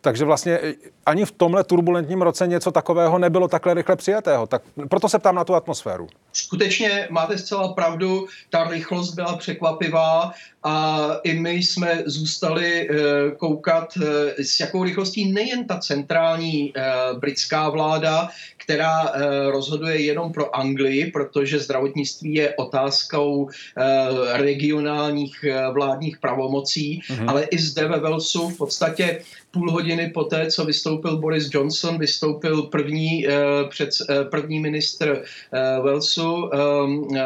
Takže 0.07 0.25
vlastně 0.25 0.59
ani 1.07 1.25
v 1.25 1.33
tomhle 1.33 1.65
turbulentním 1.65 2.23
roce 2.23 2.47
něco 2.47 2.71
takového 2.71 3.19
nebylo 3.19 3.49
takhle 3.49 3.75
rychle 3.75 3.97
přijatého. 3.97 4.47
Tak 4.47 4.63
proto 4.89 5.09
se 5.09 5.19
ptám 5.19 5.35
na 5.35 5.45
tu 5.45 5.55
atmosféru. 5.55 6.09
Skutečně 6.33 7.09
máte 7.11 7.39
zcela 7.39 7.73
pravdu, 7.73 8.27
ta 8.51 8.69
rychlost 8.69 9.15
byla 9.15 9.37
překvapivá 9.37 10.33
a 10.63 11.07
i 11.23 11.35
my 11.35 11.51
jsme 11.51 12.03
zůstali 12.07 12.89
eh, 12.91 12.95
koukat, 13.37 13.89
eh, 14.03 14.45
s 14.45 14.61
jakou 14.61 14.85
rychlostí 14.85 15.33
nejen 15.33 15.67
ta 15.67 15.79
centrální 15.79 16.73
britská 17.19 17.69
vláda, 17.69 18.29
která 18.57 19.13
rozhoduje 19.51 20.03
jenom 20.03 20.33
pro 20.33 20.57
Anglii, 20.57 21.11
protože 21.11 21.59
zdravotnictví 21.59 22.35
je 22.35 22.55
otázkou 22.55 23.49
regionálních 24.33 25.45
vládních 25.73 26.19
pravomocí, 26.19 27.01
mm-hmm. 27.01 27.31
ale 27.31 27.43
i 27.43 27.59
zde 27.59 27.89
ve 27.89 28.01
Walesu 28.01 28.49
v 28.49 28.57
podstatě 28.57 29.23
půl 29.57 29.71
hodiny 29.73 30.11
poté, 30.15 30.51
co 30.51 30.65
vystoupil 30.65 31.17
Boris 31.17 31.49
Johnson, 31.53 31.99
vystoupil 31.99 32.63
první, 32.63 33.27
před, 33.69 33.91
první 34.31 34.61
ministr 34.61 35.23
Walesu 35.83 36.51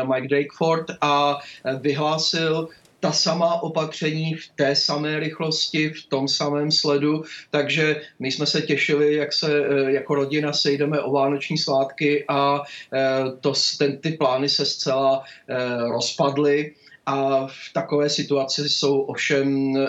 Mike 0.04 0.28
Drakeford 0.28 0.86
a 1.00 1.38
vyhlásil 1.80 2.68
ta 3.00 3.12
samá 3.12 3.62
opatření 3.62 4.34
v 4.34 4.48
té 4.56 4.76
samé 4.76 5.20
rychlosti, 5.20 5.88
v 5.88 6.06
tom 6.08 6.28
samém 6.28 6.70
sledu, 6.72 7.22
takže 7.50 8.02
my 8.18 8.32
jsme 8.32 8.46
se 8.46 8.62
těšili, 8.62 9.14
jak 9.14 9.32
se 9.32 9.64
eh, 9.64 9.92
jako 9.92 10.14
rodina 10.14 10.52
sejdeme 10.52 11.00
o 11.00 11.12
vánoční 11.12 11.58
svátky 11.58 12.24
a 12.28 12.62
eh, 12.92 13.24
to, 13.40 13.52
ten, 13.78 13.98
ty 13.98 14.10
plány 14.12 14.48
se 14.48 14.66
zcela 14.66 15.24
eh, 15.48 15.56
rozpadly. 15.88 16.74
A 17.06 17.46
v 17.46 17.72
takové 17.74 18.10
situaci 18.10 18.68
jsou 18.68 19.00
ovšem 19.00 19.70
uh, 19.70 19.86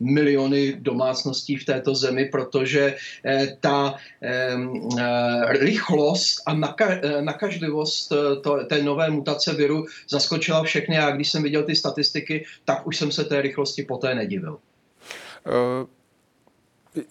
miliony 0.00 0.76
domácností 0.80 1.56
v 1.56 1.64
této 1.64 1.94
zemi, 1.94 2.24
protože 2.24 2.94
uh, 2.94 3.46
ta 3.60 3.94
uh, 3.94 5.52
rychlost 5.52 6.42
a 6.46 6.54
naka- 6.54 7.20
nakažlivost 7.20 8.12
té 8.68 8.82
nové 8.82 9.10
mutace 9.10 9.54
viru 9.54 9.84
zaskočila 10.08 10.62
všechny 10.62 10.98
a 10.98 11.10
když 11.10 11.30
jsem 11.30 11.42
viděl 11.42 11.62
ty 11.62 11.76
statistiky, 11.76 12.44
tak 12.64 12.86
už 12.86 12.96
jsem 12.96 13.12
se 13.12 13.24
té 13.24 13.42
rychlosti 13.42 13.82
poté 13.82 14.14
nedivil. 14.14 14.58
Uh 15.46 15.99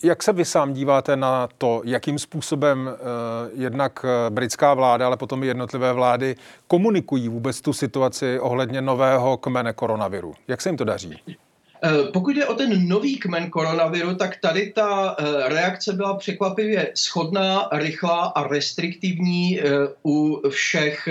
Jak 0.04 0.24
se 0.24 0.34
vy 0.34 0.46
sám 0.46 0.74
díváte 0.74 1.16
na 1.16 1.50
to, 1.58 1.82
jakým 1.86 2.20
způsobem 2.20 2.88
uh, 2.88 3.62
jednak 3.62 4.06
britská 4.30 4.74
vláda, 4.74 5.06
ale 5.06 5.18
potom 5.18 5.44
i 5.44 5.48
jednotlivé 5.48 5.94
vlády 5.94 6.36
komunikují 6.68 7.30
vůbec 7.30 7.62
tu 7.62 7.74
situaci 7.74 8.40
ohledně 8.40 8.82
nového 8.82 9.38
kmene 9.38 9.74
koronaviru? 9.74 10.34
Jak 10.48 10.62
se 10.62 10.70
jim 10.70 10.78
to 10.78 10.84
daří? 10.84 11.22
Eh, 11.84 12.12
pokud 12.14 12.36
jde 12.36 12.46
o 12.46 12.54
ten 12.54 12.88
nový 12.88 13.18
kmen 13.18 13.50
koronaviru, 13.50 14.16
tak 14.16 14.38
tady 14.42 14.72
ta 14.76 15.16
eh, 15.20 15.50
reakce 15.50 15.94
byla 15.94 16.18
překvapivě 16.18 16.92
schodná, 16.96 17.70
rychlá 17.72 18.26
a 18.26 18.48
restriktivní 18.48 19.60
eh, 19.60 19.64
u 20.06 20.42
všech 20.50 21.10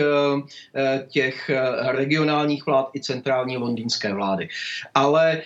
těch 1.09 1.51
regionálních 1.85 2.67
vlád 2.67 2.91
i 2.95 3.01
centrální 3.01 3.57
londýnské 3.57 4.15
vlády. 4.15 4.49
Ale 4.95 5.43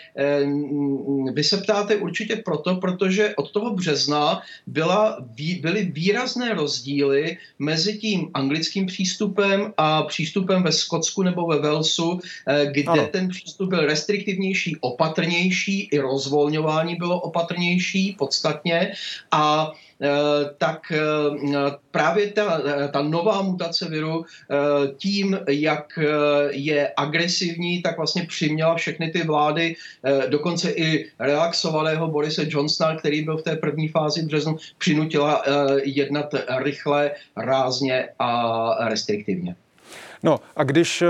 vy 1.32 1.44
se 1.44 1.56
ptáte 1.56 1.96
určitě 1.96 2.36
proto, 2.36 2.76
protože 2.76 3.34
od 3.36 3.50
toho 3.50 3.74
března 3.74 4.42
byla, 4.66 5.18
byly 5.60 5.84
výrazné 5.84 6.54
rozdíly 6.54 7.38
mezi 7.58 7.98
tím 7.98 8.30
anglickým 8.34 8.86
přístupem 8.86 9.72
a 9.76 10.02
přístupem 10.02 10.62
ve 10.62 10.72
Skotsku 10.72 11.22
nebo 11.22 11.46
ve 11.46 11.58
Walesu, 11.58 12.20
kde 12.72 12.92
ano. 12.92 13.08
ten 13.12 13.28
přístup 13.28 13.68
byl 13.68 13.86
restriktivnější, 13.86 14.76
opatrný 14.80 15.11
opatrnější, 15.12 15.88
i 15.92 15.98
rozvolňování 15.98 16.96
bylo 16.96 17.20
opatrnější 17.20 18.16
podstatně 18.18 18.92
a 19.30 19.72
e, 20.02 20.08
tak 20.58 20.92
e, 20.92 20.98
právě 21.90 22.32
ta, 22.32 22.60
ta 22.92 23.02
nová 23.02 23.42
mutace 23.42 23.88
viru 23.88 24.24
e, 24.24 24.56
tím, 24.96 25.38
jak 25.48 25.98
je 26.50 26.92
agresivní, 26.96 27.82
tak 27.82 27.96
vlastně 27.96 28.26
přiměla 28.26 28.74
všechny 28.74 29.10
ty 29.10 29.22
vlády, 29.22 29.76
dokonce 30.28 30.70
i 30.70 31.10
relaxovaného 31.18 32.08
Borise 32.08 32.46
Johnsona, 32.48 32.96
který 32.96 33.24
byl 33.24 33.36
v 33.36 33.42
té 33.42 33.56
první 33.56 33.88
fázi 33.88 34.22
březnu, 34.22 34.56
přinutila 34.78 35.42
jednat 35.84 36.34
rychle, 36.62 37.10
rázně 37.36 38.08
a 38.18 38.88
restriktivně. 38.88 39.56
No 40.22 40.40
a 40.56 40.64
když 40.64 41.02
eh, 41.02 41.08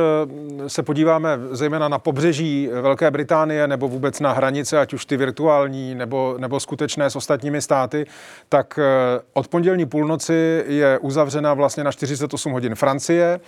se 0.68 0.82
podíváme 0.82 1.38
zejména 1.50 1.88
na 1.88 1.98
pobřeží 1.98 2.68
Velké 2.82 3.10
Británie 3.10 3.68
nebo 3.68 3.88
vůbec 3.88 4.20
na 4.20 4.32
hranice, 4.32 4.80
ať 4.80 4.92
už 4.94 5.06
ty 5.06 5.16
virtuální 5.16 5.94
nebo, 5.94 6.34
nebo 6.38 6.60
skutečné 6.60 7.10
s 7.10 7.16
ostatními 7.16 7.62
státy, 7.62 8.06
tak 8.48 8.78
eh, 8.78 9.20
od 9.32 9.48
pondělní 9.48 9.86
půlnoci 9.86 10.64
je 10.66 10.98
uzavřena 10.98 11.54
vlastně 11.54 11.84
na 11.84 11.92
48 11.92 12.52
hodin 12.52 12.74
Francie 12.74 13.40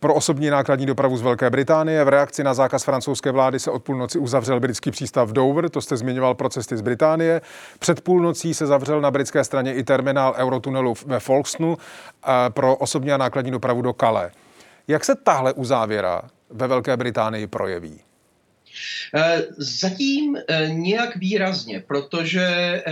pro 0.00 0.14
osobní 0.14 0.50
nákladní 0.50 0.86
dopravu 0.86 1.16
z 1.16 1.22
Velké 1.22 1.50
Británie. 1.50 2.04
V 2.04 2.08
reakci 2.08 2.44
na 2.44 2.54
zákaz 2.54 2.84
francouzské 2.84 3.30
vlády 3.30 3.60
se 3.60 3.70
od 3.70 3.82
půlnoci 3.82 4.18
uzavřel 4.18 4.60
britský 4.60 4.90
přístav 4.90 5.30
Dover, 5.30 5.68
to 5.68 5.80
jste 5.80 5.96
zmiňoval 5.96 6.34
pro 6.34 6.48
cesty 6.48 6.76
z 6.76 6.80
Británie. 6.80 7.40
Před 7.78 8.00
půlnocí 8.00 8.54
se 8.54 8.66
zavřel 8.66 9.00
na 9.00 9.10
britské 9.10 9.44
straně 9.44 9.74
i 9.74 9.82
terminál 9.82 10.34
Eurotunelu 10.36 10.94
ve 11.06 11.20
Folkestonu 11.20 11.76
eh, 11.76 12.30
pro 12.50 12.76
osobní 12.76 13.12
a 13.12 13.16
nákladní 13.16 13.50
dopravu 13.50 13.82
do 13.82 13.92
Calais. 13.92 14.43
Jak 14.88 15.04
se 15.04 15.14
tahle 15.14 15.52
uzávěra 15.52 16.22
ve 16.50 16.66
Velké 16.66 16.96
Británii 16.96 17.46
projeví? 17.46 18.00
Eh, 19.14 19.46
zatím 19.56 20.36
eh, 20.36 20.68
nějak 20.72 21.16
výrazně, 21.16 21.84
protože 21.86 22.46
eh, 22.46 22.82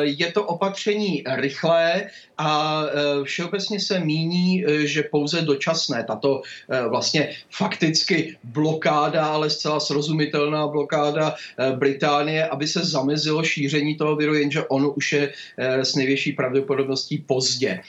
je 0.00 0.32
to 0.32 0.44
opatření 0.44 1.24
rychlé 1.34 2.10
a 2.38 2.82
všeobecně 3.24 3.80
se 3.80 4.00
míní, 4.00 4.64
že 4.84 5.02
pouze 5.02 5.42
dočasné. 5.42 6.04
Tato 6.04 6.42
vlastně 6.88 7.34
fakticky 7.50 8.36
blokáda, 8.44 9.26
ale 9.26 9.50
zcela 9.50 9.80
srozumitelná 9.80 10.66
blokáda 10.66 11.34
Británie, 11.76 12.46
aby 12.46 12.66
se 12.66 12.84
zamezilo 12.84 13.44
šíření 13.44 13.96
toho 13.96 14.16
viru, 14.16 14.34
jenže 14.34 14.62
ono 14.62 14.90
už 14.90 15.12
je 15.12 15.32
s 15.58 15.94
největší 15.94 16.32
pravděpodobností 16.32 17.18
pozdě. 17.18 17.80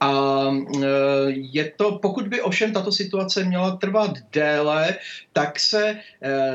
A 0.00 0.50
e, 0.50 0.86
je 1.30 1.72
to, 1.76 1.98
pokud 2.02 2.28
by 2.28 2.42
ovšem 2.42 2.72
tato 2.72 2.92
situace 2.92 3.44
měla 3.44 3.76
trvat 3.76 4.10
déle, 4.32 4.98
tak 5.32 5.60
se 5.60 5.88
e, 5.88 5.98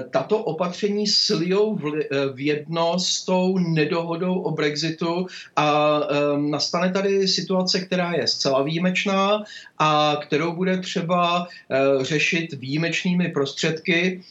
tato 0.09 0.37
opatření 0.37 1.07
slijou 1.07 1.75
v 1.75 1.85
e, 1.95 2.07
jedno 2.35 2.99
s 2.99 3.25
tou 3.25 3.57
nedohodou 3.57 4.41
o 4.41 4.51
Brexitu 4.51 5.27
a 5.55 5.99
nastane 6.37 6.91
tady 6.91 7.27
situace, 7.27 7.79
která 7.79 8.13
je 8.13 8.27
zcela 8.27 8.63
výjimečná 8.63 9.43
a 9.79 10.17
kterou 10.21 10.55
bude 10.55 10.77
třeba 10.77 11.47
řešit 12.01 12.53
výjimečnými 12.53 13.29
prostředky 13.29 14.21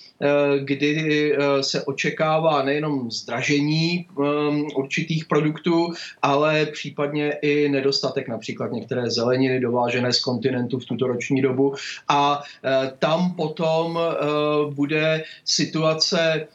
kdy 0.58 1.32
eh, 1.32 1.62
se 1.62 1.84
očekává 1.84 2.62
nejenom 2.62 3.10
zdražení 3.10 4.06
ehm, 4.08 4.66
určitých 4.76 5.24
produktů, 5.24 5.92
ale 6.22 6.66
případně 6.66 7.32
i 7.42 7.68
nedostatek 7.68 8.28
například 8.28 8.72
některé 8.72 9.10
zeleniny 9.10 9.60
dovážené 9.60 10.12
z 10.12 10.20
kontinentu 10.20 10.78
v 10.78 10.84
tuto 10.84 11.06
roční 11.06 11.42
dobu. 11.42 11.74
A 12.08 12.42
eh, 12.64 12.92
tam 12.98 13.34
potom 13.34 13.98
bude 14.74 15.24
situace 15.44 16.46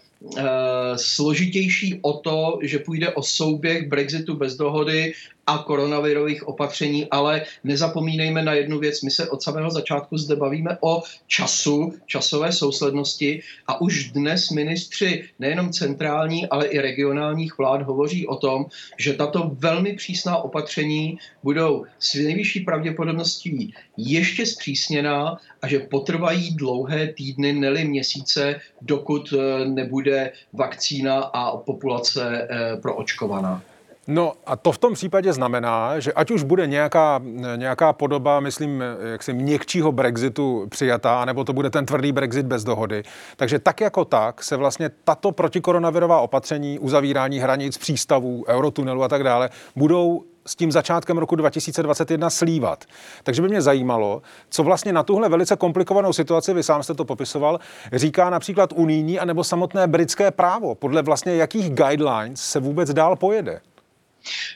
složitější 0.96 2.00
o 2.02 2.14
to, 2.14 2.60
že 2.62 2.80
půjde 2.80 3.10
o 3.10 3.24
souběh 3.24 3.88
Brexitu 3.88 4.36
bez 4.36 4.56
dohody 4.56 5.14
a 5.48 5.58
koronavirových 5.58 6.48
opatření, 6.48 7.08
ale 7.12 7.42
nezapomínejme 7.64 8.44
na 8.44 8.54
jednu 8.54 8.80
věc. 8.80 9.02
My 9.02 9.12
se 9.12 9.30
od 9.30 9.44
samého 9.44 9.70
začátku 9.70 10.18
zde 10.18 10.36
bavíme 10.36 10.78
o 10.82 11.02
času, 11.28 11.94
časové 12.06 12.52
souslednosti 12.52 13.42
a 13.68 13.82
už 13.82 14.12
dnes 14.12 14.50
ministři 14.50 15.24
nejenom 15.40 15.70
centrální, 15.70 16.48
ale 16.48 16.66
i 16.66 16.80
regionálních 16.80 17.58
vlád 17.58 17.82
hovoří 17.82 18.28
o 18.28 18.36
tom, 18.36 18.66
že 18.98 19.14
tato 19.14 19.52
velmi 19.54 19.94
přísná 19.94 20.38
opatření 20.38 21.18
budou 21.44 21.86
s 22.00 22.16
nejvyšší 22.16 22.60
pravděpodobností 22.60 23.74
ještě 23.98 24.46
zpřísněná 24.46 25.38
a 25.62 25.68
že 25.68 25.80
potrvají 25.80 26.56
dlouhé 26.56 27.08
týdny, 27.08 27.54
neli 27.54 27.86
měsíce, 27.86 28.60
dokud 28.82 29.34
eh, 29.34 29.66
nebude 29.66 30.32
vakcína 30.54 31.22
a 31.22 31.58
populace 31.58 32.48
eh, 32.50 32.78
proočkovaná. 32.78 33.64
No 34.08 34.34
a 34.46 34.56
to 34.56 34.72
v 34.72 34.78
tom 34.78 34.94
případě 34.94 35.34
znamená, 35.34 36.00
že 36.00 36.14
ať 36.14 36.32
už 36.32 36.44
bude 36.44 36.68
nějaká, 36.68 37.22
nějaká 37.56 37.94
podoba, 37.94 38.40
myslím, 38.40 38.84
jaksi 39.12 39.34
měkčího 39.34 39.92
Brexitu 39.92 40.68
přijatá, 40.70 41.26
nebo 41.26 41.44
to 41.44 41.54
bude 41.54 41.70
ten 41.70 41.86
tvrdý 41.86 42.12
Brexit 42.12 42.46
bez 42.46 42.64
dohody, 42.64 43.04
takže 43.36 43.60
tak 43.60 43.82
jako 43.82 44.06
tak 44.06 44.44
se 44.44 44.56
vlastně 44.56 44.90
tato 45.04 45.32
protikoronavirová 45.32 46.20
opatření, 46.20 46.80
uzavírání 46.80 47.40
hranic, 47.40 47.78
přístavů, 47.78 48.46
eurotunelu 48.48 49.04
a 49.04 49.08
tak 49.08 49.24
dále, 49.24 49.50
budou 49.76 50.24
s 50.48 50.56
tím 50.56 50.72
začátkem 50.72 51.18
roku 51.18 51.36
2021 51.36 52.30
slívat. 52.30 52.86
Takže 53.24 53.42
by 53.42 53.48
mě 53.48 53.62
zajímalo, 53.62 54.22
co 54.50 54.64
vlastně 54.64 54.94
na 54.94 55.04
tuhle 55.04 55.30
velice 55.30 55.56
komplikovanou 55.56 56.14
situaci, 56.14 56.54
vy 56.54 56.64
sám 56.64 56.84
jste 56.84 56.94
to 56.94 57.06
popisoval, 57.06 57.60
říká 57.94 58.30
například 58.30 58.74
unijní 58.76 59.20
anebo 59.20 59.44
samotné 59.44 59.88
britské 59.88 60.32
právo, 60.32 60.76
podle 60.76 61.02
vlastně 61.02 61.36
jakých 61.36 61.70
guidelines 61.70 62.42
se 62.42 62.60
vůbec 62.60 62.94
dál 62.94 63.16
pojede. 63.16 63.62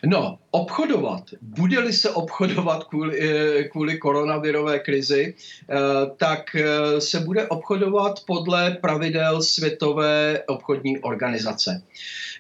No, 0.06 0.40
obchodovat, 0.52 1.24
bude-li 1.42 1.94
se 1.94 2.10
obchodovat 2.10 2.84
kvůli, 2.84 3.20
eh, 3.20 3.64
kvůli 3.64 3.98
koronavirové 3.98 4.80
krizi, 4.80 5.34
eh, 5.34 5.76
tak 6.18 6.56
eh, 6.56 7.02
se 7.02 7.20
bude 7.20 7.48
obchodovat 7.48 8.20
podle 8.28 8.72
pravidel 8.72 9.42
Světové 9.42 10.44
obchodní 10.48 11.00
organizace. 11.00 11.82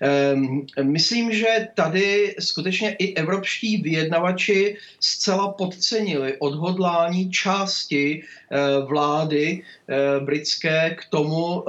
Ehm, 0.01 0.65
myslím, 0.83 1.31
že 1.31 1.67
tady 1.75 2.35
skutečně 2.39 2.95
i 2.99 3.13
evropští 3.13 3.77
vyjednavači 3.81 4.77
zcela 4.99 5.51
podcenili 5.51 6.37
odhodlání 6.39 7.31
části 7.31 8.23
vlády 8.87 9.63
britské 10.19 10.95
k 10.95 11.05
tomu 11.09 11.63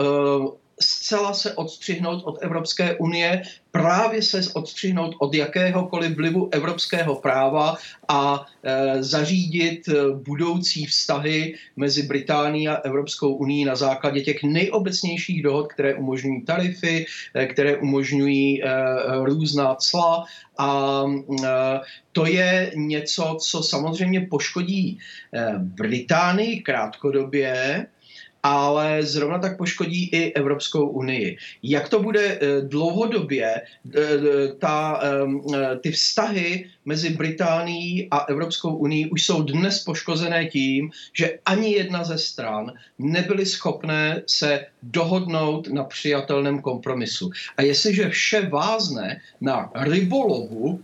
zcela 1.10 1.34
se 1.34 1.54
odstřihnout 1.54 2.22
od 2.24 2.38
Evropské 2.40 2.94
unie, 2.94 3.42
právě 3.70 4.22
se 4.22 4.40
odstřihnout 4.54 5.14
od 5.18 5.34
jakéhokoliv 5.34 6.16
vlivu 6.16 6.48
evropského 6.52 7.14
práva 7.14 7.76
a 8.08 8.46
e, 8.62 9.02
zařídit 9.02 9.88
e, 9.88 9.92
budoucí 10.14 10.86
vztahy 10.86 11.54
mezi 11.76 12.02
Británií 12.02 12.68
a 12.68 12.74
Evropskou 12.74 13.34
unii 13.34 13.64
na 13.64 13.74
základě 13.76 14.20
těch 14.20 14.42
nejobecnějších 14.42 15.42
dohod, 15.42 15.72
které 15.72 15.94
umožňují 15.94 16.44
tarify, 16.44 17.06
e, 17.34 17.46
které 17.46 17.76
umožňují 17.76 18.62
e, 18.62 18.68
různá 19.24 19.74
cla. 19.74 20.24
A 20.58 21.02
e, 21.44 21.48
to 22.12 22.26
je 22.26 22.72
něco, 22.74 23.36
co 23.40 23.62
samozřejmě 23.62 24.20
poškodí 24.30 24.98
e, 25.34 25.52
Británii 25.58 26.60
krátkodobě, 26.60 27.86
ale 28.42 29.02
zrovna 29.02 29.38
tak 29.38 29.56
poškodí 29.56 30.08
i 30.12 30.32
Evropskou 30.32 30.88
unii. 30.88 31.36
Jak 31.62 31.88
to 31.88 32.02
bude 32.02 32.20
eh, 32.20 32.60
dlouhodobě, 32.60 33.54
eh, 33.54 34.00
ta, 34.58 35.00
ty 35.80 35.90
vztahy 35.90 36.66
mezi 36.84 37.10
Británií 37.10 38.08
a 38.10 38.18
Evropskou 38.18 38.74
unii 38.74 39.10
už 39.10 39.24
jsou 39.24 39.42
dnes 39.42 39.84
poškozené 39.84 40.46
tím, 40.46 40.90
že 41.12 41.38
ani 41.46 41.72
jedna 41.72 42.04
ze 42.04 42.18
stran 42.18 42.72
nebyly 42.98 43.46
schopné 43.46 44.22
se 44.26 44.66
dohodnout 44.82 45.68
na 45.68 45.84
přijatelném 45.84 46.60
kompromisu. 46.62 47.30
A 47.56 47.62
jestliže 47.62 48.08
vše 48.08 48.40
vázne 48.46 49.20
na 49.40 49.70
rybolovu, 49.74 50.80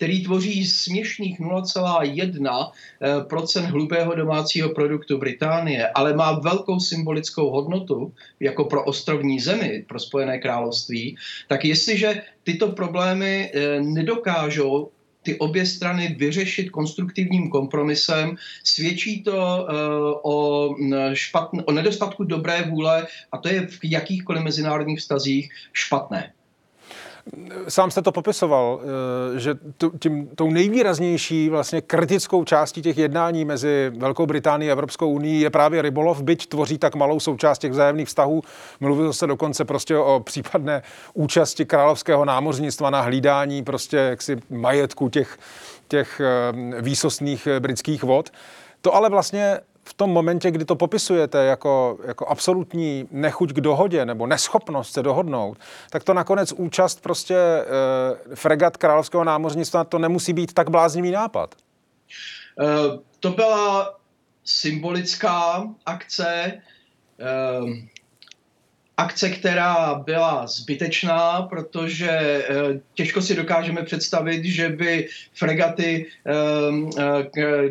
který 0.00 0.24
tvoří 0.24 0.66
směšných 0.66 1.40
0,1% 1.40 3.62
hrubého 3.62 4.14
domácího 4.14 4.68
produktu 4.68 5.18
Británie, 5.18 5.88
ale 5.88 6.16
má 6.16 6.32
velkou 6.32 6.80
symbolickou 6.80 7.50
hodnotu 7.50 8.12
jako 8.40 8.64
pro 8.64 8.84
ostrovní 8.84 9.40
zemi, 9.40 9.84
pro 9.88 9.98
Spojené 9.98 10.38
království, 10.38 11.16
tak 11.48 11.64
jestliže 11.64 12.22
tyto 12.42 12.72
problémy 12.72 13.52
eh, 13.54 13.80
nedokážou 13.80 14.90
ty 15.22 15.38
obě 15.38 15.66
strany 15.66 16.16
vyřešit 16.18 16.70
konstruktivním 16.70 17.50
kompromisem. 17.50 18.36
Svědčí 18.64 19.22
to 19.22 19.36
uh, 19.36 20.32
o, 20.32 20.68
špatn- 21.12 21.62
o 21.66 21.72
nedostatku 21.72 22.24
dobré 22.24 22.62
vůle 22.62 23.06
a 23.32 23.38
to 23.38 23.48
je 23.48 23.66
v 23.66 23.78
jakýchkoliv 23.84 24.42
mezinárodních 24.42 24.98
vztazích 24.98 25.50
špatné. 25.72 26.32
Sám 27.68 27.90
jste 27.90 28.02
to 28.02 28.12
popisoval, 28.12 28.80
eh, 28.82 29.38
že 29.38 29.54
tím, 29.98 30.28
tou 30.34 30.50
nejvýraznější 30.50 31.48
vlastně 31.48 31.80
kritickou 31.80 32.44
částí 32.44 32.82
těch 32.82 32.98
jednání 32.98 33.44
mezi 33.44 33.92
Velkou 33.96 34.26
Británií 34.26 34.70
a 34.70 34.72
Evropskou 34.72 35.10
unii 35.10 35.42
je 35.42 35.50
právě 35.50 35.82
rybolov, 35.82 36.22
byť 36.22 36.46
tvoří 36.46 36.78
tak 36.78 36.94
malou 36.94 37.20
součást 37.20 37.58
těch 37.58 37.72
vzájemných 37.72 38.08
vztahů. 38.08 38.42
Mluvilo 38.80 39.12
se 39.12 39.26
dokonce 39.26 39.64
prostě 39.64 39.96
o 39.96 40.20
případné 40.20 40.82
účasti 41.14 41.64
královského 41.64 42.24
námořnictva 42.24 42.90
na 42.90 43.00
hlídání 43.00 43.64
prostě 43.64 43.96
jaksi 43.96 44.36
majetku 44.50 45.08
těch, 45.08 45.38
těch 45.88 46.20
eh, 46.20 46.82
výsostných 46.82 47.48
britských 47.60 48.02
vod. 48.02 48.30
To 48.80 48.94
ale 48.94 49.10
vlastně 49.10 49.60
v 49.90 49.94
tom 49.94 50.10
momentě, 50.10 50.50
kdy 50.50 50.64
to 50.64 50.76
popisujete 50.76 51.44
jako, 51.44 51.98
jako 52.06 52.26
absolutní 52.26 53.08
nechuť 53.10 53.52
k 53.52 53.60
dohodě 53.60 54.06
nebo 54.06 54.26
neschopnost 54.26 54.92
se 54.92 55.02
dohodnout, 55.02 55.58
tak 55.90 56.04
to 56.04 56.14
nakonec 56.14 56.52
účast 56.52 57.02
prostě 57.02 57.36
e, 57.36 58.36
fregat 58.36 58.76
královského 58.76 59.24
námořnictva, 59.24 59.84
to 59.84 59.98
nemusí 59.98 60.32
být 60.32 60.52
tak 60.52 60.70
bláznivý 60.70 61.10
nápad. 61.10 61.54
E, 61.54 62.66
to 63.20 63.30
byla 63.30 63.96
symbolická 64.44 65.68
akce. 65.86 66.32
E, 66.34 66.60
akce, 69.00 69.30
která 69.30 69.94
byla 69.94 70.46
zbytečná, 70.46 71.42
protože 71.42 72.10
eh, 72.10 72.44
těžko 72.94 73.22
si 73.22 73.34
dokážeme 73.34 73.82
představit, 73.82 74.44
že 74.44 74.68
by 74.68 75.08
fregaty 75.34 76.06
ehm, 76.24 76.90
eh, 76.98 77.68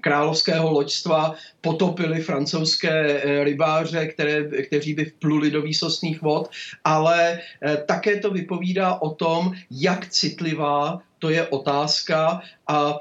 královského 0.00 0.70
loďstva 0.70 1.34
potopily 1.60 2.20
francouzské 2.20 3.22
eh, 3.22 3.44
rybáře, 3.44 4.06
které, 4.06 4.44
kteří 4.66 4.94
by 4.94 5.04
vpluli 5.04 5.50
do 5.50 5.62
výsostných 5.62 6.22
vod, 6.22 6.50
ale 6.84 7.40
také 7.86 8.16
to 8.16 8.30
vypovídá 8.30 8.94
o 8.94 9.10
tom, 9.10 9.52
jak 9.70 10.08
citlivá 10.08 11.02
to 11.26 11.30
je 11.30 11.46
otázka 11.46 12.40
a 12.68 12.98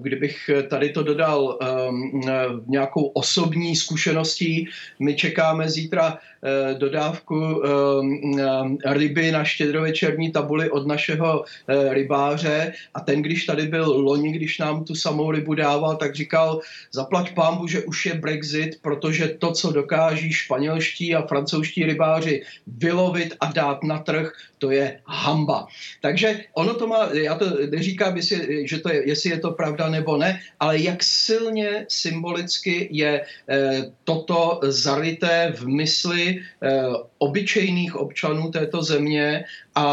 kdybych 0.00 0.50
tady 0.68 0.90
to 0.90 1.02
dodal 1.02 1.58
um, 1.58 2.22
nějakou 2.66 3.06
osobní 3.06 3.76
zkušeností, 3.76 4.68
my 4.98 5.14
čekáme 5.14 5.70
zítra 5.70 6.12
uh, 6.12 6.78
dodávku 6.78 7.34
um, 7.34 8.78
ryby 8.86 9.32
na 9.32 9.44
štědrovečerní 9.44 10.32
tabuli 10.32 10.70
od 10.70 10.86
našeho 10.86 11.40
uh, 11.40 11.92
rybáře 11.92 12.72
a 12.94 13.00
ten, 13.00 13.22
když 13.22 13.46
tady 13.46 13.66
byl 13.66 13.84
loni, 13.84 14.32
když 14.32 14.58
nám 14.58 14.84
tu 14.84 14.94
samou 14.94 15.30
rybu 15.30 15.54
dával, 15.54 15.96
tak 15.96 16.14
říkal, 16.14 16.60
zaplať 16.92 17.34
pámbu, 17.34 17.66
že 17.66 17.82
už 17.82 18.06
je 18.06 18.14
Brexit, 18.14 18.70
protože 18.82 19.28
to, 19.28 19.52
co 19.52 19.72
dokáží 19.72 20.32
španělští 20.32 21.14
a 21.14 21.26
francouzští 21.26 21.84
rybáři 21.84 22.42
vylovit 22.66 23.34
a 23.40 23.52
dát 23.52 23.82
na 23.84 23.98
trh, 23.98 24.32
to 24.58 24.70
je 24.70 25.00
hamba. 25.06 25.66
Takže 26.02 26.40
ono 26.54 26.74
to 26.74 26.86
má, 26.86 27.08
já 27.12 27.34
to 27.34 27.59
neříkám, 27.70 28.16
jestli, 28.16 28.68
že 28.68 28.78
to 28.78 28.92
je, 28.92 29.08
jestli 29.08 29.30
je 29.30 29.38
to 29.38 29.50
pravda 29.50 29.88
nebo 29.88 30.16
ne, 30.16 30.40
ale 30.60 30.78
jak 30.78 31.02
silně 31.02 31.86
symbolicky 31.88 32.88
je 32.90 33.24
eh, 33.48 33.82
toto 34.04 34.60
zaryté 34.62 35.52
v 35.56 35.66
mysli 35.66 36.42
eh, 36.62 36.82
obyčejných 37.22 37.96
občanů 37.96 38.50
této 38.50 38.82
země 38.82 39.44
a 39.74 39.86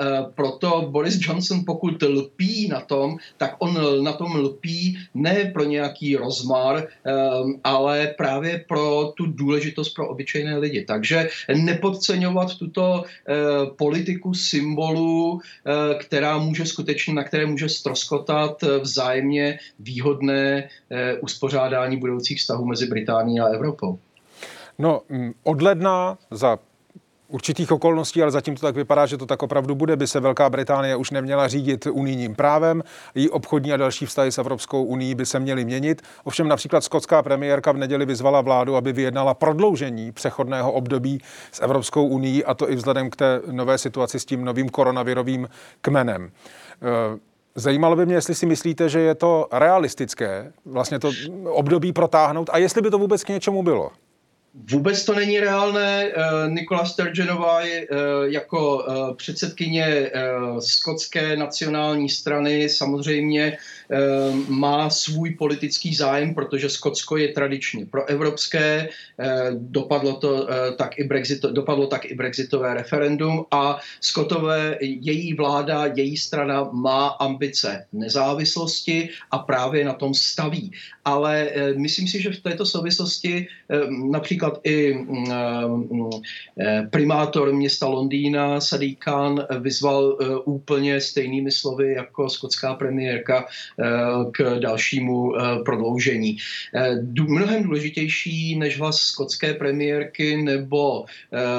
e, 0.00 0.22
proto 0.34 0.88
Boris 0.90 1.18
Johnson, 1.20 1.62
pokud 1.66 2.02
lpí 2.02 2.68
na 2.68 2.80
tom, 2.80 3.16
tak 3.36 3.56
on 3.58 4.04
na 4.04 4.12
tom 4.12 4.36
lpí 4.36 4.98
ne 5.14 5.50
pro 5.52 5.64
nějaký 5.64 6.16
rozmar, 6.16 6.76
e, 6.78 6.86
ale 7.64 8.14
právě 8.18 8.64
pro 8.68 9.12
tu 9.16 9.26
důležitost 9.26 9.88
pro 9.88 10.08
obyčejné 10.08 10.58
lidi. 10.58 10.84
Takže 10.84 11.28
nepodceňovat 11.54 12.54
tuto 12.54 13.04
e, 13.04 13.34
politiku 13.76 14.34
symbolů, 14.34 15.40
která 16.00 16.38
může 16.38 16.66
skutečně, 16.66 17.14
na 17.14 17.24
které 17.24 17.46
může 17.46 17.68
stroskotat 17.68 18.64
vzájemně 18.80 19.58
výhodné 19.78 20.68
uspořádání 21.20 21.96
budoucích 21.96 22.38
vztahů 22.38 22.64
mezi 22.64 22.86
Británií 22.86 23.40
a 23.40 23.46
Evropou. 23.46 23.98
No, 24.78 25.02
od 25.42 25.62
ledna 25.62 26.18
za 26.30 26.58
určitých 27.30 27.72
okolností, 27.72 28.22
ale 28.22 28.30
zatím 28.30 28.54
to 28.54 28.66
tak 28.66 28.74
vypadá, 28.74 29.06
že 29.06 29.16
to 29.16 29.26
tak 29.26 29.42
opravdu 29.42 29.74
bude, 29.74 29.96
by 29.96 30.06
se 30.06 30.20
Velká 30.20 30.50
Británie 30.50 30.96
už 30.96 31.10
neměla 31.10 31.48
řídit 31.48 31.86
unijním 31.86 32.34
právem. 32.34 32.82
Její 33.14 33.30
obchodní 33.30 33.72
a 33.72 33.76
další 33.76 34.06
vztahy 34.06 34.32
s 34.32 34.38
Evropskou 34.38 34.84
unii 34.84 35.14
by 35.14 35.26
se 35.26 35.40
měly 35.40 35.64
měnit. 35.64 36.02
Ovšem 36.24 36.48
například 36.48 36.84
skotská 36.84 37.22
premiérka 37.22 37.72
v 37.72 37.76
neděli 37.76 38.06
vyzvala 38.06 38.40
vládu, 38.40 38.76
aby 38.76 38.92
vyjednala 38.92 39.34
prodloužení 39.34 40.12
přechodného 40.12 40.72
období 40.72 41.20
s 41.52 41.62
Evropskou 41.62 42.06
unii 42.06 42.44
a 42.44 42.54
to 42.54 42.70
i 42.70 42.76
vzhledem 42.76 43.10
k 43.10 43.16
té 43.16 43.40
nové 43.50 43.78
situaci 43.78 44.20
s 44.20 44.24
tím 44.24 44.44
novým 44.44 44.68
koronavirovým 44.68 45.48
kmenem. 45.80 46.30
Eh, 46.82 47.18
zajímalo 47.54 47.96
by 47.96 48.06
mě, 48.06 48.14
jestli 48.14 48.34
si 48.34 48.46
myslíte, 48.46 48.88
že 48.88 49.00
je 49.00 49.14
to 49.14 49.48
realistické 49.52 50.52
vlastně 50.64 50.98
to 50.98 51.12
období 51.44 51.92
protáhnout 51.92 52.50
a 52.52 52.58
jestli 52.58 52.82
by 52.82 52.90
to 52.90 52.98
vůbec 52.98 53.24
k 53.24 53.28
něčemu 53.28 53.62
bylo. 53.62 53.90
Vůbec 54.54 55.04
to 55.04 55.14
není 55.14 55.40
reálné. 55.40 56.04
Eh, 56.04 56.50
Nikola 56.50 56.84
Sturgeonová 56.84 57.60
je 57.60 57.80
eh, 57.80 57.86
jako 58.26 58.84
eh, 58.88 59.14
předsedkyně 59.14 60.10
skotské 60.58 61.36
nacionální 61.36 62.08
strany 62.08 62.68
samozřejmě 62.68 63.58
má 64.48 64.90
svůj 64.90 65.30
politický 65.30 65.94
zájem, 65.94 66.34
protože 66.34 66.70
Skotsko 66.70 67.16
je 67.16 67.28
tradičně 67.28 67.86
proevropské, 67.86 68.88
dopadlo 69.58 70.12
to 70.12 70.48
tak 70.76 70.98
i 70.98 71.04
Brexit, 71.04 71.42
dopadlo 71.42 71.86
tak 71.86 72.04
i 72.04 72.14
Brexitové 72.14 72.74
referendum 72.74 73.44
a 73.50 73.78
Skotové, 74.00 74.78
její 74.80 75.34
vláda, 75.34 75.86
její 75.94 76.16
strana 76.16 76.70
má 76.72 77.08
ambice 77.08 77.86
nezávislosti 77.92 79.08
a 79.30 79.38
právě 79.38 79.84
na 79.84 79.92
tom 79.92 80.14
staví. 80.14 80.72
Ale 81.04 81.50
myslím 81.76 82.08
si, 82.08 82.22
že 82.22 82.30
v 82.30 82.40
této 82.40 82.66
souvislosti 82.66 83.46
například 84.10 84.60
i 84.64 84.94
mm, 84.94 85.24
mm, 85.90 86.10
eh, 86.60 86.88
primátor 86.90 87.52
města 87.52 87.86
Londýna 87.86 88.60
Sadiq 88.60 88.98
Khan 88.98 89.46
vyzval 89.60 90.18
eh, 90.20 90.36
úplně 90.44 91.00
stejnými 91.00 91.50
slovy 91.50 91.92
jako 91.92 92.28
skotská 92.28 92.74
premiérka 92.74 93.46
eh, 93.78 93.79
k 94.32 94.58
dalšímu 94.58 95.32
prodloužení. 95.64 96.36
Mnohem 97.28 97.62
důležitější 97.62 98.58
než 98.58 98.78
hlas 98.78 98.96
skotské 98.96 99.54
premiérky 99.54 100.42
nebo 100.42 101.04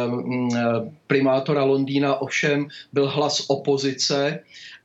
mm, 0.08 0.50
primátora 1.08 1.64
Londýna 1.64 2.22
ovšem 2.22 2.68
byl 2.94 3.08
hlas 3.08 3.46
opozice, 3.48 4.40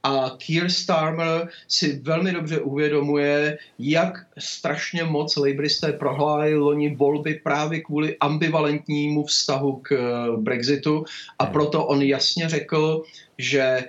a 0.07 0.37
Keir 0.39 0.70
Starmer 0.70 1.49
si 1.68 1.99
velmi 2.03 2.32
dobře 2.32 2.61
uvědomuje, 2.61 3.59
jak 3.78 4.26
strašně 4.39 5.05
moc 5.05 5.37
Labouristé 5.37 5.93
prohláli 5.93 6.55
loni 6.55 6.95
volby 6.95 7.41
právě 7.45 7.80
kvůli 7.80 8.16
ambivalentnímu 8.18 9.24
vztahu 9.24 9.72
k 9.82 9.93
eh, 9.93 10.37
Brexitu 10.37 11.05
a 11.39 11.45
hmm. 11.45 11.53
proto 11.53 11.87
on 11.87 12.03
jasně 12.03 12.49
řekl, 12.49 13.03
že 13.39 13.84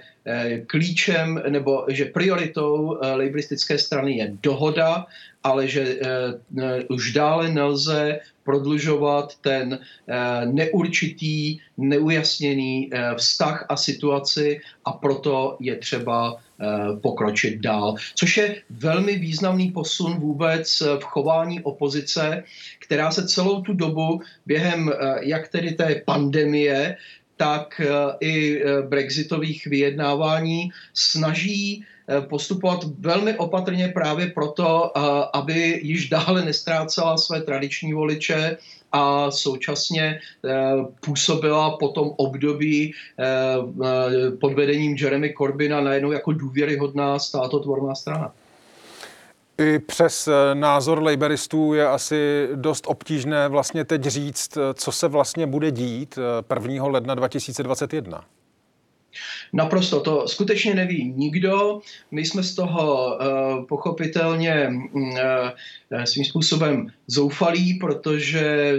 klíčem 0.68 1.42
nebo 1.50 1.86
že 1.88 2.06
prioritou 2.06 3.00
laboristické 3.02 3.78
strany 3.78 4.18
je 4.18 4.34
dohoda, 4.44 5.06
ale 5.44 5.68
že 5.68 6.00
už 6.90 7.14
dále 7.14 7.50
nelze 7.50 8.20
prodlužovat 8.44 9.36
ten 9.42 9.80
neurčitý, 10.46 11.60
neujasněný 11.78 12.90
vztah 13.16 13.66
a 13.70 13.78
situaci 13.78 14.60
a 14.86 14.92
proto 14.92 15.58
je 15.60 15.76
třeba 15.76 16.36
pokročit 17.02 17.60
dál. 17.60 17.96
Což 18.16 18.38
je 18.38 18.56
velmi 18.70 19.18
významný 19.18 19.72
posun 19.72 20.20
vůbec 20.20 20.82
v 21.00 21.04
chování 21.04 21.62
opozice, 21.62 22.44
která 22.80 23.12
se 23.12 23.28
celou 23.28 23.62
tu 23.62 23.74
dobu 23.74 24.22
během 24.46 24.92
jak 25.22 25.48
tedy 25.48 25.72
té 25.72 26.02
pandemie, 26.06 26.98
tak 27.38 27.82
eh, 27.82 27.88
i 28.20 28.62
eh, 28.62 28.82
brexitových 28.82 29.66
vyjednávání 29.66 30.70
snaží 30.94 31.86
eh, 32.08 32.22
postupovat 32.22 32.80
velmi 33.00 33.38
opatrně 33.38 33.88
právě 33.88 34.28
proto, 34.28 34.98
aby 35.36 35.80
již 35.84 36.10
dále 36.10 36.46
nestrácela 36.46 37.18
své 37.18 37.42
tradiční 37.42 37.94
voliče 37.94 38.58
a 38.92 39.32
současně 39.32 40.20
působila 41.06 41.78
po 41.78 41.88
tom 41.88 42.12
období 42.18 42.94
pod 44.42 44.54
vedením 44.54 44.96
Jeremy 44.96 45.34
Corbyna 45.38 45.82
najednou 45.82 46.12
jako 46.12 46.32
důvěryhodná 46.32 47.20
státotvorná 47.20 47.96
strana. 47.96 48.34
I 49.60 49.80
přes 49.80 50.28
eh, 50.28 50.55
názor 50.55 51.03
laboristů 51.03 51.74
je 51.74 51.88
asi 51.88 52.49
dost 52.55 52.84
obtížné 52.88 53.47
vlastně 53.47 53.86
teď 53.86 54.03
říct, 54.03 54.58
eh, 54.58 54.74
co 54.74 54.91
se 54.91 55.08
vlastně 55.08 55.47
bude 55.47 55.72
dít 55.72 56.20
1. 56.49 56.88
Eh, 56.88 56.91
ledna 56.91 57.16
2021. 57.16 58.26
Naprosto, 59.53 59.99
to 59.99 60.28
skutečně 60.28 60.76
neví 60.76 61.14
nikdo. 61.16 61.80
My 62.12 62.26
jsme 62.26 62.43
z 62.43 62.55
toho 62.55 63.16
uh, 63.18 63.66
pochopitelně 63.66 64.70
uh, 64.93 65.12
svým 66.03 66.26
způsobem 66.26 66.88
zoufalí, 67.08 67.74
protože 67.74 68.74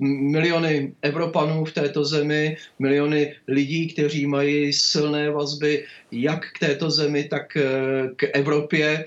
miliony 0.00 0.92
Evropanů 1.02 1.64
v 1.64 1.72
této 1.72 2.04
zemi, 2.04 2.56
miliony 2.78 3.34
lidí, 3.48 3.88
kteří 3.88 4.26
mají 4.26 4.72
silné 4.72 5.30
vazby 5.30 5.84
jak 6.12 6.46
k 6.52 6.58
této 6.58 6.90
zemi, 6.90 7.24
tak 7.24 7.56
uh, 7.56 8.08
k 8.16 8.24
Evropě, 8.32 9.04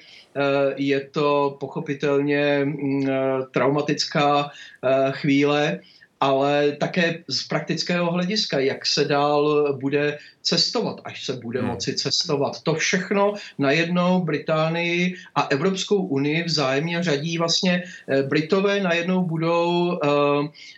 je 0.76 1.02
to 1.02 1.58
pochopitelně 1.60 2.62
mm, 2.66 3.10
eh, 3.10 3.14
traumatická 3.52 4.52
eh, 4.84 5.12
chvíle 5.12 5.80
ale 6.20 6.72
také 6.72 7.24
z 7.28 7.44
praktického 7.48 8.12
hlediska, 8.12 8.60
jak 8.60 8.86
se 8.86 9.06
dál 9.06 9.74
bude 9.80 10.18
cestovat, 10.48 11.02
až 11.04 11.26
se 11.26 11.34
bude 11.34 11.60
hmm. 11.60 11.70
moci 11.70 11.96
cestovat. 11.96 12.62
To 12.64 12.74
všechno 12.74 13.34
najednou 13.60 14.24
Británii 14.24 15.16
a 15.36 15.42
Evropskou 15.42 15.96
unii 15.96 16.44
vzájemně 16.44 17.04
řadí 17.04 17.38
vlastně 17.38 17.84
eh, 17.84 18.24
Britové 18.24 18.80
najednou 18.80 19.24
budou, 19.24 20.00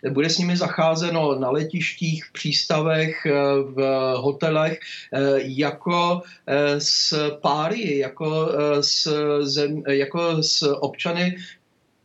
eh, 0.06 0.10
bude 0.10 0.30
s 0.30 0.38
nimi 0.38 0.58
zacházeno 0.58 1.40
na 1.40 1.50
letištích, 1.50 2.26
v 2.26 2.32
přístavech, 2.32 3.26
eh, 3.26 3.32
v 3.62 3.78
hotelech 4.18 4.80
jako 5.38 6.22
s 6.78 7.14
páry, 7.42 7.98
jako 7.98 8.50
s, 8.82 9.08
zem, 9.42 9.84
jako 9.88 10.44
s 10.44 10.64
občany 10.82 11.36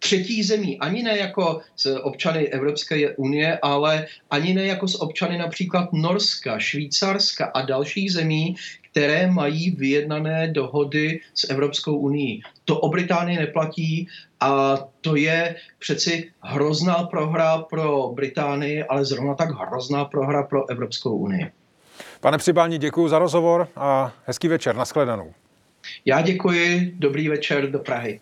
třetí 0.04 0.42
zemí, 0.42 0.78
ani 0.78 1.02
ne 1.02 1.18
jako 1.18 1.60
s 1.76 1.98
občany 2.02 2.48
Evropské 2.48 3.16
unie, 3.16 3.58
ale 3.62 4.06
ani 4.30 4.54
ne 4.54 4.66
jako 4.66 4.88
s 4.88 5.00
občany 5.00 5.38
například 5.38 5.92
Norska, 5.92 6.58
Švýcarska 6.58 7.44
a 7.44 7.62
dalších 7.62 8.12
zemí, 8.12 8.56
které 8.90 9.26
mají 9.26 9.70
vyjednané 9.70 10.48
dohody 10.48 11.20
s 11.34 11.50
Evropskou 11.50 11.96
unii. 11.96 12.40
To 12.64 12.78
o 12.80 12.88
Británii 12.88 13.38
neplatí 13.38 14.08
a 14.40 14.78
to 15.00 15.16
je 15.16 15.56
přeci 15.78 16.30
hrozná 16.40 16.94
prohra 16.94 17.58
pro 17.58 18.12
Británii, 18.14 18.84
ale 18.84 19.04
zrovna 19.04 19.34
tak 19.34 19.50
hrozná 19.50 20.04
prohra 20.04 20.42
pro 20.42 20.70
Evropskou 20.70 21.16
unii. 21.16 21.50
Pane 22.20 22.38
Přibální, 22.38 22.78
děkuji 22.78 23.08
za 23.08 23.18
rozhovor 23.18 23.68
a 23.76 24.12
hezký 24.26 24.48
večer. 24.48 24.76
Naschledanou. 24.76 25.32
Já 26.04 26.20
děkuji, 26.20 26.92
dobrý 26.98 27.28
večer 27.28 27.70
do 27.70 27.78
Prahy. 27.78 28.20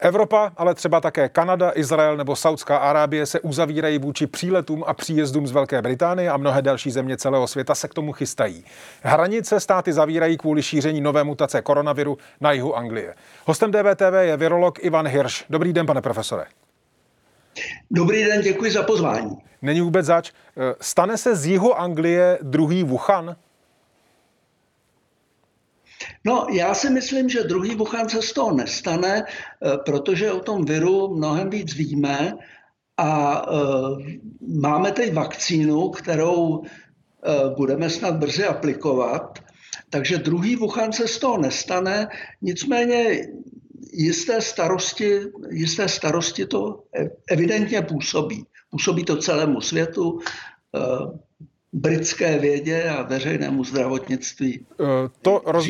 Evropa, 0.00 0.52
ale 0.56 0.74
třeba 0.74 1.00
také 1.00 1.28
Kanada, 1.28 1.72
Izrael 1.74 2.16
nebo 2.16 2.36
Saudská 2.36 2.76
Arábie 2.76 3.26
se 3.26 3.40
uzavírají 3.40 3.98
vůči 3.98 4.26
příletům 4.26 4.84
a 4.86 4.94
příjezdům 4.94 5.46
z 5.46 5.52
Velké 5.52 5.82
Británie 5.82 6.30
a 6.30 6.36
mnohé 6.36 6.62
další 6.62 6.90
země 6.90 7.16
celého 7.16 7.46
světa 7.46 7.74
se 7.74 7.88
k 7.88 7.94
tomu 7.94 8.12
chystají. 8.12 8.64
Hranice 9.02 9.60
státy 9.60 9.92
zavírají 9.92 10.36
kvůli 10.36 10.62
šíření 10.62 11.00
nové 11.00 11.24
mutace 11.24 11.62
koronaviru 11.62 12.18
na 12.40 12.52
jihu 12.52 12.76
Anglie. 12.76 13.14
Hostem 13.46 13.70
DVTV 13.70 14.14
je 14.20 14.36
virolog 14.36 14.84
Ivan 14.84 15.08
Hirsch. 15.08 15.44
Dobrý 15.50 15.72
den, 15.72 15.86
pane 15.86 16.02
profesore. 16.02 16.44
Dobrý 17.90 18.24
den, 18.24 18.40
děkuji 18.40 18.72
za 18.72 18.82
pozvání. 18.82 19.38
Není 19.62 19.80
vůbec 19.80 20.06
zač. 20.06 20.32
Stane 20.80 21.16
se 21.16 21.36
z 21.36 21.46
jihu 21.46 21.74
Anglie 21.74 22.38
druhý 22.42 22.84
Wuhan? 22.84 23.36
No, 26.24 26.46
já 26.52 26.74
si 26.74 26.90
myslím, 26.90 27.28
že 27.28 27.42
druhý 27.42 27.74
Wuhan 27.74 28.08
se 28.08 28.22
z 28.22 28.32
toho 28.32 28.54
nestane, 28.54 29.24
eh, 29.24 29.78
protože 29.84 30.32
o 30.32 30.40
tom 30.40 30.64
viru 30.64 31.14
mnohem 31.16 31.50
víc 31.50 31.74
víme 31.74 32.34
a 32.98 33.50
uh, 33.50 34.02
máme 34.60 34.92
teď 34.92 35.14
vakcínu, 35.14 35.88
kterou 35.88 36.38
uh, 36.48 36.64
budeme 37.56 37.90
snad 37.90 38.16
brzy 38.16 38.44
aplikovat. 38.44 39.38
Takže 39.90 40.18
druhý 40.18 40.56
Wuhan 40.56 40.92
se 40.92 41.08
z 41.08 41.18
toho 41.18 41.38
nestane, 41.38 42.08
nicméně 42.42 43.28
jisté 43.92 44.40
starosti, 44.40 45.20
jisté 45.50 45.88
starosti 45.88 46.46
to 46.46 46.82
evidentně 47.30 47.82
působí. 47.82 48.46
Působí 48.70 49.04
to 49.04 49.16
celému 49.16 49.60
světu 49.60 50.18
britské 51.72 52.38
vědě 52.38 52.90
a 52.90 53.02
veřejnému 53.02 53.64
zdravotnictví. 53.64 54.66
Eh, 54.80 54.84
to, 55.22 55.42
roz, 55.46 55.66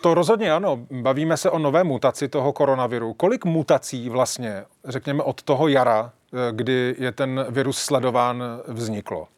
to 0.00 0.14
rozhodně 0.14 0.52
ano. 0.52 0.86
Bavíme 0.90 1.36
se 1.36 1.50
o 1.50 1.58
nové 1.58 1.84
mutaci 1.84 2.28
toho 2.28 2.52
koronaviru. 2.52 3.14
Kolik 3.14 3.44
mutací 3.44 4.08
vlastně, 4.08 4.64
řekněme, 4.84 5.22
od 5.22 5.42
toho 5.42 5.68
jara, 5.68 6.12
eh, 6.32 6.36
kdy 6.52 6.94
je 6.98 7.12
ten 7.12 7.46
virus 7.50 7.78
sledován, 7.78 8.42
vzniklo? 8.68 9.28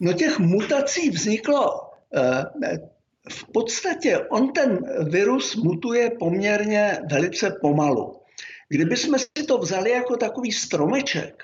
No 0.00 0.12
těch 0.12 0.38
mutací 0.38 1.10
vzniklo 1.10 1.80
eh, 2.16 2.78
v 3.28 3.52
podstatě 3.52 4.18
on 4.18 4.52
ten 4.52 4.78
virus 5.10 5.56
mutuje 5.56 6.10
poměrně 6.10 6.98
velice 7.10 7.50
pomalu. 7.60 8.16
Kdybychom 8.68 9.18
si 9.18 9.46
to 9.48 9.58
vzali 9.58 9.90
jako 9.90 10.16
takový 10.16 10.52
stromeček, 10.52 11.42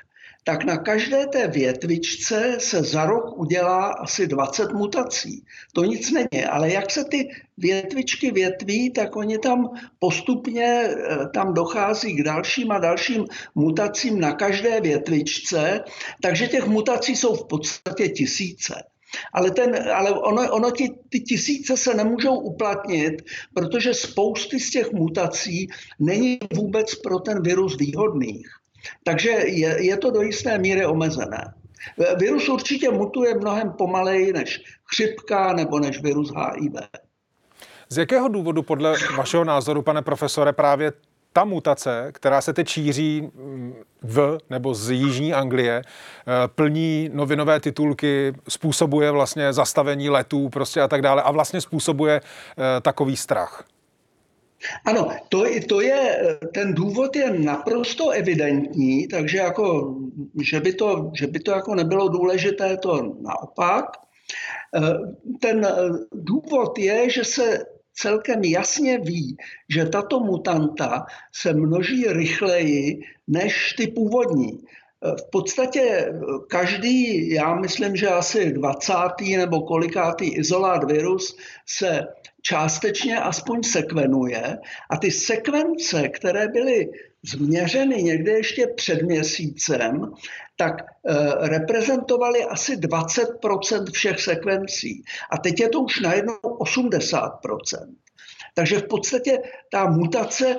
tak 0.48 0.64
na 0.64 0.76
každé 0.76 1.26
té 1.26 1.48
větvičce 1.48 2.56
se 2.58 2.82
za 2.82 3.04
rok 3.06 3.38
udělá 3.38 3.86
asi 3.86 4.26
20 4.26 4.72
mutací. 4.72 5.44
To 5.72 5.84
nic 5.84 6.10
není, 6.10 6.44
ale 6.44 6.72
jak 6.72 6.90
se 6.90 7.04
ty 7.04 7.28
větvičky 7.58 8.30
větví, 8.30 8.90
tak 8.90 9.16
oni 9.16 9.38
tam 9.38 9.68
postupně 9.98 10.64
eh, 10.64 11.28
tam 11.34 11.54
dochází 11.54 12.16
k 12.16 12.22
dalším 12.22 12.70
a 12.70 12.78
dalším 12.78 13.24
mutacím 13.54 14.20
na 14.20 14.32
každé 14.32 14.80
větvičce, 14.80 15.84
takže 16.22 16.48
těch 16.48 16.66
mutací 16.66 17.16
jsou 17.16 17.34
v 17.34 17.48
podstatě 17.48 18.08
tisíce. 18.08 18.74
Ale, 19.32 19.50
ten, 19.50 19.92
ale 19.92 20.10
ono, 20.10 20.52
ono 20.52 20.70
ti, 20.70 20.88
ty 21.08 21.20
tisíce 21.20 21.76
se 21.76 21.94
nemůžou 21.94 22.36
uplatnit, 22.36 23.22
protože 23.54 23.94
spousty 23.94 24.60
z 24.60 24.70
těch 24.70 24.92
mutací 24.92 25.68
není 26.00 26.38
vůbec 26.54 26.94
pro 26.94 27.18
ten 27.18 27.42
virus 27.42 27.76
výhodných. 27.76 28.57
Takže 29.04 29.30
je, 29.30 29.86
je 29.86 29.96
to 29.96 30.10
do 30.10 30.22
jisté 30.22 30.58
míry 30.58 30.86
omezené. 30.86 31.54
Virus 32.18 32.48
určitě 32.48 32.90
mutuje 32.90 33.34
mnohem 33.34 33.72
pomaleji 33.72 34.32
než 34.32 34.60
chřipka 34.84 35.52
nebo 35.52 35.78
než 35.78 36.02
virus 36.02 36.32
HIV. 36.36 36.72
Z 37.88 37.98
jakého 37.98 38.28
důvodu 38.28 38.62
podle 38.62 38.96
vašeho 39.16 39.44
názoru, 39.44 39.82
pane 39.82 40.02
profesore, 40.02 40.52
právě 40.52 40.92
ta 41.32 41.44
mutace, 41.44 42.08
která 42.12 42.40
se 42.40 42.52
teď 42.52 42.68
šíří 42.68 43.20
mm, 43.20 43.74
v 44.02 44.38
nebo 44.50 44.74
z 44.74 44.90
Jižní 44.90 45.34
Anglie, 45.34 45.82
eh, 45.82 46.48
plní 46.48 47.10
novinové 47.12 47.60
titulky, 47.60 48.34
způsobuje 48.48 49.10
vlastně 49.10 49.52
zastavení 49.52 50.10
letů 50.10 50.48
prostě 50.48 50.80
a 50.80 50.88
tak 50.88 51.02
dále 51.02 51.22
a 51.22 51.30
vlastně 51.30 51.60
způsobuje 51.60 52.20
eh, 52.20 52.80
takový 52.80 53.16
strach? 53.16 53.64
Ano, 54.84 55.08
to, 55.28 55.44
to 55.68 55.80
je, 55.80 56.18
ten 56.54 56.74
důvod 56.74 57.16
je 57.16 57.30
naprosto 57.38 58.10
evidentní, 58.10 59.08
takže 59.08 59.38
jako, 59.38 59.96
že 60.42 60.60
by 60.60 60.72
to, 60.72 61.10
že 61.14 61.26
by 61.26 61.38
to 61.38 61.50
jako 61.50 61.74
nebylo 61.74 62.08
důležité, 62.08 62.76
to 62.76 63.16
naopak. 63.20 63.84
Eh, 64.76 64.80
ten 65.40 65.64
eh, 65.64 65.72
důvod 66.12 66.78
je, 66.78 67.10
že 67.10 67.24
se 67.24 67.64
celkem 67.94 68.44
jasně 68.44 68.98
ví, 68.98 69.36
že 69.68 69.86
tato 69.86 70.20
mutanta 70.20 71.06
se 71.32 71.52
množí 71.52 72.04
rychleji 72.08 73.00
než 73.28 73.74
ty 73.76 73.86
původní. 73.86 74.58
v 75.02 75.30
podstatě 75.30 76.12
každý, 76.48 77.30
já 77.30 77.54
myslím, 77.54 77.96
že 77.96 78.08
asi 78.08 78.52
20. 78.52 78.92
nebo 79.36 79.60
kolikátý 79.60 80.34
izolát 80.34 80.84
virus 80.84 81.36
se 81.66 82.06
částečně 82.42 83.20
aspoň 83.20 83.62
sekvenuje 83.62 84.58
a 84.90 84.96
ty 84.96 85.10
sekvence, 85.10 86.08
které 86.08 86.48
byly 86.48 86.88
změřeny 87.22 88.02
někde 88.02 88.32
ještě 88.32 88.66
před 88.66 89.02
měsícem, 89.02 90.12
tak 90.56 90.74
e, 90.80 90.84
reprezentovaly 91.48 92.44
asi 92.44 92.76
20% 92.76 93.92
všech 93.92 94.20
sekvencí. 94.20 95.02
A 95.30 95.38
teď 95.38 95.60
je 95.60 95.68
to 95.68 95.80
už 95.80 96.00
najednou 96.00 96.34
80% 96.42 97.94
Takže 98.58 98.78
v 98.78 98.88
podstatě 98.88 99.38
ta 99.70 99.90
mutace 99.90 100.56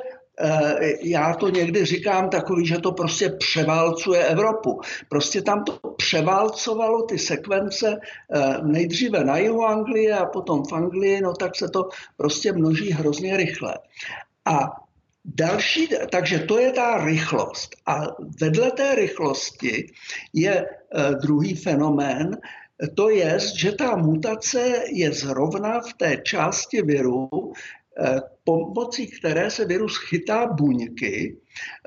já 1.01 1.33
to 1.33 1.49
někdy 1.49 1.85
říkám 1.85 2.29
takový, 2.29 2.65
že 2.65 2.77
to 2.77 2.91
prostě 2.91 3.29
převálcuje 3.29 4.25
Evropu. 4.25 4.81
Prostě 5.09 5.41
tam 5.41 5.63
to 5.63 5.79
převálcovalo 5.97 7.01
ty 7.01 7.19
sekvence 7.19 7.97
eh, 7.99 8.57
nejdříve 8.63 9.23
na 9.23 9.37
jihu 9.37 9.65
Anglie 9.65 10.17
a 10.17 10.25
potom 10.25 10.63
v 10.65 10.73
Anglii, 10.73 11.21
no 11.21 11.33
tak 11.33 11.55
se 11.55 11.67
to 11.69 11.89
prostě 12.17 12.53
množí 12.53 12.91
hrozně 12.91 13.37
rychle. 13.37 13.75
A 14.45 14.69
Další, 15.25 15.89
takže 16.11 16.39
to 16.39 16.59
je 16.59 16.71
ta 16.71 17.05
rychlost. 17.05 17.75
A 17.85 18.01
vedle 18.41 18.71
té 18.71 18.95
rychlosti 18.95 19.91
je 20.33 20.65
eh, 20.65 21.15
druhý 21.21 21.55
fenomén, 21.55 22.37
to 22.95 23.09
je, 23.09 23.37
že 23.55 23.71
ta 23.71 23.95
mutace 23.95 24.83
je 24.87 25.11
zrovna 25.11 25.81
v 25.81 25.93
té 25.93 26.17
části 26.17 26.81
viru, 26.81 27.29
Eh, 28.01 28.21
pomocí 28.49 29.07
které 29.07 29.51
se 29.51 29.65
virus 29.65 29.97
chytá 29.97 30.47
buňky. 30.47 31.37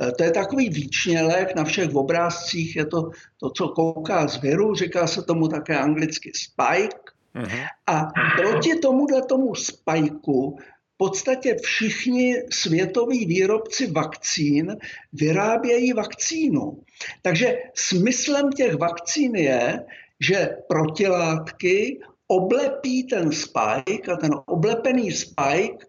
Eh, 0.01 0.13
to 0.13 0.25
je 0.25 0.31
takový 0.31 0.69
výčnělek 0.69 1.55
na 1.57 1.65
všech 1.65 1.95
obrázcích, 1.95 2.77
je 2.77 2.87
to 2.87 3.11
to, 3.41 3.51
co 3.51 3.69
kouká 3.69 4.29
z 4.29 4.41
viru, 4.41 4.75
říká 4.75 5.07
se 5.07 5.23
tomu 5.23 5.49
také 5.49 5.79
anglicky 5.79 6.33
spike. 6.35 7.03
Uh-huh. 7.35 7.67
A 7.87 8.07
proti 8.37 8.79
tomuhle 8.79 9.23
tomu 9.23 9.55
spajku 9.55 10.59
v 10.95 10.97
podstatě 10.97 11.57
všichni 11.63 12.35
světoví 12.51 13.27
výrobci 13.27 13.91
vakcín 13.91 14.77
vyrábějí 15.13 15.93
vakcínu. 15.93 16.83
Takže 17.23 17.59
smyslem 17.75 18.53
těch 18.53 18.75
vakcín 18.75 19.37
je, 19.37 19.85
že 20.21 20.57
protilátky 20.69 22.01
oblepí 22.27 23.05
ten 23.05 23.33
spike 23.33 24.13
a 24.13 24.17
ten 24.17 24.31
oblepený 24.47 25.11
spike 25.11 25.87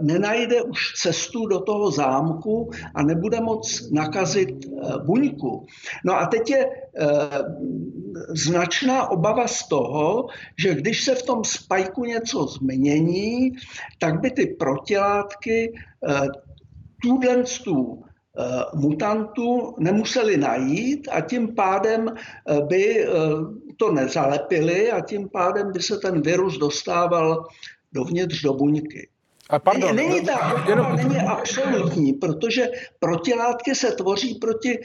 nenajde 0.00 0.62
už 0.62 0.92
cestu 0.96 1.46
do 1.46 1.60
toho 1.60 1.90
zámku 1.90 2.70
a 2.94 3.02
nebude 3.02 3.40
moc 3.40 3.90
nakazit 3.90 4.48
eh, 4.64 4.98
buňku. 5.04 5.66
No 6.04 6.14
a 6.14 6.26
teď 6.26 6.50
je 6.50 6.66
eh, 6.66 7.08
značná 8.28 9.10
obava 9.10 9.48
z 9.48 9.68
toho, 9.68 10.26
že 10.58 10.74
když 10.74 11.04
se 11.04 11.14
v 11.14 11.22
tom 11.22 11.44
spajku 11.44 12.04
něco 12.04 12.46
změní, 12.46 13.52
tak 13.98 14.20
by 14.20 14.30
ty 14.30 14.46
protilátky 14.46 15.72
tuhle 17.02 17.44
mutantu 18.74 19.74
nemuseli 19.78 20.36
najít 20.36 21.08
a 21.12 21.20
tím 21.20 21.54
pádem 21.54 22.14
by 22.68 23.06
to 23.76 23.92
nezalepili 23.92 24.90
a 24.90 25.00
tím 25.00 25.28
pádem 25.28 25.72
by 25.72 25.82
se 25.82 25.98
ten 25.98 26.22
virus 26.22 26.58
dostával 26.58 27.44
dovnitř 27.92 28.42
do 28.42 28.54
buňky. 28.54 29.08
A 29.50 29.58
pardon, 29.58 29.96
není, 29.96 30.08
není 30.08 30.26
ta 30.26 30.64
jenom... 30.68 30.96
není 30.96 31.16
absolutní, 31.16 32.12
protože 32.12 32.68
protilátky 32.98 33.74
se 33.74 33.92
tvoří 33.92 34.34
proti 34.34 34.78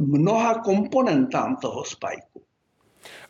mnoha 0.00 0.54
komponentám 0.54 1.56
toho 1.56 1.84
spajku. 1.84 2.42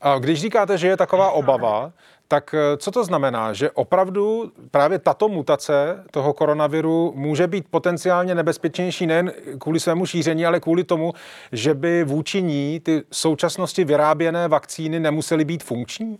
A 0.01 0.19
když 0.19 0.41
říkáte, 0.41 0.79
že 0.79 0.89
je 0.89 0.97
taková 0.97 1.31
obava, 1.31 1.93
tak 2.29 2.55
eh, 2.55 2.77
co 2.77 2.91
to 2.91 3.05
znamená? 3.05 3.53
Že 3.53 3.71
opravdu 3.71 4.53
právě 4.71 4.99
tato 4.99 5.29
mutace 5.29 6.05
toho 6.11 6.33
koronaviru 6.33 7.13
může 7.17 7.47
být 7.47 7.69
potenciálně 7.71 8.35
nebezpečnější 8.35 9.07
nejen 9.07 9.33
kvůli 9.59 9.81
svému 9.81 10.07
šíření, 10.07 10.47
ale 10.47 10.61
kvůli 10.61 10.85
tomu, 10.85 11.13
že 11.53 11.75
by 11.75 12.05
vůči 12.05 12.43
ní 12.43 12.81
ty 12.81 13.03
současnosti 13.13 13.85
vyráběné 13.85 14.49
vakcíny 14.49 15.01
nemusely 15.01 15.45
být 15.45 15.65
funkční? 15.65 16.19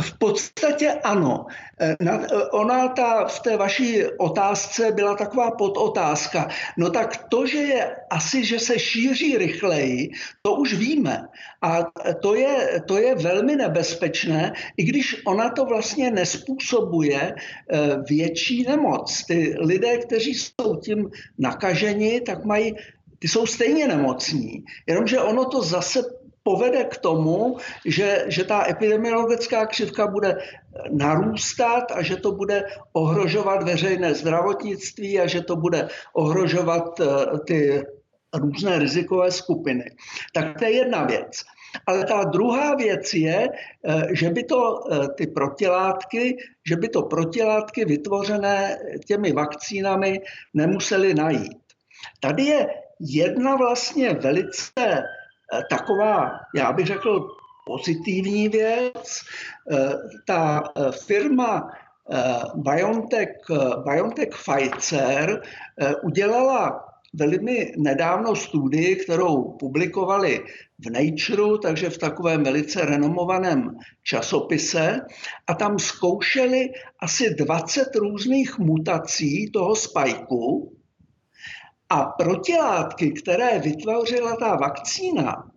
V 0.00 0.18
podstatě 0.18 0.92
ano. 0.92 1.46
Eh, 1.80 1.96
ona 2.52 2.88
ta, 2.88 3.24
v 3.24 3.40
té 3.40 3.56
vaší 3.56 4.04
otázce 4.18 4.92
byla 4.92 5.14
taková 5.14 5.50
podotázka. 5.50 6.48
No 6.78 6.90
tak 6.90 7.28
to, 7.28 7.46
že 7.46 7.58
je 7.58 7.96
asi, 8.10 8.44
že 8.44 8.58
se 8.58 8.78
šíří 8.78 9.38
rychleji, 9.38 10.10
to 10.42 10.54
už 10.54 10.74
víme. 10.74 11.28
A 11.62 11.84
to 12.22 12.34
je, 12.34 12.82
to 12.86 12.98
je 12.98 13.14
velmi 13.14 13.56
nebezpečné, 13.56 14.52
i 14.76 14.84
když 14.84 15.26
ona 15.26 15.50
to 15.50 15.64
vlastně 15.64 16.10
nespůsobuje 16.10 17.34
eh, 17.34 17.78
větší 18.08 18.62
nemoc. 18.62 19.24
Ty 19.26 19.54
lidé, 19.60 19.98
kteří 19.98 20.34
jsou 20.34 20.76
tím 20.76 21.10
nakaženi, 21.38 22.20
tak 22.20 22.44
mají 22.44 22.74
ty 23.18 23.28
jsou 23.28 23.46
stejně 23.46 23.88
nemocní, 23.88 24.64
jenomže 24.86 25.20
ono 25.20 25.44
to 25.44 25.62
zase 25.62 26.02
povede 26.42 26.84
k 26.84 26.96
tomu, 26.96 27.56
že, 27.86 28.24
že 28.28 28.44
ta 28.44 28.68
epidemiologická 28.68 29.66
křivka 29.66 30.06
bude 30.06 30.38
narůstat 30.90 31.92
a 31.92 32.02
že 32.02 32.16
to 32.16 32.32
bude 32.32 32.64
ohrožovat 32.92 33.62
veřejné 33.62 34.14
zdravotnictví 34.14 35.20
a 35.20 35.26
že 35.26 35.40
to 35.40 35.56
bude 35.56 35.88
ohrožovat 36.12 37.00
eh, 37.00 37.06
ty 37.46 37.82
různé 38.34 38.78
rizikové 38.78 39.30
skupiny. 39.30 39.84
Tak 40.34 40.58
to 40.58 40.64
je 40.64 40.70
jedna 40.70 41.04
věc. 41.04 41.42
Ale 41.86 42.04
ta 42.04 42.24
druhá 42.24 42.74
věc 42.74 43.14
je, 43.14 43.48
eh, 43.48 44.02
že 44.12 44.30
by 44.30 44.44
to 44.44 44.80
eh, 44.90 45.08
ty 45.16 45.26
protilátky, 45.26 46.36
že 46.68 46.76
by 46.76 46.88
to 46.88 47.02
protilátky 47.02 47.84
vytvořené 47.84 48.78
těmi 49.06 49.32
vakcínami 49.32 50.20
nemuseli 50.54 51.14
najít. 51.14 51.58
Tady 52.20 52.42
je 52.42 52.66
jedna 53.00 53.56
vlastně 53.56 54.14
velice 54.14 55.02
taková, 55.70 56.30
já 56.54 56.72
bych 56.72 56.86
řekl, 56.86 57.28
pozitivní 57.66 58.48
věc. 58.48 59.20
Eh, 59.70 59.92
ta 60.26 60.62
eh, 60.76 60.92
firma 60.92 61.70
BioNTech, 62.54 63.28
BioNTech 63.84 64.28
Pfizer 64.28 65.42
udělala 66.02 66.84
velmi 67.14 67.72
nedávno 67.76 68.36
studii, 68.36 68.96
kterou 68.96 69.42
publikovali 69.42 70.44
v 70.78 70.90
Nature, 70.90 71.58
takže 71.62 71.90
v 71.90 71.98
takovém 71.98 72.42
velice 72.42 72.84
renomovaném 72.84 73.78
časopise, 74.02 75.00
a 75.46 75.54
tam 75.54 75.78
zkoušeli 75.78 76.70
asi 77.00 77.34
20 77.34 77.96
různých 77.96 78.58
mutací 78.58 79.50
toho 79.50 79.76
spajku 79.76 80.72
a 81.92 82.04
protilátky, 82.04 83.12
které 83.12 83.58
vytvořila 83.58 84.36
ta 84.36 84.56
vakcína, 84.56 85.50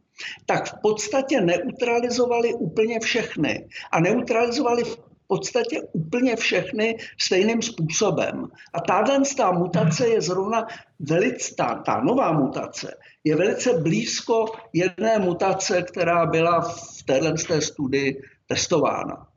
tak 0.45 0.69
v 0.69 0.81
podstatě 0.81 1.41
neutralizovali 1.41 2.53
úplně 2.53 2.99
všechny. 2.99 3.67
A 3.91 3.99
neutralizovali 3.99 4.83
v 4.83 4.97
podstatě 5.27 5.81
úplně 5.93 6.35
všechny 6.35 6.97
stejným 7.19 7.61
způsobem. 7.61 8.47
A 8.73 8.79
tahle 8.79 9.21
ta 9.37 9.51
mutace 9.51 10.07
je 10.07 10.21
zrovna 10.21 10.67
velice, 10.99 11.55
ta, 11.55 11.75
ta 11.85 12.01
nová 12.01 12.31
mutace 12.31 12.93
je 13.23 13.35
velice 13.35 13.73
blízko 13.73 14.45
jedné 14.73 15.19
mutace, 15.19 15.81
která 15.81 16.25
byla 16.25 16.61
v 16.61 17.03
této 17.03 17.61
studii 17.61 18.21
testována. 18.47 19.27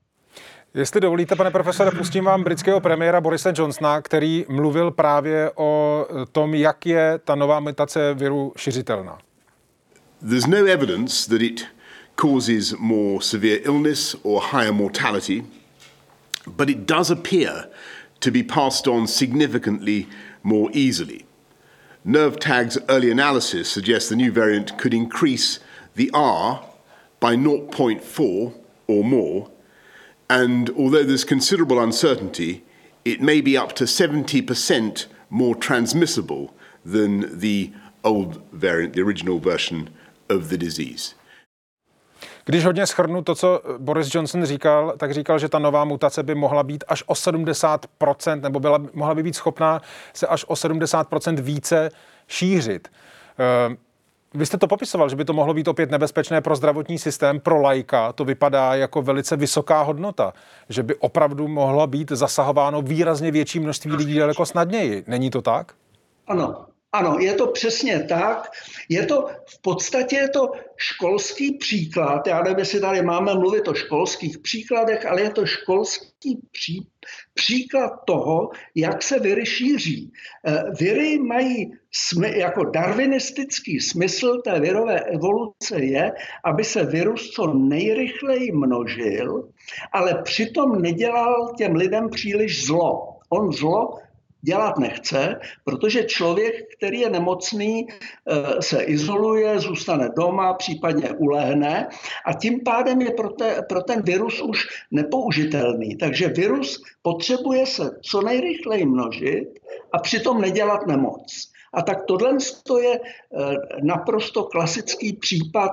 Jestli 0.74 1.00
dovolíte, 1.00 1.36
pane 1.36 1.50
profesore, 1.50 1.90
pustím 1.90 2.24
vám 2.24 2.44
britského 2.44 2.80
premiéra 2.80 3.20
Borise 3.20 3.52
Johnsona, 3.56 4.02
který 4.02 4.46
mluvil 4.48 4.90
právě 4.90 5.50
o 5.54 6.06
tom, 6.32 6.54
jak 6.54 6.86
je 6.86 7.20
ta 7.24 7.34
nová 7.34 7.60
mutace 7.60 8.14
viru 8.14 8.52
šiřitelná. 8.56 9.18
There's 10.28 10.46
no 10.46 10.64
evidence 10.64 11.30
that 11.30 11.42
it 11.42 11.64
causes 12.16 12.74
more 12.78 13.20
severe 13.20 13.56
illness 13.56 14.16
or 14.22 14.42
higher 14.52 14.72
mortality, 14.72 15.44
but 16.46 16.68
it 16.68 16.78
does 16.78 17.10
appear 17.10 17.68
to 18.18 18.30
be 18.30 18.42
passed 18.54 18.88
on 18.88 19.06
significantly 19.06 20.06
more 20.42 20.70
easily. 20.72 21.24
NervTag's 22.06 22.78
early 22.88 23.12
analysis 23.12 23.72
suggests 23.72 24.08
the 24.08 24.16
new 24.16 24.32
variant 24.32 24.78
could 24.78 24.94
increase 24.94 25.60
the 25.94 26.10
R 26.14 26.60
by 27.20 27.36
0.4 27.36 28.52
or 28.86 29.04
more 29.04 29.48
And 30.30 30.70
although 30.76 31.04
there's 31.04 31.24
considerable 31.24 31.80
uncertainty, 31.80 32.62
it 33.04 33.20
may 33.20 33.40
be 33.40 33.56
up 33.56 33.72
to 33.74 33.84
70% 33.84 35.06
more 35.30 35.54
transmissible 35.54 36.54
than 36.84 37.38
the 37.38 37.72
old 38.04 38.42
variant, 38.52 38.94
the 38.94 39.02
original 39.02 39.38
version 39.38 39.90
of 40.28 40.48
the 40.48 40.58
disease. 40.58 41.14
Když 42.44 42.64
hodně 42.64 42.86
schrnu 42.86 43.22
to, 43.22 43.34
co 43.34 43.62
Boris 43.78 44.14
Johnson 44.14 44.44
říkal, 44.44 44.94
tak 44.96 45.14
říkal, 45.14 45.38
že 45.38 45.48
ta 45.48 45.58
nová 45.58 45.84
mutace 45.84 46.22
by 46.22 46.34
mohla 46.34 46.62
být 46.62 46.84
až 46.88 47.04
o 47.06 47.12
70%, 47.12 48.40
nebo 48.40 48.60
byla, 48.60 48.78
mohla 48.94 49.14
by 49.14 49.22
být 49.22 49.36
schopná 49.36 49.82
se 50.14 50.26
až 50.26 50.44
o 50.48 50.54
70% 50.54 51.40
více 51.40 51.90
šířit. 52.28 52.88
Ehm, 53.38 53.76
Vy 54.34 54.46
jste 54.46 54.58
to 54.58 54.66
popisoval, 54.66 55.08
že 55.08 55.16
by 55.16 55.24
to 55.24 55.32
mohlo 55.32 55.54
být 55.54 55.68
opět 55.68 55.90
nebezpečné 55.90 56.40
pro 56.40 56.56
zdravotní 56.56 56.98
systém, 56.98 57.40
pro 57.40 57.60
lajka. 57.60 58.12
To 58.12 58.24
vypadá 58.24 58.74
jako 58.74 59.02
velice 59.02 59.36
vysoká 59.36 59.82
hodnota, 59.82 60.32
že 60.68 60.82
by 60.82 60.94
opravdu 60.94 61.48
mohlo 61.48 61.86
být 61.86 62.10
zasahováno 62.10 62.82
výrazně 62.82 63.30
větší 63.30 63.60
množství 63.60 63.92
lidí 63.92 64.18
daleko 64.18 64.46
snadněji. 64.46 65.04
Není 65.06 65.30
to 65.30 65.42
tak? 65.42 65.72
Ano, 66.26 66.66
ano, 66.92 67.18
je 67.18 67.34
to 67.34 67.46
přesně 67.46 68.04
tak. 68.08 68.50
Je 68.88 69.06
to 69.06 69.28
v 69.46 69.62
podstatě 69.62 70.16
je 70.16 70.28
to 70.28 70.52
školský 70.76 71.52
příklad. 71.58 72.26
Já 72.26 72.42
nevím, 72.42 72.58
jestli 72.58 72.80
tady 72.80 73.02
máme 73.02 73.34
mluvit 73.34 73.68
o 73.68 73.74
školských 73.74 74.38
příkladech, 74.38 75.06
ale 75.06 75.22
je 75.22 75.30
to 75.30 75.46
školský 75.46 76.40
pří, 76.52 76.88
příklad 77.34 77.92
toho, 78.06 78.50
jak 78.74 79.02
se 79.02 79.18
viry 79.18 79.46
šíří. 79.46 80.12
Eh, 80.46 80.62
viry 80.80 81.18
mají 81.18 81.72
jako 82.34 82.64
darwinistický 82.64 83.80
smysl 83.80 84.40
té 84.44 84.60
virové 84.60 85.00
evoluce 85.00 85.80
je, 85.80 86.12
aby 86.44 86.64
se 86.64 86.84
virus 86.84 87.30
co 87.30 87.54
nejrychleji 87.54 88.52
množil, 88.52 89.48
ale 89.92 90.22
přitom 90.22 90.82
nedělal 90.82 91.54
těm 91.58 91.74
lidem 91.74 92.08
příliš 92.10 92.66
zlo. 92.66 93.18
On 93.30 93.52
zlo 93.52 94.07
dělat 94.42 94.78
nechce, 94.78 95.40
protože 95.64 96.04
člověk, 96.04 96.54
který 96.76 97.00
je 97.00 97.10
nemocný, 97.10 97.86
eh, 97.88 98.62
se 98.62 98.82
izoluje, 98.82 99.60
zůstane 99.60 100.08
doma, 100.16 100.54
případně 100.54 101.12
ulehne 101.12 101.88
a 102.26 102.32
tím 102.32 102.60
pádem 102.64 103.02
je 103.02 103.10
pro, 103.10 103.28
te, 103.28 103.62
pro 103.68 103.82
ten 103.82 104.02
virus 104.02 104.40
už 104.42 104.66
nepoužitelný. 104.90 105.96
Takže 105.96 106.28
virus 106.28 106.82
potřebuje 107.02 107.66
se 107.66 107.90
co 108.10 108.22
nejrychleji 108.22 108.86
množit 108.86 109.48
a 109.92 109.98
přitom 109.98 110.40
nedělat 110.40 110.86
nemoc. 110.86 111.50
A 111.74 111.82
tak 111.82 112.04
tohle 112.06 112.36
je 112.80 113.00
eh, 113.00 113.56
naprosto 113.82 114.44
klasický 114.44 115.12
případ 115.12 115.72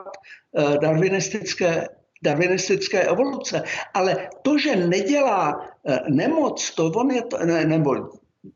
eh, 0.57 0.77
darwinistické 0.77 1.87
darwinistické 2.23 3.03
evoluce. 3.03 3.63
Ale 3.93 4.29
to, 4.41 4.57
že 4.57 4.75
nedělá 4.75 5.69
nemoc, 6.09 6.71
to 6.71 6.85
on 6.85 7.11
je 7.11 7.21
ne, 7.45 7.65
nebo 7.65 8.09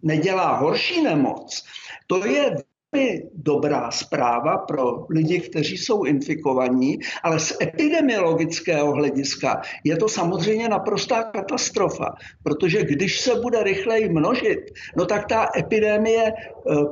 nedělá 0.03 0.57
horší 0.57 1.03
nemoc, 1.03 1.65
to 2.07 2.25
je 2.25 2.55
velmi 2.93 3.23
dobrá 3.33 3.91
zpráva 3.91 4.57
pro 4.57 5.05
lidi, 5.09 5.39
kteří 5.39 5.77
jsou 5.77 6.03
infikovaní, 6.03 6.99
ale 7.23 7.39
z 7.39 7.57
epidemiologického 7.61 8.91
hlediska 8.91 9.61
je 9.83 9.97
to 9.97 10.09
samozřejmě 10.09 10.69
naprostá 10.69 11.23
katastrofa, 11.23 12.15
protože 12.43 12.83
když 12.83 13.19
se 13.19 13.35
bude 13.35 13.63
rychleji 13.63 14.09
množit, 14.09 14.59
no 14.97 15.05
tak 15.05 15.27
ta 15.27 15.47
epidemie 15.57 16.23
e, 16.23 16.33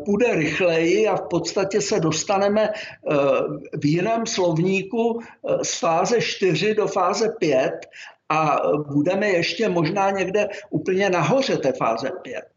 půjde 0.06 0.36
rychleji 0.36 1.08
a 1.08 1.16
v 1.16 1.28
podstatě 1.30 1.82
se 1.82 2.00
dostaneme 2.00 2.64
e, 2.64 2.74
v 3.78 3.86
jiném 3.86 4.26
slovníku 4.26 5.20
e, 5.20 5.66
z 5.66 5.80
fáze 5.80 6.22
4 6.22 6.76
do 6.76 6.88
fáze 6.88 7.30
5 7.40 7.72
a 8.30 8.62
budeme 8.94 9.30
ještě 9.30 9.70
možná 9.70 10.12
někde 10.12 10.48
úplně 10.70 11.10
nahoře 11.10 11.58
té 11.58 11.74
fáze 11.74 12.12
5. 12.22 12.57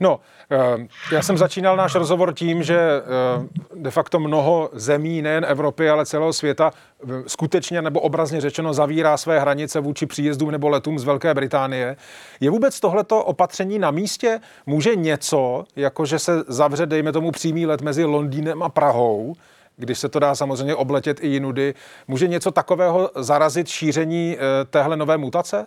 No, 0.00 0.20
eh, 0.50 0.86
já 1.12 1.22
jsem 1.22 1.38
začínal 1.38 1.76
náš 1.76 1.94
rozhovor 1.94 2.34
tím, 2.34 2.62
že 2.62 2.78
eh, 2.78 3.02
de 3.74 3.90
facto 3.90 4.20
mnoho 4.20 4.70
zemí, 4.72 5.22
nejen 5.22 5.44
Evropy, 5.48 5.90
ale 5.90 6.06
celého 6.06 6.32
světa, 6.32 6.70
skutečně 7.26 7.82
nebo 7.82 8.00
obrazně 8.00 8.40
řečeno 8.40 8.74
zavírá 8.74 9.16
své 9.16 9.40
hranice 9.40 9.80
vůči 9.80 10.06
příjezdům 10.06 10.50
nebo 10.50 10.68
letům 10.68 10.98
z 10.98 11.04
Velké 11.04 11.34
Británie. 11.34 11.96
Je 12.40 12.50
vůbec 12.50 12.80
tohleto 12.80 13.24
opatření 13.24 13.78
na 13.78 13.90
místě? 13.90 14.40
Může 14.66 14.96
něco, 14.96 15.64
jako 15.76 16.06
že 16.06 16.18
se 16.18 16.44
zavře, 16.48 16.86
dejme 16.86 17.12
tomu, 17.12 17.30
přímý 17.30 17.66
let 17.66 17.80
mezi 17.80 18.04
Londýnem 18.04 18.62
a 18.62 18.68
Prahou, 18.68 19.34
když 19.76 19.98
se 19.98 20.08
to 20.08 20.18
dá 20.18 20.34
samozřejmě 20.34 20.74
obletět 20.74 21.24
i 21.24 21.28
jinudy, 21.28 21.74
může 22.08 22.28
něco 22.28 22.50
takového 22.50 23.10
zarazit 23.16 23.68
šíření 23.68 24.36
eh, 24.36 24.64
téhle 24.64 24.96
nové 24.96 25.16
mutace? 25.18 25.66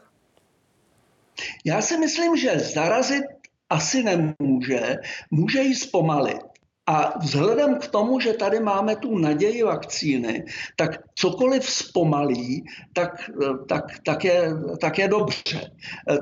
Já 1.65 1.81
si 1.81 1.97
myslím, 1.97 2.37
že 2.37 2.59
zarazit 2.59 3.23
asi 3.71 4.03
nemůže, 4.03 4.97
může 5.31 5.61
ji 5.61 5.75
zpomalit. 5.75 6.41
A 6.87 7.19
vzhledem 7.19 7.75
k 7.75 7.87
tomu, 7.87 8.19
že 8.19 8.33
tady 8.33 8.59
máme 8.59 8.95
tu 8.95 9.17
naději 9.17 9.63
vakcíny, 9.63 10.45
tak 10.75 10.91
cokoliv 11.15 11.69
zpomalí, 11.69 12.65
tak, 12.93 13.29
tak, 13.69 13.85
tak, 14.05 14.23
je, 14.25 14.53
tak 14.81 14.97
je 14.97 15.07
dobře. 15.07 15.71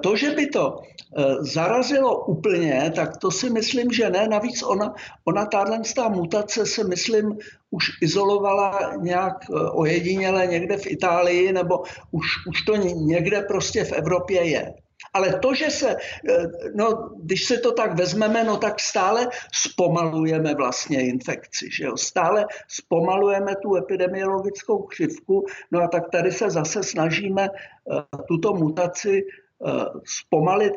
To, 0.03 0.15
že 0.15 0.31
by 0.31 0.47
to 0.47 0.77
eh, 0.77 1.23
zarazilo 1.39 2.25
úplně, 2.25 2.91
tak 2.95 3.17
to 3.17 3.31
si 3.31 3.49
myslím, 3.49 3.91
že 3.91 4.09
ne. 4.09 4.27
Navíc 4.27 4.63
ona, 4.63 4.93
ona 5.25 5.45
tahle 5.45 5.81
mutace 6.09 6.65
se 6.65 6.83
myslím 6.83 7.37
už 7.71 7.85
izolovala 8.01 8.93
nějak 9.01 9.37
eh, 9.49 9.69
ojediněle 9.73 10.47
někde 10.47 10.77
v 10.77 10.87
Itálii, 10.87 11.53
nebo 11.53 11.83
už, 12.11 12.25
už 12.47 12.61
to 12.61 12.75
někde 12.93 13.41
prostě 13.41 13.83
v 13.83 13.91
Evropě 13.91 14.43
je. 14.43 14.73
Ale 15.13 15.39
to, 15.39 15.53
že 15.53 15.69
se, 15.69 15.89
eh, 15.95 16.47
no, 16.75 17.09
když 17.17 17.43
se 17.43 17.57
to 17.57 17.71
tak 17.71 17.97
vezmeme, 17.97 18.43
no 18.43 18.57
tak 18.57 18.79
stále 18.79 19.27
zpomalujeme 19.53 20.55
vlastně 20.55 21.07
infekci, 21.07 21.69
že 21.71 21.83
jo? 21.83 21.97
Stále 21.97 22.45
zpomalujeme 22.67 23.55
tu 23.55 23.75
epidemiologickou 23.75 24.83
křivku, 24.83 25.45
no 25.71 25.81
a 25.81 25.87
tak 25.87 26.09
tady 26.11 26.31
se 26.31 26.49
zase 26.49 26.83
snažíme 26.83 27.49
uh, 27.49 28.01
tuto 28.27 28.53
mutaci 28.53 29.23
uh, 29.59 29.83
zpomalit, 30.05 30.73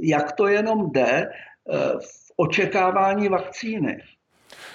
jak 0.00 0.32
to 0.32 0.46
jenom 0.46 0.90
jde, 0.90 1.30
v 2.00 2.32
očekávání 2.36 3.28
vakcíny. 3.28 4.02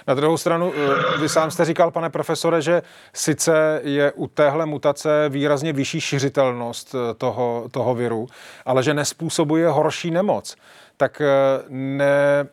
Na 0.07 0.13
druhou 0.13 0.37
stranu, 0.37 0.73
eh, 0.75 1.17
vy 1.17 1.29
sám 1.29 1.51
jste 1.51 1.65
říkal, 1.65 1.91
pane 1.91 2.09
profesore, 2.09 2.61
že 2.61 2.81
sice 3.13 3.81
je 3.83 4.11
u 4.11 4.27
téhle 4.27 4.65
mutace 4.65 5.29
výrazně 5.29 5.73
vyšší 5.73 6.01
šiřitelnost 6.01 6.95
eh, 6.95 7.13
toho, 7.13 7.67
toho 7.71 7.95
viru, 7.95 8.27
ale 8.65 8.83
že 8.83 8.93
nespůsobuje 8.93 9.67
horší 9.67 10.11
nemoc. 10.11 10.55
Tak 10.97 11.21
eh, 11.21 11.27
ne, 11.69 12.47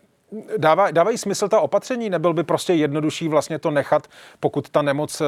Dává, 0.57 0.91
dávají 0.91 1.19
smysl 1.19 1.49
ta 1.49 1.61
opatření? 1.61 2.11
Nebyl 2.11 2.35
by 2.35 2.45
prostě 2.45 2.73
jednodušší 2.73 3.29
vlastně 3.29 3.59
to 3.59 3.71
nechat, 3.71 4.07
pokud 4.41 4.69
ta 4.69 4.83
nemoc 4.83 5.23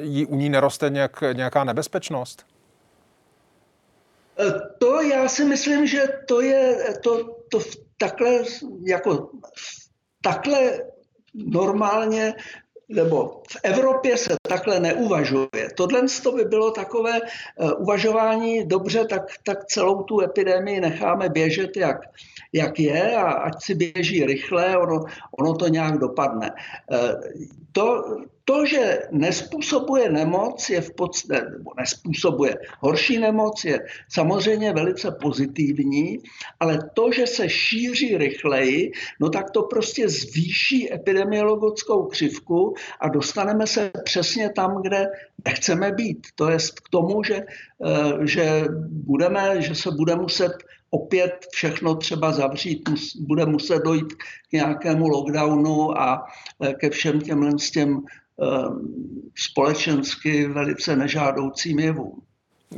jí, 0.00 0.26
u 0.26 0.36
ní 0.36 0.48
neroste 0.48 0.90
nějak, 0.90 1.20
nějaká 1.32 1.64
nebezpečnost? 1.64 2.46
To 4.78 5.02
já 5.02 5.28
si 5.28 5.44
myslím, 5.44 5.86
že 5.86 6.02
to 6.28 6.40
je 6.40 6.76
to, 7.02 7.24
to 7.50 7.58
takhle 7.98 8.30
jako 8.86 9.30
takhle 10.22 10.80
normálně 11.34 12.34
nebo 12.88 13.42
v 13.50 13.56
Evropě 13.62 14.16
se 14.16 14.36
takhle 14.48 14.80
neuvažuje. 14.80 15.68
Tohle 15.76 16.00
by 16.36 16.44
bylo 16.44 16.70
takové 16.70 17.20
uh, 17.20 17.70
uvažování, 17.78 18.66
dobře, 18.66 19.04
tak, 19.04 19.22
tak 19.42 19.64
celou 19.64 20.02
tu 20.02 20.20
epidemii 20.20 20.80
necháme 20.80 21.28
běžet, 21.28 21.76
jak, 21.76 22.00
jak 22.52 22.80
je 22.80 23.16
a 23.16 23.32
ať 23.32 23.62
si 23.62 23.74
běží 23.74 24.26
rychle, 24.26 24.78
ono, 24.78 25.04
ono 25.38 25.54
to 25.54 25.68
nějak 25.68 25.98
dopadne. 25.98 26.50
Uh, 26.90 27.20
to, 27.72 28.04
to, 28.44 28.66
že 28.66 28.98
nespůsobuje 29.10 30.10
nemoc, 30.10 30.70
je 30.70 30.80
v 30.80 30.92
podstatě, 30.94 31.44
nebo 31.58 31.70
nespůsobuje 31.78 32.56
horší 32.80 33.18
nemoc, 33.18 33.64
je 33.64 33.86
samozřejmě 34.08 34.72
velice 34.72 35.10
pozitivní, 35.22 36.18
ale 36.60 36.78
to, 36.94 37.12
že 37.12 37.26
se 37.26 37.48
šíří 37.48 38.16
rychleji, 38.16 38.92
no 39.20 39.30
tak 39.30 39.50
to 39.50 39.62
prostě 39.62 40.08
zvýší 40.08 40.92
epidemiologickou 40.92 42.06
křivku 42.06 42.74
a 43.00 43.08
dostaneme 43.08 43.66
se 43.66 43.90
přesně 44.04 44.50
tam, 44.50 44.82
kde 44.82 45.06
nechceme 45.44 45.92
být. 45.92 46.26
To 46.34 46.50
je 46.50 46.58
k 46.58 46.88
tomu, 46.90 47.22
že, 47.22 47.36
eh, 47.86 48.26
že, 48.26 48.64
budeme, 48.88 49.62
že 49.62 49.74
se 49.74 49.90
bude 49.90 50.16
muset 50.16 50.52
opět 50.90 51.46
všechno 51.52 51.94
třeba 51.94 52.32
zavřít, 52.32 52.88
bude 53.20 53.46
muset 53.46 53.82
dojít 53.82 54.12
k 54.12 54.52
nějakému 54.52 55.08
lockdownu 55.08 55.98
a 55.98 56.26
eh, 56.62 56.74
ke 56.74 56.90
všem 56.90 57.20
těm 57.20 57.40
Ehm, 57.82 58.02
společensky 59.34 60.48
velice 60.48 60.96
nežádoucím 60.96 61.78
jevům. 61.78 62.22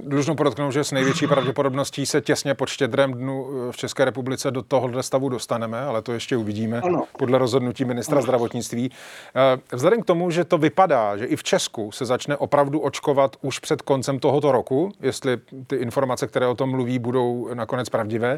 Dlužno 0.03 0.35
podotknout, 0.35 0.71
že 0.71 0.85
s 0.85 0.93
největší 0.93 1.27
pravděpodobností 1.27 2.07
se 2.07 2.21
těsně 2.21 2.55
po 2.55 2.67
štědrém 2.67 3.13
dnu 3.13 3.47
eh, 3.69 3.73
v 3.73 3.77
České 3.77 4.05
republice 4.05 4.51
do 4.51 4.63
tohohle 4.63 5.03
stavu 5.03 5.29
dostaneme, 5.29 5.81
ale 5.81 6.03
to 6.03 6.13
ještě 6.13 6.37
uvidíme 6.37 6.81
ano. 6.81 7.05
podle 7.19 7.39
rozhodnutí 7.39 7.85
ministra 7.85 8.17
ano. 8.17 8.23
zdravotnictví. 8.23 8.91
Eh, 9.37 9.77
vzhledem 9.77 10.03
k 10.03 10.05
tomu, 10.05 10.31
že 10.31 10.45
to 10.45 10.59
vypadá, 10.59 11.17
že 11.17 11.25
i 11.25 11.37
v 11.37 11.43
Česku 11.43 11.93
se 11.93 12.05
začne 12.05 12.37
opravdu 12.37 12.81
očkovat 12.81 13.37
už 13.43 13.59
před 13.59 13.83
koncem 13.83 14.19
tohoto 14.19 14.53
roku, 14.53 14.93
jestli 15.01 15.39
ty 15.67 15.77
informace, 15.77 16.27
které 16.27 16.47
o 16.47 16.55
tom 16.55 16.71
mluví, 16.71 16.99
budou 16.99 17.55
nakonec 17.55 17.89
pravdivé, 17.89 18.37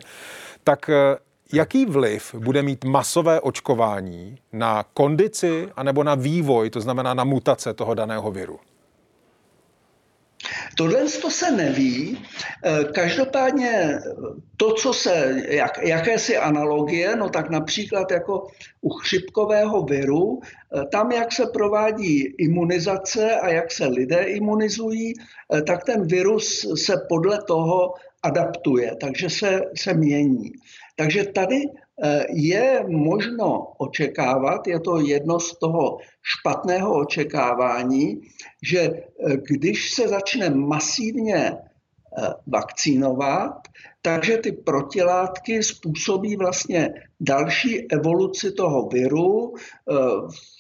tak 0.65 0.89
eh, 0.89 1.17
Jaký 1.53 1.87
vliv 1.87 2.35
bude 2.35 2.63
mít 2.63 2.85
masové 2.85 3.41
očkování 3.41 4.39
na 4.53 4.83
kondici 4.95 5.69
anebo 5.77 6.05
na 6.05 6.15
vývoj, 6.15 6.71
to 6.71 6.81
znamená 6.81 7.15
na 7.15 7.25
mutace 7.25 7.75
toho 7.75 7.95
daného 7.95 8.31
viru? 8.31 8.59
Tohle 10.77 11.05
to 11.23 11.31
se 11.31 11.51
neví. 11.51 12.25
Každopádně 12.95 13.99
to, 14.57 14.73
co 14.73 14.93
se, 14.93 15.43
jak, 15.49 15.79
jakési 15.83 16.37
analogie, 16.37 17.17
no 17.17 17.29
tak 17.29 17.51
například 17.51 18.11
jako 18.11 18.47
u 18.81 18.91
chřipkového 18.91 19.83
viru, 19.83 20.41
tam, 20.93 21.13
jak 21.13 21.33
se 21.33 21.47
provádí 21.47 22.35
imunizace 22.39 23.41
a 23.41 23.49
jak 23.49 23.73
se 23.73 23.87
lidé 23.87 24.23
imunizují, 24.23 25.15
tak 25.67 25.85
ten 25.85 26.07
virus 26.07 26.67
se 26.75 26.95
podle 27.09 27.43
toho 27.43 27.95
adaptuje, 28.27 28.97
takže 29.01 29.31
se, 29.31 29.61
se 29.77 29.95
mění. 29.95 30.53
Takže 30.97 31.25
tady 31.25 31.61
eh, 31.65 32.25
je 32.31 32.85
možno 32.89 33.73
očekávat, 33.79 34.67
je 34.67 34.81
to 34.81 35.01
jedno 35.01 35.41
z 35.41 35.59
toho 35.59 35.99
špatného 36.23 37.01
očekávání, 37.01 38.21
že 38.63 38.81
eh, 38.81 39.37
když 39.37 39.91
se 39.91 40.09
začne 40.09 40.51
masivně 40.51 41.53
Eh, 42.19 42.33
vakcínovat, 42.47 43.69
takže 44.07 44.37
ty 44.37 44.53
protilátky 44.53 45.63
způsobí 45.63 46.37
vlastně 46.37 46.95
další 47.21 47.93
evoluci 47.93 48.53
toho 48.53 48.89
viru. 48.89 49.55
Eh, 49.55 49.95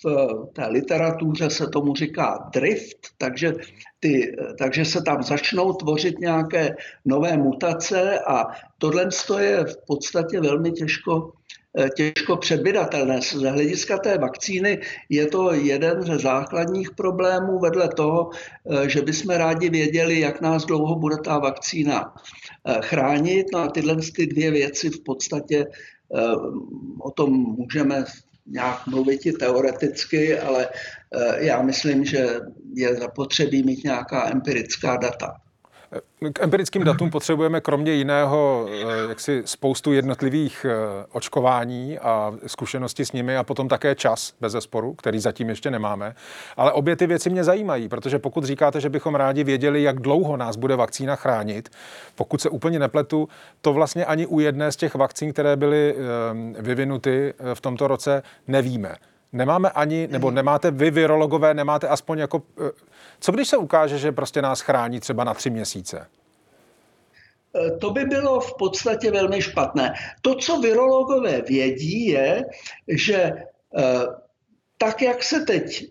v 0.04 0.46
té 0.52 0.66
literatuře 0.66 1.50
se 1.50 1.66
tomu 1.66 1.94
říká 1.94 2.50
drift, 2.52 2.98
takže, 3.18 3.52
ty, 4.00 4.36
takže 4.58 4.84
se 4.84 5.02
tam 5.02 5.22
začnou 5.22 5.72
tvořit 5.72 6.18
nějaké 6.18 6.76
nové 7.04 7.36
mutace 7.36 8.18
a 8.20 8.44
tohle 8.78 9.08
je 9.38 9.64
v 9.64 9.76
podstatě 9.86 10.40
velmi 10.40 10.72
těžko 10.72 11.32
těžko 11.96 12.36
předvydatelné. 12.36 13.22
Z 13.22 13.32
hlediska 13.32 13.98
té 13.98 14.18
vakcíny 14.18 14.80
je 15.08 15.26
to 15.26 15.52
jeden 15.52 16.02
ze 16.02 16.18
základních 16.18 16.90
problémů 16.90 17.58
vedle 17.58 17.88
toho, 17.88 18.30
eh, 18.30 18.88
že 18.88 19.02
bychom 19.02 19.34
rádi 19.34 19.70
věděli, 19.70 20.20
jak 20.20 20.40
nás 20.40 20.64
dlouho 20.64 20.94
bude 20.96 21.16
ta 21.16 21.38
vakcína 21.38 22.14
eh, 22.64 22.78
chránit. 22.80 23.46
No 23.52 23.58
a 23.58 23.68
tyhle 23.68 23.96
ty 24.16 24.26
dvě 24.26 24.50
věci 24.50 24.90
v 24.90 25.00
podstatě 25.00 25.66
o 26.98 27.10
tom 27.10 27.32
můžeme 27.32 28.04
nějak 28.46 28.86
mluvit 28.86 29.26
i 29.26 29.32
teoreticky, 29.32 30.38
ale 30.38 30.68
já 31.38 31.62
myslím, 31.62 32.04
že 32.04 32.40
je 32.74 32.94
zapotřebí 32.94 33.62
mít 33.62 33.84
nějaká 33.84 34.30
empirická 34.30 34.96
data. 34.96 35.36
K 36.32 36.42
empirickým 36.42 36.84
datům 36.84 37.10
potřebujeme 37.10 37.60
kromě 37.60 37.92
jiného 37.92 38.66
eh, 38.68 39.08
jaksi 39.08 39.42
spoustu 39.44 39.92
jednotlivých 39.92 40.66
eh, 40.68 41.06
očkování 41.12 41.98
a 41.98 42.32
zkušenosti 42.46 43.04
s 43.04 43.12
nimi 43.12 43.36
a 43.36 43.44
potom 43.44 43.68
také 43.68 43.94
čas 43.94 44.32
bez 44.40 44.52
zesporu, 44.52 44.94
který 44.94 45.18
zatím 45.18 45.48
ještě 45.48 45.70
nemáme. 45.70 46.14
Ale 46.56 46.72
obě 46.72 46.96
ty 46.96 47.06
věci 47.06 47.30
mě 47.30 47.44
zajímají, 47.44 47.88
protože 47.88 48.18
pokud 48.18 48.44
říkáte, 48.44 48.80
že 48.80 48.88
bychom 48.88 49.14
rádi 49.14 49.44
věděli, 49.44 49.82
jak 49.82 50.00
dlouho 50.00 50.36
nás 50.36 50.56
bude 50.56 50.76
vakcína 50.76 51.16
chránit, 51.16 51.68
pokud 52.14 52.40
se 52.40 52.48
úplně 52.48 52.78
nepletu, 52.78 53.28
to 53.60 53.72
vlastně 53.72 54.04
ani 54.04 54.26
u 54.26 54.40
jedné 54.40 54.72
z 54.72 54.76
těch 54.76 54.94
vakcín, 54.94 55.32
které 55.32 55.56
byly 55.56 55.94
eh, 55.96 56.62
vyvinuty 56.62 57.34
v 57.54 57.60
tomto 57.60 57.88
roce, 57.88 58.22
nevíme. 58.48 58.96
Nemáme 59.36 59.70
ani, 59.70 60.08
nebo 60.10 60.30
nemáte 60.30 60.70
vy, 60.70 60.90
virologové, 60.90 61.54
nemáte 61.54 61.88
aspoň 61.88 62.18
jako... 62.18 62.42
Eh, 62.66 62.70
co 63.20 63.32
když 63.32 63.48
se 63.48 63.56
ukáže, 63.56 63.98
že 63.98 64.12
prostě 64.12 64.42
nás 64.42 64.60
chrání 64.60 65.00
třeba 65.00 65.24
na 65.24 65.34
tři 65.34 65.50
měsíce? 65.50 66.06
Eh, 67.56 67.70
to 67.70 67.90
by 67.90 68.04
bylo 68.04 68.40
v 68.40 68.54
podstatě 68.58 69.10
velmi 69.10 69.42
špatné. 69.42 69.94
To, 70.22 70.34
co 70.34 70.60
virologové 70.60 71.42
vědí, 71.42 72.06
je, 72.06 72.44
že 72.88 73.16
eh, 73.22 74.06
tak, 74.78 75.02
jak 75.02 75.22
se 75.22 75.40
teď 75.40 75.88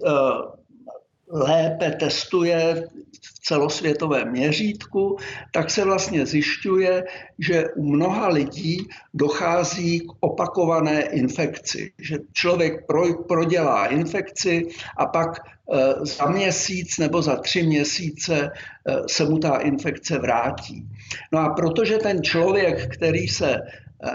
lépe 1.35 1.91
testuje 1.91 2.87
v 3.21 3.39
celosvětovém 3.39 4.31
měřítku, 4.31 5.17
tak 5.51 5.69
se 5.69 5.85
vlastně 5.85 6.25
zjišťuje, 6.25 7.03
že 7.39 7.65
u 7.75 7.83
mnoha 7.83 8.27
lidí 8.27 8.87
dochází 9.13 9.99
k 9.99 10.11
opakované 10.19 11.01
infekci. 11.01 11.91
Že 11.99 12.17
člověk 12.33 12.85
prodělá 13.27 13.85
infekci 13.85 14.67
a 14.97 15.05
pak 15.05 15.39
eh, 15.39 15.93
za 16.05 16.25
měsíc 16.25 16.97
nebo 16.97 17.21
za 17.21 17.35
tři 17.35 17.63
měsíce 17.63 18.51
eh, 18.51 18.95
se 19.07 19.25
mu 19.25 19.39
ta 19.39 19.57
infekce 19.57 20.19
vrátí. 20.19 20.87
No 21.31 21.39
a 21.39 21.49
protože 21.49 21.97
ten 21.97 22.23
člověk, 22.23 22.93
který 22.97 23.27
se 23.27 23.61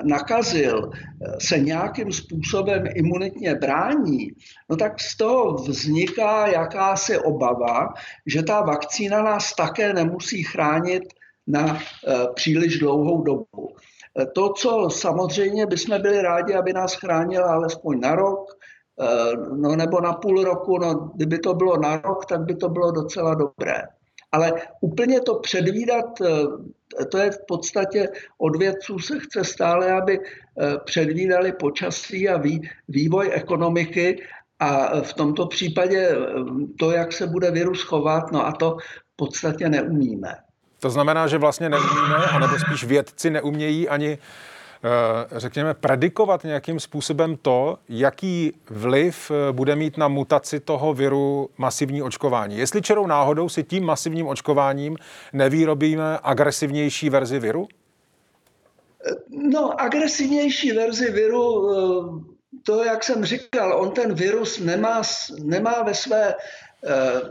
nakazil, 0.02 0.90
se 1.38 1.58
nějakým 1.58 2.12
způsobem 2.12 2.84
imunitně 2.94 3.54
brání, 3.54 4.32
no 4.70 4.76
tak 4.76 5.00
z 5.00 5.16
toho 5.16 5.54
vzniká 5.54 6.46
jakási 6.46 7.18
obava, 7.18 7.94
že 8.26 8.42
ta 8.42 8.60
vakcína 8.60 9.22
nás 9.22 9.54
také 9.54 9.92
nemusí 9.92 10.42
chránit 10.42 11.02
na 11.46 11.78
eh, 11.78 12.26
příliš 12.34 12.78
dlouhou 12.78 13.22
dobu. 13.22 13.74
To, 14.34 14.52
co 14.52 14.90
samozřejmě 14.90 15.66
bychom 15.66 16.02
byli 16.02 16.22
rádi, 16.22 16.54
aby 16.54 16.72
nás 16.72 16.94
chránila 16.94 17.52
alespoň 17.52 18.00
na 18.00 18.14
rok, 18.14 18.58
eh, 19.00 19.36
no 19.56 19.76
nebo 19.76 20.00
na 20.00 20.12
půl 20.12 20.44
roku, 20.44 20.78
no 20.78 20.94
kdyby 21.14 21.38
to 21.38 21.54
bylo 21.54 21.76
na 21.76 21.96
rok, 21.96 22.26
tak 22.26 22.40
by 22.40 22.56
to 22.56 22.68
bylo 22.68 22.90
docela 22.90 23.34
dobré. 23.34 23.82
Ale 24.32 24.52
úplně 24.80 25.20
to 25.20 25.34
předvídat, 25.34 26.20
eh, 26.20 27.04
to 27.04 27.18
je 27.18 27.30
v 27.30 27.38
podstatě 27.48 28.08
od 28.38 28.56
vědců 28.56 28.98
se 28.98 29.18
chce 29.18 29.44
stále, 29.44 29.92
aby 29.92 30.18
eh, 30.18 30.76
předvídali 30.84 31.52
počasí 31.52 32.28
a 32.28 32.42
vývoj 32.88 33.30
ekonomiky 33.32 34.22
a 34.58 35.00
v 35.00 35.14
tomto 35.14 35.46
případě 35.46 36.08
eh, 36.08 36.16
to, 36.78 36.90
jak 36.90 37.12
se 37.12 37.26
bude 37.26 37.50
virus 37.50 37.82
chovat, 37.82 38.32
no 38.32 38.46
a 38.46 38.52
to 38.52 38.76
v 39.12 39.16
podstatě 39.16 39.68
neumíme. 39.68 40.36
To 40.80 40.90
znamená, 40.90 41.26
že 41.26 41.38
vlastně 41.38 41.68
neumíme, 41.68 42.16
anebo 42.16 42.58
spíš 42.58 42.84
vědci 42.84 43.30
neumějí 43.30 43.88
ani 43.88 44.18
Eh, 44.18 44.49
řekněme, 45.36 45.74
predikovat 45.74 46.44
nějakým 46.44 46.80
způsobem 46.80 47.36
to, 47.36 47.78
jaký 47.88 48.52
vliv 48.70 49.30
eh, 49.30 49.52
bude 49.52 49.76
mít 49.76 49.96
na 49.96 50.08
mutaci 50.08 50.60
toho 50.60 50.94
viru 50.94 51.50
masivní 51.58 52.02
očkování. 52.02 52.58
Jestli 52.58 52.82
čerou 52.82 53.06
náhodou 53.06 53.48
si 53.48 53.64
tím 53.64 53.84
masivním 53.84 54.26
očkováním 54.26 54.96
nevýrobíme 55.32 56.18
agresivnější 56.22 57.10
verzi 57.10 57.38
viru? 57.38 57.68
No, 59.28 59.80
agresivnější 59.80 60.72
verzi 60.72 61.10
viru, 61.10 61.72
eh, 61.72 61.80
to, 62.62 62.84
jak 62.84 63.04
jsem 63.04 63.24
říkal, 63.24 63.80
on 63.80 63.90
ten 63.90 64.14
virus 64.14 64.58
nemá, 64.58 65.02
nemá 65.44 65.82
ve 65.82 65.94
své 65.94 66.34
Eh, 66.34 66.36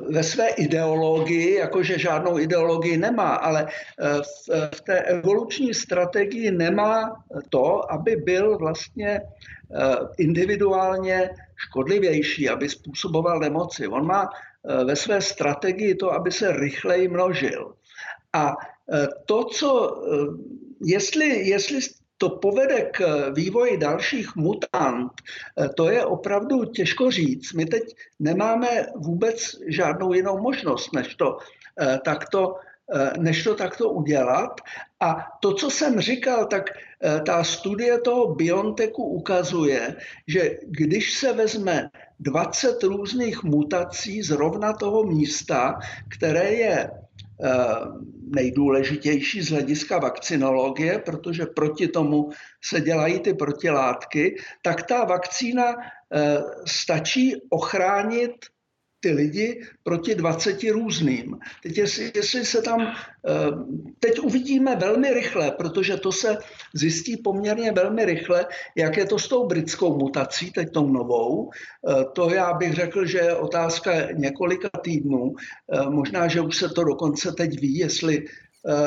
ve 0.09 0.23
své 0.23 0.47
ideologii, 0.47 1.53
jakože 1.53 1.99
žádnou 1.99 2.39
ideologii 2.39 2.97
nemá, 2.97 3.35
ale 3.35 3.67
eh, 3.67 4.21
v, 4.21 4.75
v 4.75 4.81
té 4.81 5.01
evoluční 5.01 5.73
strategii 5.73 6.51
nemá 6.51 7.23
to, 7.49 7.91
aby 7.91 8.15
byl 8.15 8.57
vlastně 8.57 9.21
eh, 9.21 9.95
individuálně 10.17 11.29
škodlivější, 11.55 12.49
aby 12.49 12.69
způsoboval 12.69 13.39
nemoci. 13.39 13.87
On 13.87 14.05
má 14.05 14.29
ve 14.85 14.95
své 14.95 15.21
strategii 15.21 15.95
to, 15.95 16.13
aby 16.13 16.31
se 16.31 16.51
rychleji 16.51 17.07
množil. 17.07 17.73
A 18.33 18.55
to, 19.25 19.43
co, 19.43 20.01
jestli, 20.81 21.49
jestli 21.49 21.79
to 22.19 22.29
povede 22.29 22.91
k 22.91 23.01
eh, 23.01 23.31
vývoji 23.31 23.77
dalších 23.77 24.35
mutant, 24.35 25.11
eh, 25.15 25.69
to 25.69 25.89
je 25.89 26.05
opravdu 26.05 26.65
těžko 26.65 27.11
říct. 27.11 27.53
My 27.53 27.65
teď 27.65 27.83
nemáme 28.19 28.85
vůbec 28.95 29.55
žádnou 29.67 30.13
jinou 30.13 30.37
možnost, 30.37 30.93
než 30.93 31.15
to 31.15 31.37
eh, 31.79 31.99
takto 32.05 32.55
než 33.19 33.43
to 33.43 33.55
takto 33.55 33.89
udělat. 33.89 34.61
A 34.99 35.27
to, 35.41 35.53
co 35.53 35.69
jsem 35.69 36.01
říkal, 36.01 36.45
tak 36.45 36.73
ta 37.25 37.43
studie 37.43 38.01
toho 38.01 38.33
Bionteku 38.35 39.03
ukazuje, 39.03 39.95
že 40.27 40.57
když 40.65 41.13
se 41.13 41.33
vezme 41.33 41.89
20 42.19 42.83
různých 42.83 43.43
mutací 43.43 44.21
zrovna 44.21 44.73
toho 44.73 45.03
místa, 45.03 45.79
které 46.09 46.53
je 46.53 46.89
nejdůležitější 48.35 49.41
z 49.41 49.51
hlediska 49.51 49.99
vakcinologie, 49.99 50.99
protože 50.99 51.45
proti 51.45 51.87
tomu 51.87 52.29
se 52.65 52.81
dělají 52.81 53.19
ty 53.19 53.33
protilátky, 53.33 54.35
tak 54.61 54.83
ta 54.83 55.03
vakcína 55.03 55.75
eh, 55.75 56.37
stačí 56.67 57.35
ochránit 57.49 58.31
ty 58.99 59.11
lidi 59.11 59.61
proti 59.83 60.15
20 60.15 60.63
různým. 60.71 61.37
Teď 61.63 61.77
jestli, 61.77 62.11
jestli 62.15 62.45
se 62.45 62.61
tam, 62.61 62.81
eh, 62.81 62.93
teď 63.99 64.19
uvidíme 64.19 64.75
velmi 64.75 65.13
rychle, 65.13 65.51
protože 65.51 65.97
to 65.97 66.11
se 66.11 66.37
zjistí 66.73 67.17
poměrně 67.17 67.71
velmi 67.71 68.05
rychle, 68.05 68.45
jak 68.75 68.97
je 68.97 69.05
to 69.05 69.19
s 69.19 69.27
tou 69.27 69.47
britskou 69.47 69.97
mutací, 69.97 70.51
teď 70.51 70.71
tou 70.71 70.87
novou. 70.87 71.49
Eh, 71.49 72.05
to 72.13 72.29
já 72.29 72.53
bych 72.53 72.73
řekl, 72.73 73.05
že 73.05 73.17
je 73.17 73.35
otázka 73.35 73.91
několika 74.11 74.69
týdnů. 74.83 75.33
Eh, 75.35 75.89
možná, 75.89 76.27
že 76.27 76.41
už 76.41 76.57
se 76.57 76.69
to 76.69 76.83
dokonce 76.83 77.31
teď 77.31 77.59
ví, 77.61 77.77
jestli 77.77 78.25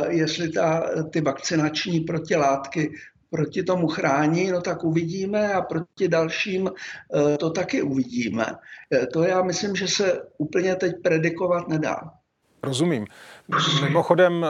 jestli 0.08 0.48
ta, 0.52 0.90
ty 1.10 1.20
vakcinační 1.20 2.00
protilátky 2.00 2.92
proti 3.32 3.62
tomu 3.62 3.88
chrání, 3.88 4.50
no 4.50 4.60
tak 4.60 4.84
uvidíme 4.84 5.52
a 5.52 5.62
proti 5.62 6.08
dalším 6.08 6.70
eh, 6.70 7.36
to 7.38 7.50
taky 7.50 7.82
uvidíme. 7.82 8.46
Eh, 8.94 9.06
to 9.06 9.22
já 9.22 9.42
myslím, 9.42 9.76
že 9.76 9.88
se 9.88 10.22
úplně 10.38 10.76
teď 10.76 10.92
predikovat 11.02 11.68
nedá. 11.68 12.00
Rozumím. 12.62 13.06
Mimochodem, 13.82 14.44
eh, 14.44 14.48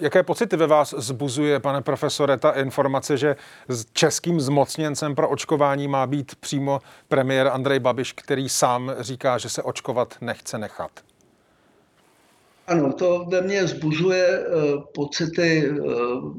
jaké 0.00 0.22
pocity 0.22 0.56
ve 0.56 0.66
vás 0.66 0.94
zbuzuje, 0.98 1.60
pane 1.60 1.82
profesore, 1.82 2.36
ta 2.36 2.50
informace, 2.50 3.16
že 3.16 3.36
s 3.68 3.86
českým 3.92 4.40
zmocněncem 4.40 5.14
pro 5.14 5.28
očkování 5.28 5.88
má 5.88 6.06
být 6.06 6.34
přímo 6.34 6.80
premiér 7.08 7.48
Andrej 7.48 7.78
Babiš, 7.78 8.12
který 8.12 8.48
sám 8.48 8.92
říká, 9.00 9.38
že 9.38 9.48
se 9.48 9.62
očkovat 9.62 10.14
nechce 10.20 10.58
nechat? 10.58 10.90
Ano, 12.66 12.92
to 12.92 13.26
ve 13.28 13.40
mně 13.40 13.66
zbuzuje 13.66 14.46
uh, 14.46 14.84
pocity 14.94 15.70
uh, 15.70 16.36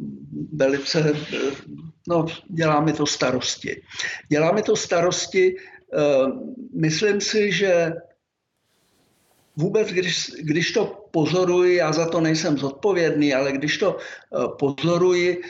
velice, 0.53 1.11
uh, 1.11 1.53
no, 2.07 2.25
dělá 2.49 2.81
mi 2.81 2.93
to 2.93 3.05
starosti. 3.05 3.81
Dělá 4.29 4.51
mi 4.51 4.61
to 4.61 4.75
starosti, 4.75 5.55
myslím 6.73 7.21
si, 7.21 7.51
že 7.51 7.93
vůbec, 9.55 9.87
když, 9.87 10.31
když 10.39 10.71
to 10.71 11.07
pozoruji, 11.11 11.75
já 11.75 11.93
za 11.93 12.09
to 12.09 12.21
nejsem 12.21 12.57
zodpovědný, 12.57 13.33
ale 13.33 13.51
když 13.51 13.77
to 13.77 13.97
pozoruji, 14.59 15.41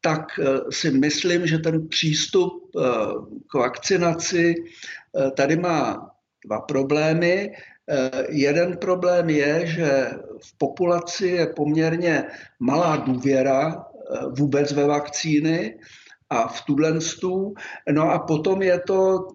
tak 0.00 0.40
si 0.70 0.90
myslím, 0.90 1.46
že 1.46 1.58
ten 1.58 1.88
přístup 1.88 2.70
k 3.46 3.54
vakcinaci 3.54 4.54
tady 5.36 5.56
má 5.56 6.10
dva 6.44 6.60
problémy. 6.60 7.52
Jeden 8.28 8.76
problém 8.76 9.30
je, 9.30 9.66
že 9.66 10.10
v 10.42 10.58
populaci 10.58 11.26
je 11.26 11.46
poměrně 11.46 12.24
malá 12.60 12.96
důvěra 12.96 13.74
eh, 13.74 14.18
vůbec 14.38 14.72
ve 14.72 14.84
vakcíny 14.86 15.78
a 16.30 16.48
v 16.48 16.62
tuhle 16.62 16.92
No 17.92 18.10
a 18.10 18.18
potom 18.18 18.62
je 18.62 18.80
to 18.80 19.28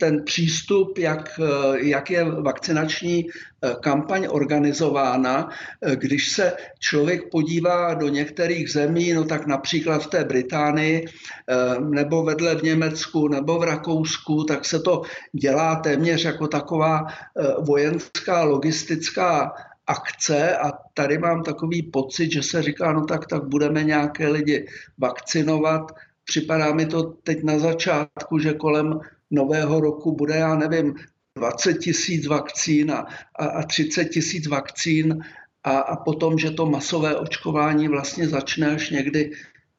ten 0.00 0.24
přístup, 0.24 0.98
jak, 0.98 1.40
jak 1.80 2.10
je 2.10 2.24
vakcinační 2.24 3.26
eh, 3.26 3.74
kampaň 3.80 4.26
organizována. 4.30 5.48
Eh, 5.82 5.96
když 5.96 6.32
se 6.32 6.52
člověk 6.78 7.30
podívá 7.30 7.94
do 7.94 8.08
některých 8.08 8.72
zemí, 8.72 9.12
no 9.12 9.24
tak 9.24 9.46
například 9.46 10.02
v 10.02 10.06
té 10.06 10.24
Británii, 10.24 11.06
eh, 11.06 11.80
nebo 11.80 12.22
vedle 12.22 12.54
v 12.54 12.62
Německu, 12.62 13.28
nebo 13.28 13.58
v 13.58 13.62
Rakousku, 13.62 14.44
tak 14.44 14.64
se 14.64 14.80
to 14.80 15.02
dělá 15.32 15.76
téměř 15.76 16.24
jako 16.24 16.48
taková 16.48 17.06
vojenská 17.60 18.44
logistická 18.44 19.52
akce 19.86 20.56
a 20.56 20.72
tady 20.94 21.18
mám 21.18 21.42
takový 21.42 21.82
pocit, 21.82 22.32
že 22.32 22.42
se 22.42 22.62
říká, 22.62 22.92
no 22.92 23.04
tak, 23.04 23.26
tak 23.26 23.44
budeme 23.48 23.84
nějaké 23.84 24.28
lidi 24.28 24.66
vakcinovat. 24.98 25.92
Připadá 26.24 26.72
mi 26.74 26.86
to 26.86 27.02
teď 27.02 27.42
na 27.42 27.58
začátku, 27.58 28.38
že 28.38 28.54
kolem 28.54 29.00
nového 29.32 29.80
roku 29.80 30.12
bude, 30.12 30.34
já 30.36 30.54
nevím, 30.54 30.94
20 31.36 31.74
tisíc 31.74 32.26
vakcín 32.26 32.92
a, 32.92 33.06
a 33.38 33.62
30 33.62 34.04
tisíc 34.04 34.46
vakcín 34.46 35.24
a, 35.64 35.78
a 35.78 35.96
potom, 35.96 36.38
že 36.38 36.50
to 36.50 36.66
masové 36.66 37.16
očkování 37.16 37.88
vlastně 37.88 38.28
začne 38.28 38.74
až 38.74 38.90
někdy, 38.90 39.30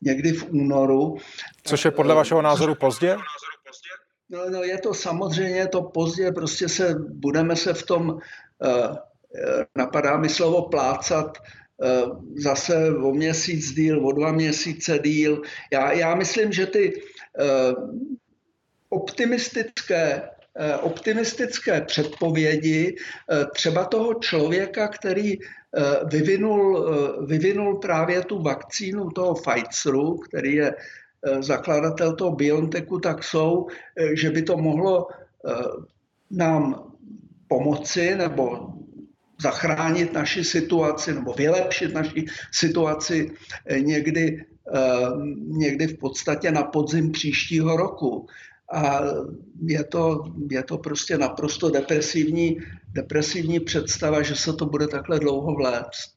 někdy 0.01 0.31
v 0.31 0.51
únoru. 0.51 1.17
Což 1.63 1.85
je 1.85 1.91
podle 1.91 2.15
vašeho 2.15 2.41
názoru 2.41 2.75
pozdě? 2.75 3.17
No, 4.30 4.49
no 4.49 4.63
je 4.63 4.77
to 4.77 4.93
samozřejmě 4.93 5.67
to 5.67 5.81
pozdě, 5.81 6.31
prostě 6.31 6.69
se, 6.69 6.95
budeme 7.09 7.55
se 7.55 7.73
v 7.73 7.84
tom, 7.84 8.09
uh, 8.09 8.95
napadá 9.77 10.17
mi 10.17 10.30
slovo 10.30 10.61
plácat, 10.69 11.38
uh, 11.77 12.23
zase 12.38 12.97
o 12.97 13.13
měsíc 13.13 13.73
díl, 13.73 14.07
o 14.07 14.11
dva 14.11 14.31
měsíce 14.31 14.99
díl. 14.99 15.41
Já, 15.73 15.91
já 15.91 16.15
myslím, 16.15 16.51
že 16.51 16.65
ty 16.65 16.93
uh, 16.93 18.05
optimistické 18.94 20.22
eh, 20.56 20.78
optimistické 20.78 21.82
předpovědi 21.82 22.95
eh, 22.95 23.45
třeba 23.53 23.86
toho 23.86 24.14
člověka, 24.14 24.88
který 24.88 25.34
eh, 25.34 25.45
vyvinul, 26.06 26.86
vyvinul 27.26 27.78
právě 27.78 28.22
tu 28.22 28.41
vakcínu 28.41 29.10
toho 29.10 29.34
Pfizeru, 29.34 30.18
který 30.18 30.56
je 30.56 30.76
zakladatel 31.40 32.15
toho 32.15 32.36
BioNTechu, 32.36 32.99
tak 32.99 33.24
jsou, 33.24 33.68
že 34.14 34.30
by 34.30 34.41
to 34.41 34.57
mohlo 34.57 35.07
nám 36.32 36.91
pomoci 37.48 38.15
nebo 38.15 38.76
zachránit 39.41 40.14
naši 40.14 40.44
situaci 40.44 41.14
nebo 41.14 41.34
vylepšit 41.34 41.94
naši 41.94 42.26
situaci 42.52 43.32
někdy, 43.72 44.45
někdy 45.48 45.88
v 45.88 45.98
podstatě 45.98 46.52
na 46.52 46.64
podzim 46.64 47.11
příštího 47.11 47.78
roku 47.78 48.28
a 48.73 49.01
je 49.65 49.83
to, 49.83 50.23
je 50.51 50.63
to 50.63 50.77
prostě 50.77 51.17
naprosto 51.17 51.69
depresivní, 51.69 52.57
depresivní 52.91 53.59
představa, 53.59 54.21
že 54.21 54.35
se 54.35 54.53
to 54.53 54.65
bude 54.65 54.87
takhle 54.87 55.19
dlouho 55.19 55.55
vléct. 55.55 56.13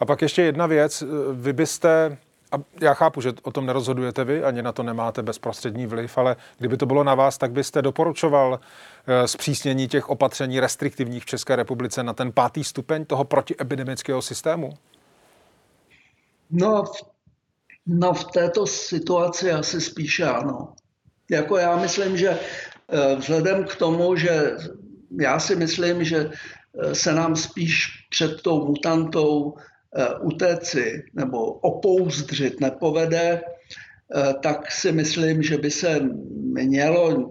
A 0.00 0.04
pak 0.04 0.22
ještě 0.22 0.42
jedna 0.42 0.66
věc. 0.66 1.04
Vy 1.32 1.52
byste, 1.52 2.18
a 2.52 2.56
já 2.80 2.94
chápu, 2.94 3.20
že 3.20 3.32
o 3.42 3.52
tom 3.52 3.66
nerozhodujete 3.66 4.24
vy, 4.24 4.44
ani 4.44 4.62
na 4.62 4.72
to 4.72 4.82
nemáte 4.82 5.22
bezprostřední 5.22 5.86
vliv, 5.86 6.18
ale 6.18 6.36
kdyby 6.58 6.76
to 6.76 6.86
bylo 6.86 7.04
na 7.04 7.14
vás, 7.14 7.38
tak 7.38 7.52
byste 7.52 7.82
doporučoval 7.82 8.60
eh, 9.06 9.28
zpřísnění 9.28 9.88
těch 9.88 10.08
opatření 10.08 10.60
restriktivních 10.60 11.22
v 11.22 11.26
České 11.26 11.56
republice 11.56 12.02
na 12.02 12.12
ten 12.12 12.32
pátý 12.32 12.64
stupeň 12.64 13.04
toho 13.04 13.24
protiepidemického 13.24 14.22
systému? 14.22 14.72
No, 16.50 16.84
no 17.86 18.14
v 18.14 18.24
této 18.24 18.66
situaci 18.66 19.52
asi 19.52 19.80
spíše 19.80 20.24
ano. 20.24 20.72
Jako 21.30 21.56
já 21.56 21.76
myslím, 21.76 22.16
že 22.16 22.28
eh, 22.30 23.16
vzhledem 23.16 23.64
k 23.64 23.76
tomu, 23.76 24.16
že 24.16 24.52
já 25.20 25.38
si 25.38 25.56
myslím, 25.56 26.04
že 26.04 26.30
eh, 26.30 26.94
se 26.94 27.14
nám 27.14 27.36
spíš 27.36 28.06
před 28.10 28.42
tou 28.42 28.66
mutantou 28.66 29.54
eh, 29.96 30.06
utéci 30.22 31.04
nebo 31.14 31.52
opouzdřit 31.52 32.60
nepovede, 32.60 33.40
tak 34.42 34.72
si 34.72 34.92
myslím, 34.92 35.42
že 35.42 35.58
by 35.58 35.70
se 35.70 36.00
mělo, 36.62 37.30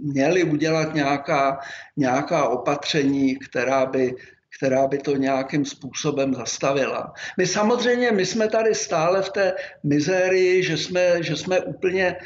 měly 0.00 0.44
udělat 0.44 0.94
nějaká, 0.94 1.58
nějaká 1.96 2.48
opatření, 2.48 3.36
která 3.36 3.86
by, 3.86 4.14
která 4.56 4.86
by 4.86 4.98
to 4.98 5.16
nějakým 5.16 5.64
způsobem 5.64 6.34
zastavila. 6.34 7.12
My 7.38 7.46
samozřejmě, 7.46 8.12
my 8.12 8.26
jsme 8.26 8.48
tady 8.48 8.74
stále 8.74 9.22
v 9.22 9.30
té 9.30 9.54
mizérii, 9.82 10.62
že 10.62 10.76
jsme, 10.76 11.22
že 11.22 11.36
jsme 11.36 11.60
úplně 11.60 12.16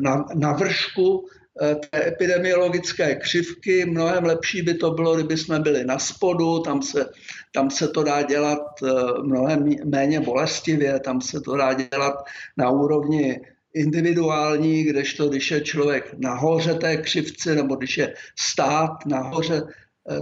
na, 0.00 0.24
na 0.34 0.52
vršku 0.52 1.26
eh, 1.62 1.74
té 1.74 2.08
epidemiologické 2.08 3.14
křivky. 3.14 3.84
Mnohem 3.84 4.24
lepší 4.24 4.62
by 4.62 4.74
to 4.74 4.90
bylo, 4.90 5.14
kdyby 5.14 5.36
jsme 5.36 5.58
byli 5.58 5.84
na 5.84 5.98
spodu, 5.98 6.58
tam 6.58 6.82
se, 6.82 7.06
tam 7.54 7.70
se 7.70 7.88
to 7.88 8.02
dá 8.02 8.22
dělat 8.22 8.62
eh, 8.82 8.90
mnohem 9.22 9.68
méně 9.84 10.20
bolestivě, 10.20 11.00
tam 11.00 11.20
se 11.20 11.40
to 11.40 11.56
dá 11.56 11.72
dělat 11.72 12.14
na 12.56 12.70
úrovni 12.70 13.40
individuální, 13.74 14.84
kdežto 14.84 15.28
když 15.28 15.50
je 15.50 15.60
člověk 15.60 16.14
nahoře 16.18 16.74
té 16.74 16.96
křivce, 16.96 17.54
nebo 17.54 17.76
když 17.76 17.98
je 17.98 18.14
stát 18.38 19.06
nahoře 19.06 19.62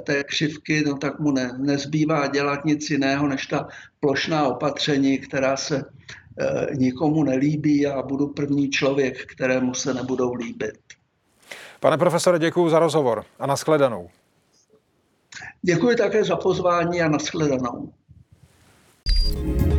té 0.05 0.25
křivky, 0.25 0.83
no 0.87 0.99
tak 0.99 1.21
mu 1.21 1.33
ne, 1.33 1.53
nezbývá 1.59 2.27
dělat 2.27 2.65
nic 2.65 2.91
jiného, 2.91 3.29
než 3.29 3.47
ta 3.47 3.69
plošná 4.01 4.49
opatření, 4.49 5.19
která 5.19 5.57
se 5.57 5.85
Eh, 5.85 6.20
Eh, 6.41 6.67
nikomu 6.77 7.25
nelíbí 7.25 7.87
a 7.87 8.03
budu 8.03 8.27
první 8.29 8.71
člověk, 8.71 9.27
kterému 9.27 9.75
se 9.75 9.95
nebudou 9.95 10.35
líbit. 10.35 10.79
Pane 11.81 11.99
profesore, 11.99 12.39
děkuji 12.39 12.71
za 12.71 12.79
rozhovor 12.79 13.25
a 13.39 13.47
nashledanou. 13.47 14.09
Děkuji 15.63 15.97
také 15.97 16.25
za 16.25 16.37
pozvání 16.37 17.03
a 17.03 17.09
nashledanou. 17.09 17.93
thank 19.33 19.63
you 19.63 19.70